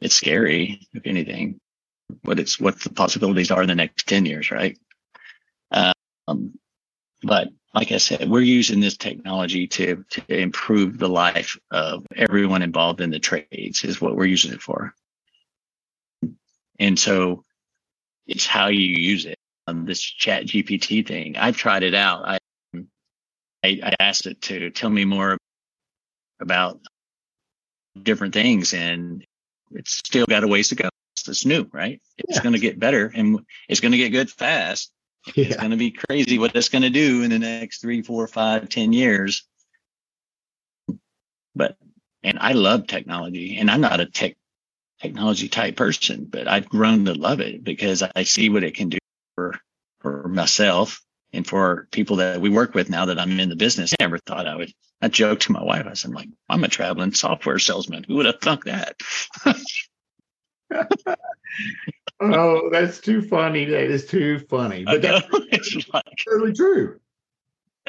it's 0.00 0.16
scary, 0.16 0.86
if 0.94 1.02
anything, 1.06 1.60
what 2.22 2.40
it's 2.40 2.60
what 2.60 2.80
the 2.80 2.90
possibilities 2.90 3.50
are 3.52 3.62
in 3.62 3.68
the 3.68 3.74
next 3.76 4.08
ten 4.08 4.26
years, 4.26 4.50
right? 4.50 4.78
Um, 5.72 6.54
but 7.22 7.48
like 7.74 7.92
I 7.92 7.98
said, 7.98 8.30
we're 8.30 8.40
using 8.42 8.80
this 8.80 8.98
technology 8.98 9.68
to 9.68 10.04
to 10.10 10.22
improve 10.42 10.98
the 10.98 11.08
life 11.10 11.58
of 11.72 12.06
everyone 12.16 12.62
involved 12.62 13.02
in 13.02 13.10
the 13.10 13.20
trades. 13.20 13.84
Is 13.84 14.00
what 14.00 14.16
we're 14.16 14.26
using 14.26 14.52
it 14.52 14.62
for. 14.62 14.94
And 16.80 16.98
so 16.98 17.44
it's 18.26 18.46
how 18.46 18.68
you 18.68 18.86
use 18.88 19.26
it. 19.26 19.37
Um, 19.68 19.84
this 19.84 20.00
ChatGPT 20.00 21.06
thing, 21.06 21.36
I've 21.36 21.56
tried 21.56 21.82
it 21.82 21.94
out. 21.94 22.26
I, 22.26 22.38
I, 23.62 23.80
I 23.82 23.94
asked 24.00 24.26
it 24.26 24.40
to 24.42 24.70
tell 24.70 24.88
me 24.88 25.04
more 25.04 25.36
about 26.40 26.80
different 28.02 28.32
things 28.32 28.72
and 28.72 29.26
it's 29.72 29.92
still 29.92 30.24
got 30.24 30.44
a 30.44 30.48
ways 30.48 30.70
to 30.70 30.74
go. 30.74 30.88
It's, 31.14 31.28
it's 31.28 31.44
new, 31.44 31.68
right? 31.70 32.00
It's 32.16 32.38
yeah. 32.38 32.42
going 32.42 32.54
to 32.54 32.60
get 32.60 32.78
better 32.78 33.12
and 33.14 33.40
it's 33.68 33.80
going 33.80 33.92
to 33.92 33.98
get 33.98 34.08
good 34.10 34.30
fast. 34.30 34.90
Yeah. 35.34 35.46
It's 35.46 35.56
going 35.56 35.72
to 35.72 35.76
be 35.76 35.90
crazy 35.90 36.38
what 36.38 36.56
it's 36.56 36.70
going 36.70 36.82
to 36.82 36.90
do 36.90 37.22
in 37.22 37.30
the 37.30 37.38
next 37.38 37.82
three, 37.82 38.00
four, 38.00 38.26
five, 38.26 38.70
ten 38.70 38.94
years. 38.94 39.46
But, 41.54 41.76
and 42.22 42.38
I 42.40 42.52
love 42.52 42.86
technology 42.86 43.58
and 43.58 43.70
I'm 43.70 43.82
not 43.82 44.00
a 44.00 44.06
tech 44.06 44.36
technology 45.02 45.48
type 45.48 45.76
person, 45.76 46.24
but 46.24 46.48
I've 46.48 46.70
grown 46.70 47.04
to 47.04 47.12
love 47.12 47.40
it 47.40 47.62
because 47.62 48.02
I 48.02 48.22
see 48.22 48.48
what 48.48 48.64
it 48.64 48.74
can 48.74 48.88
do 48.88 48.98
for, 49.38 49.54
for 50.00 50.28
myself 50.28 51.00
and 51.32 51.46
for 51.46 51.86
people 51.92 52.16
that 52.16 52.40
we 52.40 52.50
work 52.50 52.74
with 52.74 52.90
now 52.90 53.04
that 53.06 53.20
I'm 53.20 53.38
in 53.38 53.48
the 53.48 53.56
business. 53.56 53.92
I 53.92 54.02
never 54.02 54.18
thought 54.18 54.48
I 54.48 54.56
would, 54.56 54.72
I 55.00 55.06
joked 55.06 55.42
to 55.42 55.52
my 55.52 55.62
wife. 55.62 55.86
I 55.86 55.92
said, 55.92 56.12
like, 56.12 56.28
I'm 56.48 56.64
a 56.64 56.68
traveling 56.68 57.14
software 57.14 57.60
salesman. 57.60 58.04
Who 58.04 58.16
would 58.16 58.26
have 58.26 58.40
thunk 58.40 58.64
that? 58.64 58.96
oh, 62.20 62.68
that's 62.72 62.98
too 63.00 63.22
funny. 63.22 63.66
That 63.66 63.84
is 63.84 64.06
too 64.06 64.40
funny. 64.40 64.84
But 64.84 65.02
that's 65.02 65.26
it's 65.32 65.88
like, 65.92 66.04
totally 66.28 66.52
true. 66.52 66.98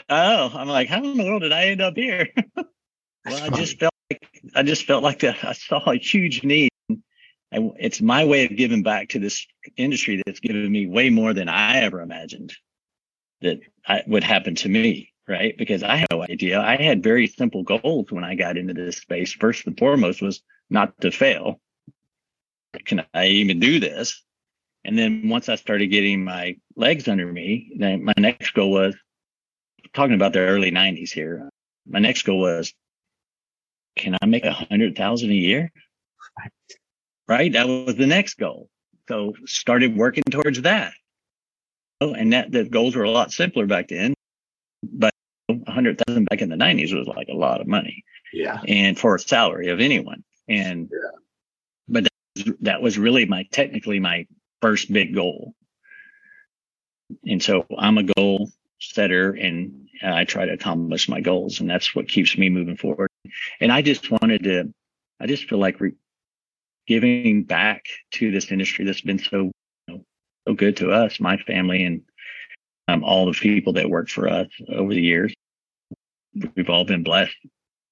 Oh, 0.08 0.52
I'm 0.54 0.68
like, 0.68 0.88
how 0.88 1.04
in 1.04 1.18
the 1.18 1.24
world 1.24 1.42
did 1.42 1.52
I 1.52 1.66
end 1.66 1.82
up 1.82 1.96
here? 1.96 2.28
well, 2.56 2.66
I 3.26 3.50
just 3.50 3.80
felt 3.80 3.94
like 4.12 4.30
I 4.56 4.62
just 4.64 4.86
felt 4.86 5.04
like 5.04 5.20
that 5.20 5.44
I 5.44 5.54
saw 5.54 5.80
a 5.90 5.96
huge 5.96 6.44
need 6.44 6.69
I, 7.52 7.72
it's 7.80 8.02
my 8.02 8.26
way 8.26 8.46
of 8.46 8.56
giving 8.56 8.84
back 8.84 9.10
to 9.10 9.20
this 9.20 9.46
industry 9.76 10.22
that's 10.26 10.40
given 10.40 10.72
me 10.72 10.88
way 10.88 11.10
more 11.10 11.34
than 11.34 11.50
I 11.50 11.82
ever 11.82 12.02
imagined 12.02 12.54
that 13.42 13.60
I, 13.88 14.04
would 14.06 14.24
happen 14.24 14.56
to 14.56 14.70
me, 14.70 15.14
right? 15.28 15.58
Because 15.58 15.82
I 15.82 15.96
had 15.96 16.08
no 16.12 16.22
idea. 16.24 16.60
I 16.60 16.76
had 16.76 17.02
very 17.04 17.28
simple 17.28 17.64
goals 17.64 18.12
when 18.12 18.24
I 18.24 18.36
got 18.36 18.58
into 18.58 18.74
this 18.74 18.98
space. 18.98 19.34
First 19.34 19.66
and 19.66 19.78
foremost 19.78 20.22
was 20.22 20.42
not 20.70 21.00
to 21.02 21.12
fail. 21.12 21.60
Can 22.86 23.06
I 23.14 23.28
even 23.28 23.60
do 23.60 23.80
this? 23.80 24.24
And 24.86 24.98
then 24.98 25.28
once 25.28 25.50
I 25.50 25.56
started 25.56 25.88
getting 25.88 26.24
my 26.24 26.58
legs 26.76 27.08
under 27.08 27.26
me, 27.32 27.74
then 27.78 28.04
my 28.04 28.14
next 28.18 28.54
goal 28.54 28.72
was 28.72 28.96
talking 29.94 30.16
about 30.16 30.34
the 30.34 30.40
early 30.40 30.72
90s 30.72 31.12
here. 31.12 31.50
My 31.88 32.00
next 32.00 32.24
goal 32.24 32.40
was, 32.40 32.74
can 33.96 34.16
I 34.22 34.26
make 34.28 34.46
a 34.46 34.54
hundred 34.54 34.96
thousand 34.96 35.32
a 35.32 35.34
year? 35.34 35.72
Right? 37.30 37.54
That 37.54 37.68
was 37.68 37.96
the 37.96 38.08
next 38.08 38.38
goal. 38.38 38.70
So 39.08 39.34
started 39.46 39.96
working 39.96 40.24
towards 40.30 40.62
that. 40.64 40.94
Oh, 42.02 42.14
and 42.14 42.34
that 42.34 42.52
the 42.52 42.64
goals 42.64 42.96
were 42.96 43.04
a 43.04 43.12
lot 43.12 43.32
simpler 43.32 43.66
back 43.66 43.90
then, 43.90 44.14
but 44.84 45.14
a 45.50 45.72
hundred 45.72 46.02
thousand 46.06 46.26
back 46.26 46.42
in 46.42 46.50
the 46.50 46.56
nineties 46.56 46.94
was 46.94 47.08
like 47.08 47.28
a 47.30 47.36
lot 47.36 47.62
of 47.62 47.68
money. 47.68 48.04
Yeah. 48.34 48.62
And 48.68 48.98
for 48.98 49.16
a 49.16 49.20
salary 49.20 49.70
of 49.70 49.80
anyone. 49.80 50.24
And, 50.48 50.90
yeah. 50.92 51.10
but 51.88 52.04
that 52.04 52.12
was, 52.36 52.56
that 52.62 52.82
was 52.82 52.98
really 52.98 53.26
my, 53.26 53.46
technically 53.52 54.00
my 54.00 54.28
first 54.62 54.92
big 54.92 55.14
goal. 55.14 55.54
And 57.26 57.42
so 57.42 57.66
I'm 57.78 57.98
a 57.98 58.04
goal 58.04 58.52
setter 58.80 59.32
and 59.32 59.90
I 60.04 60.24
try 60.24 60.46
to 60.46 60.54
accomplish 60.54 61.10
my 61.10 61.20
goals 61.20 61.60
and 61.60 61.70
that's 61.70 61.94
what 61.94 62.08
keeps 62.08 62.38
me 62.38 62.50
moving 62.50 62.78
forward. 62.78 63.10
And 63.60 63.72
I 63.72 63.82
just 63.82 64.10
wanted 64.10 64.44
to, 64.44 64.74
I 65.20 65.28
just 65.28 65.50
feel 65.50 65.60
like 65.60 65.82
re- 65.82 65.96
giving 66.90 67.44
back 67.44 67.86
to 68.10 68.32
this 68.32 68.52
industry 68.52 68.84
that's 68.84 69.02
been 69.02 69.20
so 69.20 69.52
you 69.88 69.94
know, 69.94 70.04
so 70.48 70.56
good 70.56 70.76
to 70.76 70.92
us, 70.92 71.20
my 71.20 71.38
family, 71.38 71.84
and 71.84 72.02
um, 72.88 73.04
all 73.04 73.28
the 73.28 73.32
people 73.32 73.74
that 73.74 73.88
work 73.88 74.10
for 74.10 74.28
us 74.28 74.48
over 74.68 74.92
the 74.92 75.02
years. 75.02 75.32
We've 76.56 76.70
all 76.70 76.86
been 76.86 77.04
blessed 77.04 77.36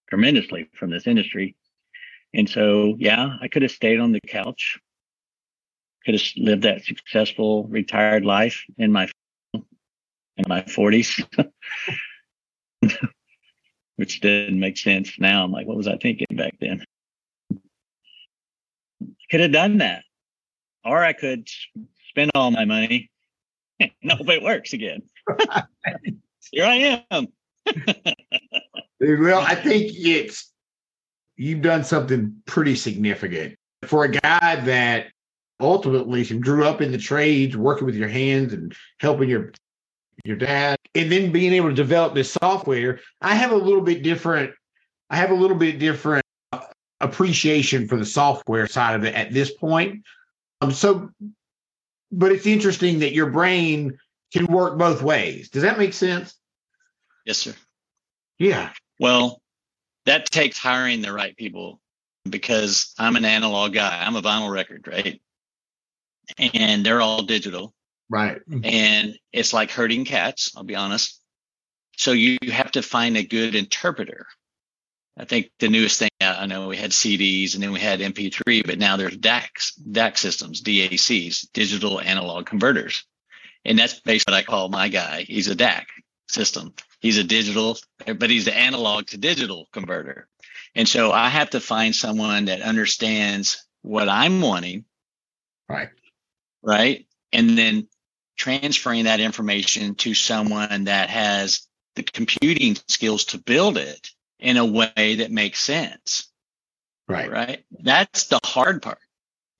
tremendously 0.09 0.69
from 0.73 0.89
this 0.89 1.05
industry. 1.05 1.55
And 2.33 2.49
so, 2.49 2.95
yeah, 2.97 3.37
I 3.39 3.47
could 3.47 3.61
have 3.61 3.71
stayed 3.71 3.99
on 3.99 4.13
the 4.13 4.19
couch, 4.19 4.79
could 6.03 6.15
have 6.15 6.23
lived 6.35 6.63
that 6.63 6.83
successful 6.83 7.65
retired 7.65 8.25
life 8.25 8.63
in 8.79 8.91
my 8.91 9.07
in 9.53 10.45
my 10.47 10.61
40s, 10.61 11.23
which 13.95 14.21
didn't 14.21 14.59
make 14.59 14.77
sense 14.77 15.19
now. 15.19 15.43
I'm 15.43 15.51
like, 15.51 15.67
what 15.67 15.77
was 15.77 15.87
I 15.87 15.97
thinking 15.97 16.27
back 16.35 16.53
then? 16.59 16.83
Could 19.29 19.39
have 19.39 19.51
done 19.51 19.77
that. 19.77 20.03
Or 20.85 21.03
I 21.03 21.13
could 21.13 21.47
spend 22.09 22.31
all 22.33 22.51
my 22.51 22.65
money 22.65 23.09
and 23.79 23.91
hope 24.09 24.29
it 24.29 24.41
works 24.41 24.73
again. 24.73 25.01
Here 26.51 26.65
I 26.65 27.05
am. 27.11 27.27
well, 28.99 29.41
I 29.41 29.55
think 29.55 29.91
it's 29.93 30.51
you've 31.35 31.61
done 31.61 31.83
something 31.83 32.41
pretty 32.45 32.75
significant 32.75 33.55
for 33.83 34.05
a 34.05 34.09
guy 34.09 34.55
that 34.63 35.07
ultimately 35.59 36.23
grew 36.39 36.65
up 36.65 36.81
in 36.81 36.91
the 36.91 36.97
trades, 36.97 37.57
working 37.57 37.85
with 37.85 37.95
your 37.95 38.07
hands 38.07 38.53
and 38.53 38.73
helping 38.99 39.29
your 39.29 39.51
your 40.23 40.37
dad, 40.37 40.77
and 40.95 41.11
then 41.11 41.31
being 41.31 41.53
able 41.53 41.69
to 41.69 41.75
develop 41.75 42.15
this 42.15 42.31
software. 42.31 42.99
I 43.21 43.35
have 43.35 43.51
a 43.51 43.57
little 43.57 43.81
bit 43.81 44.01
different. 44.01 44.51
I 45.09 45.17
have 45.17 45.31
a 45.31 45.35
little 45.35 45.57
bit 45.57 45.79
different 45.79 46.25
appreciation 46.99 47.87
for 47.87 47.97
the 47.97 48.05
software 48.05 48.67
side 48.67 48.95
of 48.95 49.03
it 49.03 49.15
at 49.15 49.31
this 49.31 49.51
point. 49.51 50.03
Um, 50.61 50.71
so, 50.71 51.09
but 52.11 52.31
it's 52.31 52.45
interesting 52.45 52.99
that 52.99 53.13
your 53.13 53.29
brain 53.29 53.99
can 54.33 54.45
work 54.47 54.77
both 54.77 55.01
ways. 55.01 55.49
Does 55.49 55.63
that 55.63 55.77
make 55.77 55.93
sense? 55.93 56.35
Yes, 57.25 57.37
sir. 57.37 57.53
Yeah. 58.39 58.71
Well, 58.99 59.41
that 60.05 60.25
takes 60.25 60.57
hiring 60.57 61.01
the 61.01 61.13
right 61.13 61.35
people 61.35 61.79
because 62.29 62.93
I'm 62.97 63.15
an 63.15 63.25
analog 63.25 63.73
guy. 63.73 64.03
I'm 64.05 64.15
a 64.15 64.21
vinyl 64.21 64.51
record, 64.51 64.87
right? 64.87 65.21
And 66.37 66.85
they're 66.85 67.01
all 67.01 67.23
digital. 67.23 67.73
Right. 68.09 68.41
And 68.63 69.17
it's 69.33 69.53
like 69.53 69.71
herding 69.71 70.05
cats, 70.05 70.53
I'll 70.55 70.63
be 70.63 70.75
honest. 70.75 71.21
So 71.97 72.11
you 72.11 72.37
have 72.51 72.71
to 72.71 72.81
find 72.81 73.17
a 73.17 73.23
good 73.23 73.55
interpreter 73.55 74.27
I 75.19 75.25
think 75.25 75.49
the 75.59 75.67
newest 75.67 75.99
thing 75.99 76.09
I 76.21 76.45
know 76.45 76.67
we 76.67 76.77
had 76.77 76.91
CDs 76.91 77.55
and 77.55 77.63
then 77.63 77.71
we 77.71 77.79
had 77.79 77.99
MP3, 77.99 78.65
but 78.65 78.77
now 78.77 78.97
there's 78.97 79.17
DACs, 79.17 79.73
DAC 79.89 80.17
systems, 80.17 80.61
DACs, 80.61 81.47
digital 81.53 81.99
analog 81.99 82.45
converters. 82.45 83.03
And 83.65 83.79
that's 83.79 83.99
basically 83.99 84.33
what 84.33 84.39
I 84.39 84.43
call 84.43 84.69
my 84.69 84.89
guy. 84.89 85.23
He's 85.23 85.47
a 85.47 85.55
DAC 85.55 85.85
system. 86.29 86.73
He's 86.99 87.17
a 87.17 87.23
digital, 87.23 87.77
but 88.05 88.29
he's 88.29 88.45
the 88.45 88.55
analog 88.55 89.07
to 89.07 89.17
digital 89.17 89.67
converter. 89.71 90.27
And 90.75 90.87
so 90.87 91.11
I 91.11 91.29
have 91.29 91.49
to 91.51 91.59
find 91.59 91.95
someone 91.95 92.45
that 92.45 92.61
understands 92.61 93.65
what 93.81 94.09
I'm 94.09 94.41
wanting. 94.41 94.85
Right. 95.67 95.89
Right. 96.61 97.07
And 97.33 97.57
then 97.57 97.87
transferring 98.37 99.05
that 99.05 99.19
information 99.19 99.95
to 99.95 100.13
someone 100.13 100.83
that 100.83 101.09
has 101.09 101.67
the 101.95 102.03
computing 102.03 102.77
skills 102.87 103.25
to 103.25 103.39
build 103.39 103.77
it 103.77 104.11
in 104.39 104.57
a 104.57 104.65
way 104.65 105.15
that 105.17 105.31
makes 105.31 105.59
sense. 105.59 106.29
Right. 107.07 107.31
Right. 107.31 107.65
That's 107.71 108.27
the 108.27 108.39
hard 108.43 108.81
part. 108.81 108.99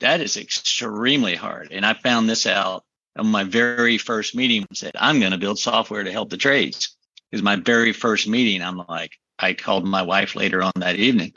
That 0.02 0.22
is 0.22 0.38
extremely 0.38 1.36
hard. 1.36 1.72
And 1.72 1.86
I 1.86 1.94
found 1.94 2.30
this 2.30 2.46
out 2.46 2.84
on 3.18 3.28
my 3.28 3.44
very 3.44 3.98
first 3.98 4.36
meeting 4.36 4.66
said, 4.74 4.92
I'm 5.00 5.20
going 5.20 5.32
to 5.32 5.38
build 5.38 5.60
software 5.60 6.04
to 6.04 6.12
help 6.12 6.30
the 6.30 6.38
trades. 6.38 6.96
Is 7.32 7.42
my 7.42 7.56
very 7.58 7.94
first 7.94 8.28
meeting. 8.28 8.62
I'm 8.62 8.78
like, 8.88 9.12
I 9.40 9.54
called 9.54 9.86
my 9.86 10.04
wife 10.04 10.36
later 10.36 10.62
on 10.64 10.72
that 10.78 10.96
evening. 10.98 11.34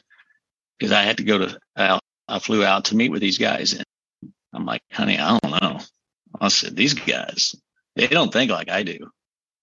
because 0.78 0.92
I 0.92 1.02
had 1.02 1.18
to 1.18 1.24
go 1.24 1.38
to, 1.38 1.58
I, 1.76 2.00
I 2.26 2.38
flew 2.38 2.64
out 2.64 2.86
to 2.86 2.96
meet 2.96 3.10
with 3.10 3.20
these 3.20 3.38
guys. 3.38 3.74
And 3.74 3.84
I'm 4.52 4.64
like, 4.64 4.82
honey, 4.90 5.18
I 5.18 5.38
don't 5.38 5.62
know. 5.62 5.80
I 6.40 6.48
said, 6.48 6.74
these 6.74 6.94
guys, 6.94 7.54
they 7.96 8.06
don't 8.06 8.32
think 8.32 8.50
like 8.50 8.70
I 8.70 8.82
do. 8.82 9.10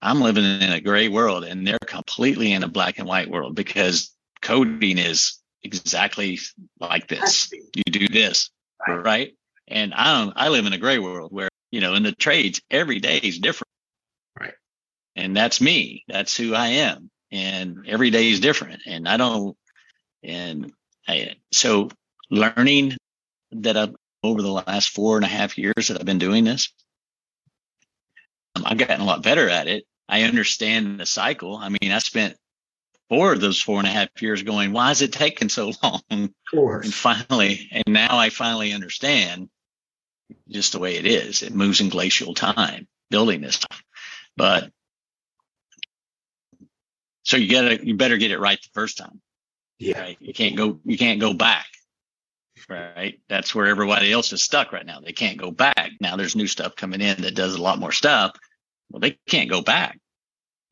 I'm 0.02 0.22
living 0.22 0.44
in 0.44 0.72
a 0.72 0.82
gray 0.82 1.08
world 1.08 1.44
and 1.44 1.66
they're 1.66 1.78
completely 1.86 2.54
in 2.54 2.64
a 2.64 2.68
black 2.68 3.00
and 3.00 3.08
white 3.08 3.30
world 3.30 3.56
because 3.56 4.14
coding 4.42 4.98
is 4.98 5.40
exactly 5.64 6.40
like 6.80 7.08
this. 7.08 7.52
You 7.52 7.84
do 7.84 8.08
this, 8.08 8.50
right? 8.88 9.34
And 9.68 9.94
I 9.94 10.20
don't, 10.20 10.34
I 10.36 10.50
live 10.50 10.66
in 10.66 10.74
a 10.74 10.78
gray 10.78 11.00
world 11.00 11.32
where, 11.32 11.50
you 11.72 11.82
know, 11.82 11.96
in 11.96 12.04
the 12.04 12.12
trades, 12.12 12.62
every 12.70 13.00
day 13.00 13.18
is 13.18 13.40
different. 13.40 13.72
Right. 14.40 14.54
And 15.16 15.36
that's 15.36 15.60
me. 15.60 16.04
That's 16.08 16.38
who 16.38 16.54
I 16.54 16.68
am. 16.68 17.10
And 17.32 17.86
every 17.88 18.10
day 18.12 18.30
is 18.30 18.40
different. 18.40 18.84
And 18.86 19.08
I 19.08 19.18
don't, 19.18 19.58
and 20.24 20.72
I, 21.08 21.36
so 21.52 21.90
learning 22.30 22.96
that 23.52 23.78
I've 23.78 23.96
over 24.24 24.42
the 24.42 24.52
last 24.52 24.90
four 24.90 25.16
and 25.16 25.26
a 25.26 25.30
half 25.30 25.58
years 25.58 25.88
that 25.88 26.00
I've 26.00 26.06
been 26.06 26.20
doing 26.20 26.44
this, 26.44 26.74
I've 28.66 28.78
gotten 28.78 29.02
a 29.02 29.06
lot 29.06 29.24
better 29.24 29.50
at 29.50 29.68
it. 29.68 29.86
I 30.10 30.24
understand 30.24 31.00
the 31.00 31.06
cycle. 31.06 31.58
I 31.58 31.70
mean, 31.70 31.92
I 31.92 32.00
spent 32.00 32.38
four 33.10 33.34
of 33.34 33.42
those 33.42 33.62
four 33.62 33.80
and 33.80 33.88
a 33.88 33.92
half 33.92 34.22
years 34.22 34.44
going, 34.44 34.72
why 34.72 34.92
is 34.92 35.02
it 35.02 35.14
taking 35.14 35.50
so 35.50 35.72
long? 35.84 36.02
Of 36.10 36.32
course. 36.50 36.86
And 36.86 36.94
finally, 36.94 37.70
and 37.72 37.84
now 37.88 38.18
I 38.18 38.30
finally 38.30 38.74
understand 38.74 39.50
just 40.50 40.74
the 40.74 40.80
way 40.80 40.96
it 40.96 41.06
is. 41.06 41.44
It 41.44 41.54
moves 41.54 41.82
in 41.82 41.90
glacial 41.90 42.34
time 42.34 42.88
building 43.10 43.42
this 43.42 43.56
stuff. 43.56 43.84
But 44.36 44.72
so 47.24 47.38
you 47.38 47.52
gotta 47.52 47.86
you 47.86 47.96
better 47.96 48.18
get 48.18 48.32
it 48.32 48.40
right 48.40 48.60
the 48.62 48.70
first 48.74 48.98
time. 48.98 49.22
Yeah. 49.80 50.00
Right. 50.00 50.18
You 50.20 50.34
can't 50.34 50.56
go 50.56 50.80
you 50.86 50.98
can't 50.98 51.20
go 51.20 51.34
back. 51.34 51.68
Right. 52.70 53.20
That's 53.30 53.54
where 53.54 53.68
everybody 53.68 54.12
else 54.12 54.34
is 54.34 54.44
stuck 54.44 54.72
right 54.72 54.86
now. 54.86 55.00
They 55.00 55.14
can't 55.14 55.38
go 55.38 55.52
back. 55.52 55.92
Now 56.02 56.16
there's 56.16 56.36
new 56.36 56.48
stuff 56.48 56.76
coming 56.76 57.02
in 57.02 57.22
that 57.22 57.36
does 57.36 57.56
a 57.56 57.62
lot 57.62 57.80
more 57.80 57.92
stuff. 57.92 58.32
Well, 58.90 59.00
they 59.00 59.18
can't 59.28 59.50
go 59.50 59.62
back. 59.62 60.00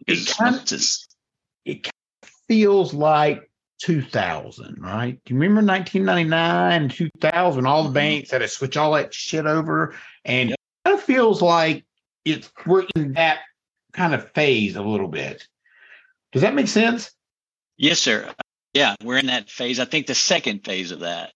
It 0.07 0.27
kind, 0.27 0.55
of, 0.55 0.81
it 1.65 1.83
kind 1.83 1.93
of 2.23 2.29
feels 2.47 2.93
like 2.93 3.49
2000, 3.79 4.77
right? 4.79 5.19
Do 5.25 5.33
you 5.33 5.39
remember 5.39 5.71
1999, 5.71 6.89
2000? 6.89 7.65
All 7.65 7.83
the 7.83 7.87
mm-hmm. 7.87 7.93
banks 7.93 8.31
had 8.31 8.39
to 8.39 8.47
switch 8.47 8.77
all 8.77 8.93
that 8.93 9.13
shit 9.13 9.45
over, 9.45 9.95
and 10.23 10.49
yep. 10.49 10.57
it 10.57 10.87
kind 10.87 10.99
of 10.99 11.03
feels 11.03 11.41
like 11.41 11.85
it's 12.23 12.51
we're 12.65 12.85
in 12.95 13.13
that 13.13 13.39
kind 13.93 14.13
of 14.13 14.31
phase 14.31 14.75
a 14.75 14.81
little 14.81 15.07
bit. 15.07 15.47
Does 16.31 16.41
that 16.41 16.55
make 16.55 16.67
sense? 16.67 17.11
Yes, 17.77 17.99
sir. 17.99 18.33
Yeah, 18.73 18.95
we're 19.03 19.17
in 19.17 19.27
that 19.27 19.49
phase. 19.49 19.79
I 19.79 19.85
think 19.85 20.07
the 20.07 20.15
second 20.15 20.65
phase 20.65 20.91
of 20.91 21.01
that. 21.01 21.31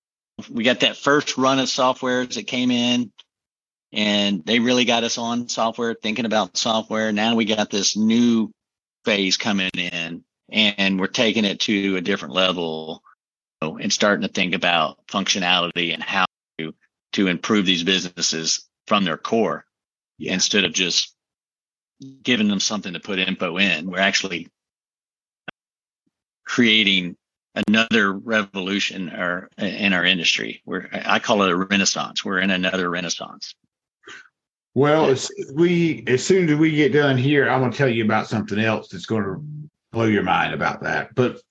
We 0.49 0.63
got 0.63 0.82
that 0.82 0.97
first 0.97 1.38
run 1.38 1.59
of 1.59 1.67
softwares 1.67 2.36
that 2.36 2.47
came 2.47 2.71
in 2.71 3.11
and 3.91 4.45
they 4.45 4.59
really 4.59 4.85
got 4.85 5.03
us 5.03 5.17
on 5.17 5.49
software, 5.49 5.93
thinking 5.93 6.25
about 6.25 6.57
software. 6.57 7.11
Now 7.11 7.35
we 7.35 7.45
got 7.45 7.69
this 7.69 7.97
new 7.97 8.51
phase 9.05 9.37
coming 9.37 9.71
in 9.73 10.23
and 10.51 10.99
we're 10.99 11.07
taking 11.07 11.45
it 11.45 11.59
to 11.61 11.95
a 11.95 12.01
different 12.01 12.33
level 12.33 13.03
you 13.61 13.67
know, 13.67 13.77
and 13.77 13.91
starting 13.91 14.27
to 14.27 14.33
think 14.33 14.53
about 14.53 14.99
functionality 15.07 15.93
and 15.93 16.03
how 16.03 16.25
to, 16.59 16.73
to 17.13 17.27
improve 17.27 17.65
these 17.65 17.83
businesses 17.83 18.67
from 18.87 19.03
their 19.03 19.17
core 19.17 19.65
yeah. 20.17 20.33
instead 20.33 20.63
of 20.63 20.73
just 20.73 21.15
giving 22.23 22.47
them 22.47 22.59
something 22.59 22.93
to 22.93 22.99
put 22.99 23.19
info 23.19 23.57
in. 23.57 23.89
We're 23.89 23.99
actually 23.99 24.47
creating 26.45 27.15
another 27.67 28.11
revolution 28.13 29.09
or 29.09 29.49
in 29.57 29.93
our 29.93 30.05
industry. 30.05 30.61
We're 30.65 30.89
I 30.91 31.19
call 31.19 31.43
it 31.43 31.51
a 31.51 31.55
renaissance. 31.55 32.23
We're 32.23 32.39
in 32.39 32.51
another 32.51 32.89
renaissance. 32.89 33.53
Well, 34.80 35.07
as 35.07 35.30
we 35.53 36.05
as 36.07 36.25
soon 36.25 36.47
as 36.47 36.55
we 36.55 36.71
get 36.71 36.93
done 36.93 37.17
here, 37.17 37.49
I'm 37.49 37.59
going 37.59 37.73
to 37.73 37.77
tell 37.77 37.89
you 37.89 38.05
about 38.05 38.30
something 38.30 38.57
else 38.57 38.88
that's 38.88 39.05
going 39.05 39.23
to 39.23 39.43
blow 39.91 40.05
your 40.05 40.23
mind 40.23 40.53
about 40.53 40.84
that. 40.84 41.13
But 41.15 41.41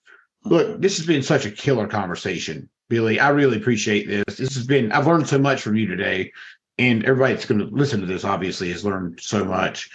look, 0.47 0.81
this 0.81 0.97
has 0.97 1.07
been 1.07 1.23
such 1.23 1.45
a 1.45 1.51
killer 1.51 1.87
conversation, 1.89 2.71
Billy. 2.89 3.21
I 3.21 3.29
really 3.29 3.59
appreciate 3.59 4.09
this. 4.09 4.39
This 4.39 4.55
has 4.55 4.67
been 4.67 4.93
I've 4.93 5.07
learned 5.07 5.29
so 5.29 5.39
much 5.39 5.61
from 5.61 5.77
you 5.77 5.87
today, 5.87 6.33
and 6.79 7.05
everybody 7.05 7.35
that's 7.35 7.45
going 7.45 7.59
to 7.59 7.67
listen 7.67 8.01
to 8.01 8.07
this 8.07 8.25
obviously 8.25 8.71
has 8.71 8.83
learned 8.83 9.21
so 9.21 9.45
much. 9.45 9.91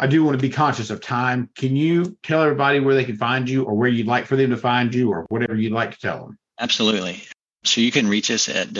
I 0.00 0.08
do 0.08 0.24
want 0.24 0.36
to 0.36 0.42
be 0.42 0.52
conscious 0.52 0.90
of 0.90 1.00
time. 1.00 1.48
Can 1.56 1.76
you 1.76 2.18
tell 2.24 2.42
everybody 2.42 2.80
where 2.80 2.96
they 2.96 3.04
can 3.04 3.18
find 3.18 3.48
you 3.48 3.62
or 3.62 3.74
where 3.74 3.88
you'd 3.88 4.08
like 4.08 4.26
for 4.26 4.34
them 4.34 4.50
to 4.50 4.56
find 4.56 4.92
you 4.92 5.12
or 5.12 5.26
whatever 5.28 5.54
you'd 5.54 5.70
like 5.70 5.92
to 5.92 6.00
tell 6.00 6.24
them? 6.24 6.38
Absolutely. 6.58 7.22
So 7.62 7.80
you 7.80 7.92
can 7.92 8.08
reach 8.08 8.32
us 8.32 8.48
at 8.48 8.74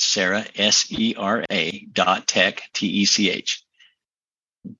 www.sera, 0.00 0.46
S-E-R-A 0.56 1.86
dot 1.92 2.26
tech, 2.26 2.62
T-E-C-H. 2.72 3.64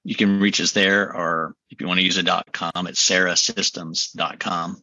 You 0.05 0.14
can 0.14 0.41
reach 0.41 0.61
us 0.61 0.73
there, 0.73 1.14
or 1.14 1.55
if 1.71 1.81
you 1.81 1.87
want 1.87 2.01
to 2.01 2.05
use 2.05 2.18
a 2.18 2.23
dot 2.23 2.53
com, 2.53 2.87
it's 2.87 3.09
serasystems.com. 3.09 4.83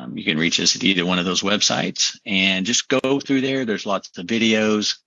Um, 0.00 0.18
you 0.18 0.24
can 0.24 0.36
reach 0.36 0.60
us 0.60 0.76
at 0.76 0.84
either 0.84 1.06
one 1.06 1.18
of 1.18 1.24
those 1.24 1.42
websites 1.42 2.18
and 2.26 2.66
just 2.66 2.88
go 2.88 3.20
through 3.20 3.40
there. 3.40 3.64
There's 3.64 3.86
lots 3.86 4.16
of 4.18 4.26
videos. 4.26 4.98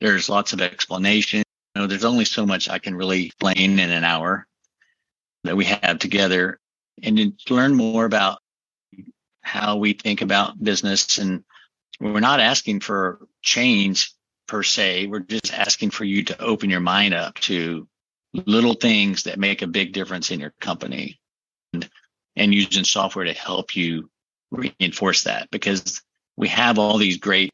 There's 0.00 0.28
lots 0.28 0.52
of 0.52 0.60
explanation 0.60 1.44
you 1.74 1.82
know, 1.82 1.88
there's 1.88 2.04
only 2.04 2.24
so 2.24 2.46
much 2.46 2.68
I 2.68 2.78
can 2.78 2.94
really 2.94 3.26
explain 3.26 3.78
in 3.78 3.90
an 3.90 4.04
hour 4.04 4.46
that 5.42 5.56
we 5.56 5.64
have 5.64 5.98
together 5.98 6.60
and 7.02 7.36
to 7.46 7.54
learn 7.54 7.74
more 7.74 8.04
about 8.04 8.38
how 9.42 9.76
we 9.76 9.92
think 9.92 10.22
about 10.22 10.62
business. 10.62 11.18
And 11.18 11.42
we're 12.00 12.20
not 12.20 12.40
asking 12.40 12.80
for 12.80 13.26
change 13.42 14.12
per 14.46 14.62
se. 14.62 15.06
We're 15.06 15.20
just 15.20 15.52
asking 15.52 15.90
for 15.90 16.04
you 16.04 16.24
to 16.24 16.42
open 16.42 16.70
your 16.70 16.80
mind 16.80 17.14
up 17.14 17.34
to 17.40 17.88
little 18.32 18.74
things 18.74 19.24
that 19.24 19.38
make 19.38 19.62
a 19.62 19.66
big 19.66 19.92
difference 19.92 20.30
in 20.30 20.40
your 20.40 20.52
company 20.60 21.20
and, 21.72 21.88
and 22.36 22.52
using 22.52 22.84
software 22.84 23.24
to 23.24 23.32
help 23.32 23.76
you 23.76 24.10
reinforce 24.50 25.24
that 25.24 25.50
because 25.50 26.02
we 26.36 26.48
have 26.48 26.78
all 26.78 26.98
these 26.98 27.18
great 27.18 27.50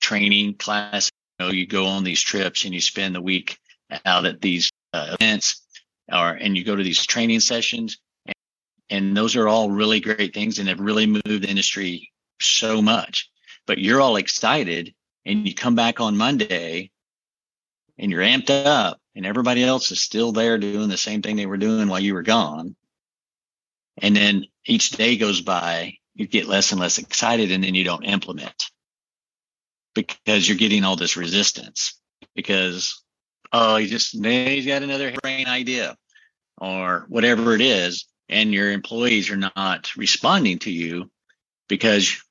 training 0.00 0.54
classes 0.54 1.10
know, 1.40 1.50
you 1.50 1.66
go 1.66 1.86
on 1.86 2.04
these 2.04 2.20
trips 2.20 2.64
and 2.64 2.74
you 2.74 2.80
spend 2.80 3.14
the 3.14 3.22
week 3.22 3.58
out 4.04 4.26
at 4.26 4.40
these 4.40 4.70
uh, 4.92 5.16
events 5.18 5.62
or, 6.12 6.30
and 6.30 6.56
you 6.56 6.64
go 6.64 6.76
to 6.76 6.82
these 6.82 7.04
training 7.04 7.40
sessions 7.40 7.98
and, 8.26 8.34
and 8.90 9.16
those 9.16 9.36
are 9.36 9.48
all 9.48 9.70
really 9.70 10.00
great 10.00 10.34
things 10.34 10.58
and 10.58 10.68
have 10.68 10.80
really 10.80 11.06
moved 11.06 11.24
the 11.42 11.48
industry 11.48 12.12
so 12.40 12.80
much, 12.80 13.29
but 13.66 13.78
you're 13.78 14.00
all 14.00 14.16
excited 14.16 14.94
and 15.24 15.46
you 15.46 15.54
come 15.54 15.74
back 15.74 16.00
on 16.00 16.16
Monday 16.16 16.90
and 17.98 18.10
you're 18.10 18.22
amped 18.22 18.50
up 18.50 19.00
and 19.14 19.26
everybody 19.26 19.62
else 19.62 19.90
is 19.90 20.00
still 20.00 20.32
there 20.32 20.58
doing 20.58 20.88
the 20.88 20.96
same 20.96 21.22
thing 21.22 21.36
they 21.36 21.46
were 21.46 21.56
doing 21.56 21.88
while 21.88 22.00
you 22.00 22.14
were 22.14 22.22
gone. 22.22 22.74
And 23.98 24.16
then 24.16 24.46
each 24.66 24.90
day 24.90 25.16
goes 25.16 25.40
by, 25.40 25.98
you 26.14 26.26
get 26.26 26.48
less 26.48 26.72
and 26.72 26.80
less 26.80 26.98
excited 26.98 27.50
and 27.50 27.62
then 27.62 27.74
you 27.74 27.84
don't 27.84 28.04
implement 28.04 28.70
because 29.94 30.48
you're 30.48 30.58
getting 30.58 30.84
all 30.84 30.96
this 30.96 31.16
resistance 31.16 32.00
because 32.34 33.02
oh 33.52 33.76
he 33.76 33.86
just 33.86 34.12
he's 34.24 34.66
got 34.66 34.82
another 34.82 35.12
brain 35.22 35.46
idea 35.46 35.96
or 36.58 37.06
whatever 37.08 37.54
it 37.54 37.60
is 37.60 38.06
and 38.28 38.52
your 38.52 38.70
employees 38.70 39.30
are 39.30 39.36
not 39.56 39.96
responding 39.96 40.58
to 40.60 40.70
you 40.70 41.10
because 41.68 42.22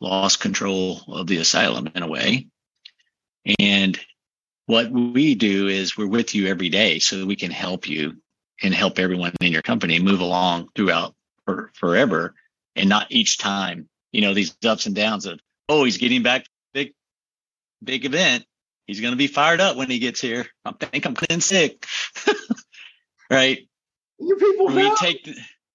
lost 0.00 0.40
control 0.40 1.00
of 1.08 1.26
the 1.26 1.38
asylum 1.38 1.88
in 1.94 2.02
a 2.02 2.08
way 2.08 2.46
and 3.58 3.98
what 4.66 4.90
we 4.90 5.34
do 5.36 5.68
is 5.68 5.96
we're 5.96 6.06
with 6.06 6.34
you 6.34 6.48
every 6.48 6.68
day 6.68 6.98
so 6.98 7.18
that 7.18 7.26
we 7.26 7.36
can 7.36 7.50
help 7.50 7.88
you 7.88 8.16
and 8.62 8.74
help 8.74 8.98
everyone 8.98 9.32
in 9.40 9.52
your 9.52 9.62
company 9.62 9.98
move 10.00 10.20
along 10.20 10.68
throughout 10.74 11.14
for, 11.44 11.70
forever 11.74 12.34
and 12.74 12.88
not 12.88 13.06
each 13.10 13.38
time 13.38 13.88
you 14.12 14.20
know 14.22 14.34
these 14.34 14.56
ups 14.64 14.86
and 14.86 14.94
downs 14.94 15.26
of 15.26 15.38
oh, 15.68 15.84
he's 15.84 15.98
getting 15.98 16.22
back 16.22 16.46
big, 16.72 16.94
big 17.82 18.04
event. 18.04 18.44
He's 18.86 19.00
going 19.00 19.12
to 19.12 19.18
be 19.18 19.26
fired 19.26 19.60
up 19.60 19.76
when 19.76 19.90
he 19.90 19.98
gets 19.98 20.20
here. 20.20 20.46
I 20.64 20.72
think 20.72 21.06
I'm 21.06 21.14
clean 21.14 21.40
sick. 21.40 21.84
right. 23.30 23.58
You 24.18 24.36
people 24.36 24.68
we 24.68 24.82
know. 24.82 24.94
take 24.96 25.28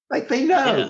like 0.10 0.30
they 0.30 0.46
know. 0.46 0.78
Yeah. 0.78 0.90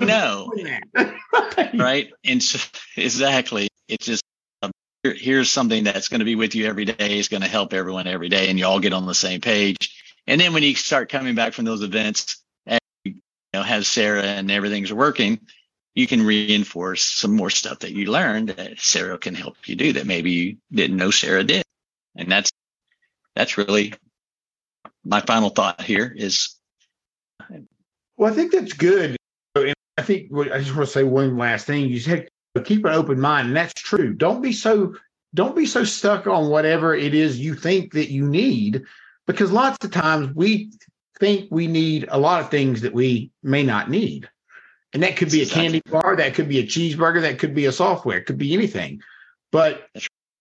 Know. 0.00 0.52
right. 1.74 2.12
And 2.24 2.42
so, 2.42 2.58
exactly. 2.96 3.68
It's 3.88 4.06
just 4.06 4.22
um, 4.62 4.72
here, 5.02 5.14
here's 5.14 5.50
something 5.50 5.84
that's 5.84 6.08
going 6.08 6.18
to 6.20 6.24
be 6.24 6.34
with 6.34 6.54
you 6.54 6.66
every 6.66 6.84
day. 6.84 7.18
Is 7.18 7.28
going 7.28 7.42
to 7.42 7.48
help 7.48 7.72
everyone 7.72 8.06
every 8.06 8.28
day, 8.28 8.48
and 8.48 8.58
you 8.58 8.66
all 8.66 8.80
get 8.80 8.92
on 8.92 9.06
the 9.06 9.14
same 9.14 9.40
page. 9.40 10.00
And 10.26 10.40
then 10.40 10.52
when 10.52 10.62
you 10.62 10.74
start 10.74 11.10
coming 11.10 11.34
back 11.34 11.52
from 11.52 11.64
those 11.64 11.82
events, 11.82 12.42
and 12.66 12.80
you 13.04 13.14
know, 13.52 13.62
has 13.62 13.86
Sera 13.86 14.22
and 14.22 14.50
everything's 14.50 14.92
working, 14.92 15.40
you 15.94 16.06
can 16.06 16.24
reinforce 16.24 17.04
some 17.04 17.36
more 17.36 17.50
stuff 17.50 17.80
that 17.80 17.92
you 17.92 18.10
learned 18.10 18.48
that 18.50 18.80
Sera 18.80 19.16
can 19.18 19.34
help 19.34 19.56
you 19.66 19.76
do 19.76 19.92
that 19.92 20.06
maybe 20.06 20.30
you 20.32 20.56
didn't 20.72 20.96
know 20.96 21.10
Sera 21.10 21.44
did. 21.44 21.62
And 22.16 22.30
that's 22.30 22.50
that's 23.34 23.58
really 23.58 23.94
my 25.04 25.20
final 25.20 25.50
thought 25.50 25.80
here 25.80 26.12
is 26.14 26.56
well, 28.16 28.32
I 28.32 28.34
think 28.34 28.52
that's 28.52 28.72
good. 28.72 29.16
I 29.96 30.02
think 30.02 30.30
what- 30.30 30.52
I 30.52 30.58
just 30.58 30.74
want 30.74 30.86
to 30.86 30.92
say 30.92 31.04
one 31.04 31.36
last 31.36 31.66
thing. 31.66 31.88
You 31.88 32.00
said 32.00 32.28
uh, 32.56 32.60
keep 32.60 32.84
an 32.84 32.92
open 32.92 33.20
mind, 33.20 33.48
and 33.48 33.56
that's 33.56 33.74
true. 33.74 34.14
Don't 34.14 34.42
be 34.42 34.52
so 34.52 34.94
don't 35.34 35.56
be 35.56 35.66
so 35.66 35.82
stuck 35.82 36.26
on 36.26 36.48
whatever 36.48 36.94
it 36.94 37.12
is 37.12 37.40
you 37.40 37.54
think 37.54 37.92
that 37.94 38.10
you 38.10 38.26
need, 38.26 38.84
because 39.26 39.50
lots 39.50 39.84
of 39.84 39.90
times 39.90 40.32
we 40.34 40.70
think 41.18 41.48
we 41.50 41.66
need 41.66 42.06
a 42.08 42.18
lot 42.18 42.40
of 42.40 42.50
things 42.50 42.82
that 42.82 42.92
we 42.94 43.30
may 43.42 43.64
not 43.64 43.90
need. 43.90 44.28
And 44.92 45.02
that 45.02 45.16
could 45.16 45.32
be 45.32 45.42
a 45.42 45.46
candy 45.46 45.82
bar, 45.90 46.14
that 46.14 46.34
could 46.34 46.48
be 46.48 46.60
a 46.60 46.66
cheeseburger, 46.66 47.22
that 47.22 47.40
could 47.40 47.52
be 47.52 47.66
a 47.66 47.72
software, 47.72 48.18
it 48.18 48.26
could 48.26 48.38
be 48.38 48.54
anything. 48.54 49.00
But 49.50 49.88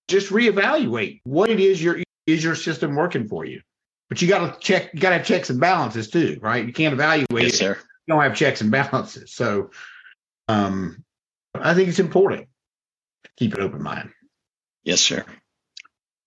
just 0.08 0.30
reevaluate 0.30 1.22
what 1.24 1.50
it 1.50 1.60
is 1.60 1.82
your 1.82 2.00
is 2.28 2.44
your 2.44 2.56
system 2.56 2.96
working 2.96 3.28
for 3.28 3.46
you. 3.46 3.62
But 4.10 4.22
you 4.22 4.28
got 4.28 4.54
to 4.54 4.60
check, 4.60 4.94
you 4.94 5.00
got 5.00 5.10
to 5.10 5.18
have 5.18 5.26
checks 5.26 5.50
and 5.50 5.60
balances 5.60 6.10
too, 6.10 6.38
right? 6.42 6.66
You 6.66 6.74
can't 6.74 6.94
evaluate 6.94 7.28
Yes, 7.32 7.62
it 7.62 7.78
don't 8.08 8.22
have 8.22 8.36
checks 8.36 8.62
and 8.62 8.72
balances. 8.72 9.34
So 9.34 9.72
um 10.48 11.04
I 11.56 11.74
think 11.74 11.90
it's 11.90 12.00
important 12.00 12.48
to 13.26 13.30
keep 13.38 13.54
an 13.54 13.62
open 13.62 13.82
mind. 13.84 14.12
Yes, 14.84 15.02
sir. 15.02 15.24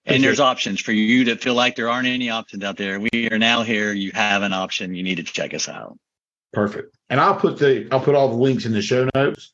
And 0.09 0.23
there's 0.23 0.39
options 0.39 0.81
for 0.81 0.93
you 0.93 1.25
to 1.25 1.37
feel 1.37 1.55
like 1.55 1.75
there 1.75 1.89
aren't 1.91 2.07
any 2.07 2.31
options 2.31 2.63
out 2.63 2.77
there. 2.77 3.01
We 3.01 3.29
are 3.31 3.39
now 3.39 3.63
here. 3.65 3.93
You 3.93 4.13
have 4.15 4.43
an 4.43 4.53
option. 4.53 4.95
You 4.95 5.03
need 5.03 5.17
to 5.17 5.25
check 5.25 5.53
us 5.53 5.69
out. 5.69 5.99
Perfect. 6.53 6.97
And 7.11 7.21
I'll 7.21 7.35
put 7.35 7.59
the 7.59 7.89
I'll 7.91 8.01
put 8.01 8.15
all 8.15 8.29
the 8.29 8.37
links 8.37 8.65
in 8.67 8.73
the 8.73 8.83
show 8.83 9.09
notes. 9.15 9.51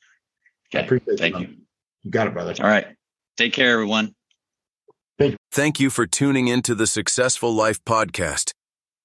I 0.74 0.78
Okay. 0.78 0.84
appreciate 0.86 1.18
Thank 1.18 1.36
it. 1.36 1.40
you. 1.40 1.56
You 2.02 2.10
got 2.10 2.26
it, 2.26 2.34
brother. 2.34 2.54
All 2.60 2.66
right. 2.68 2.86
Take 3.36 3.52
care, 3.54 3.72
everyone. 3.72 4.14
Thank 5.50 5.78
you 5.80 5.90
for 5.90 6.06
tuning 6.06 6.48
into 6.48 6.74
the 6.74 6.86
Successful 6.86 7.54
Life 7.54 7.82
podcast. 7.84 8.52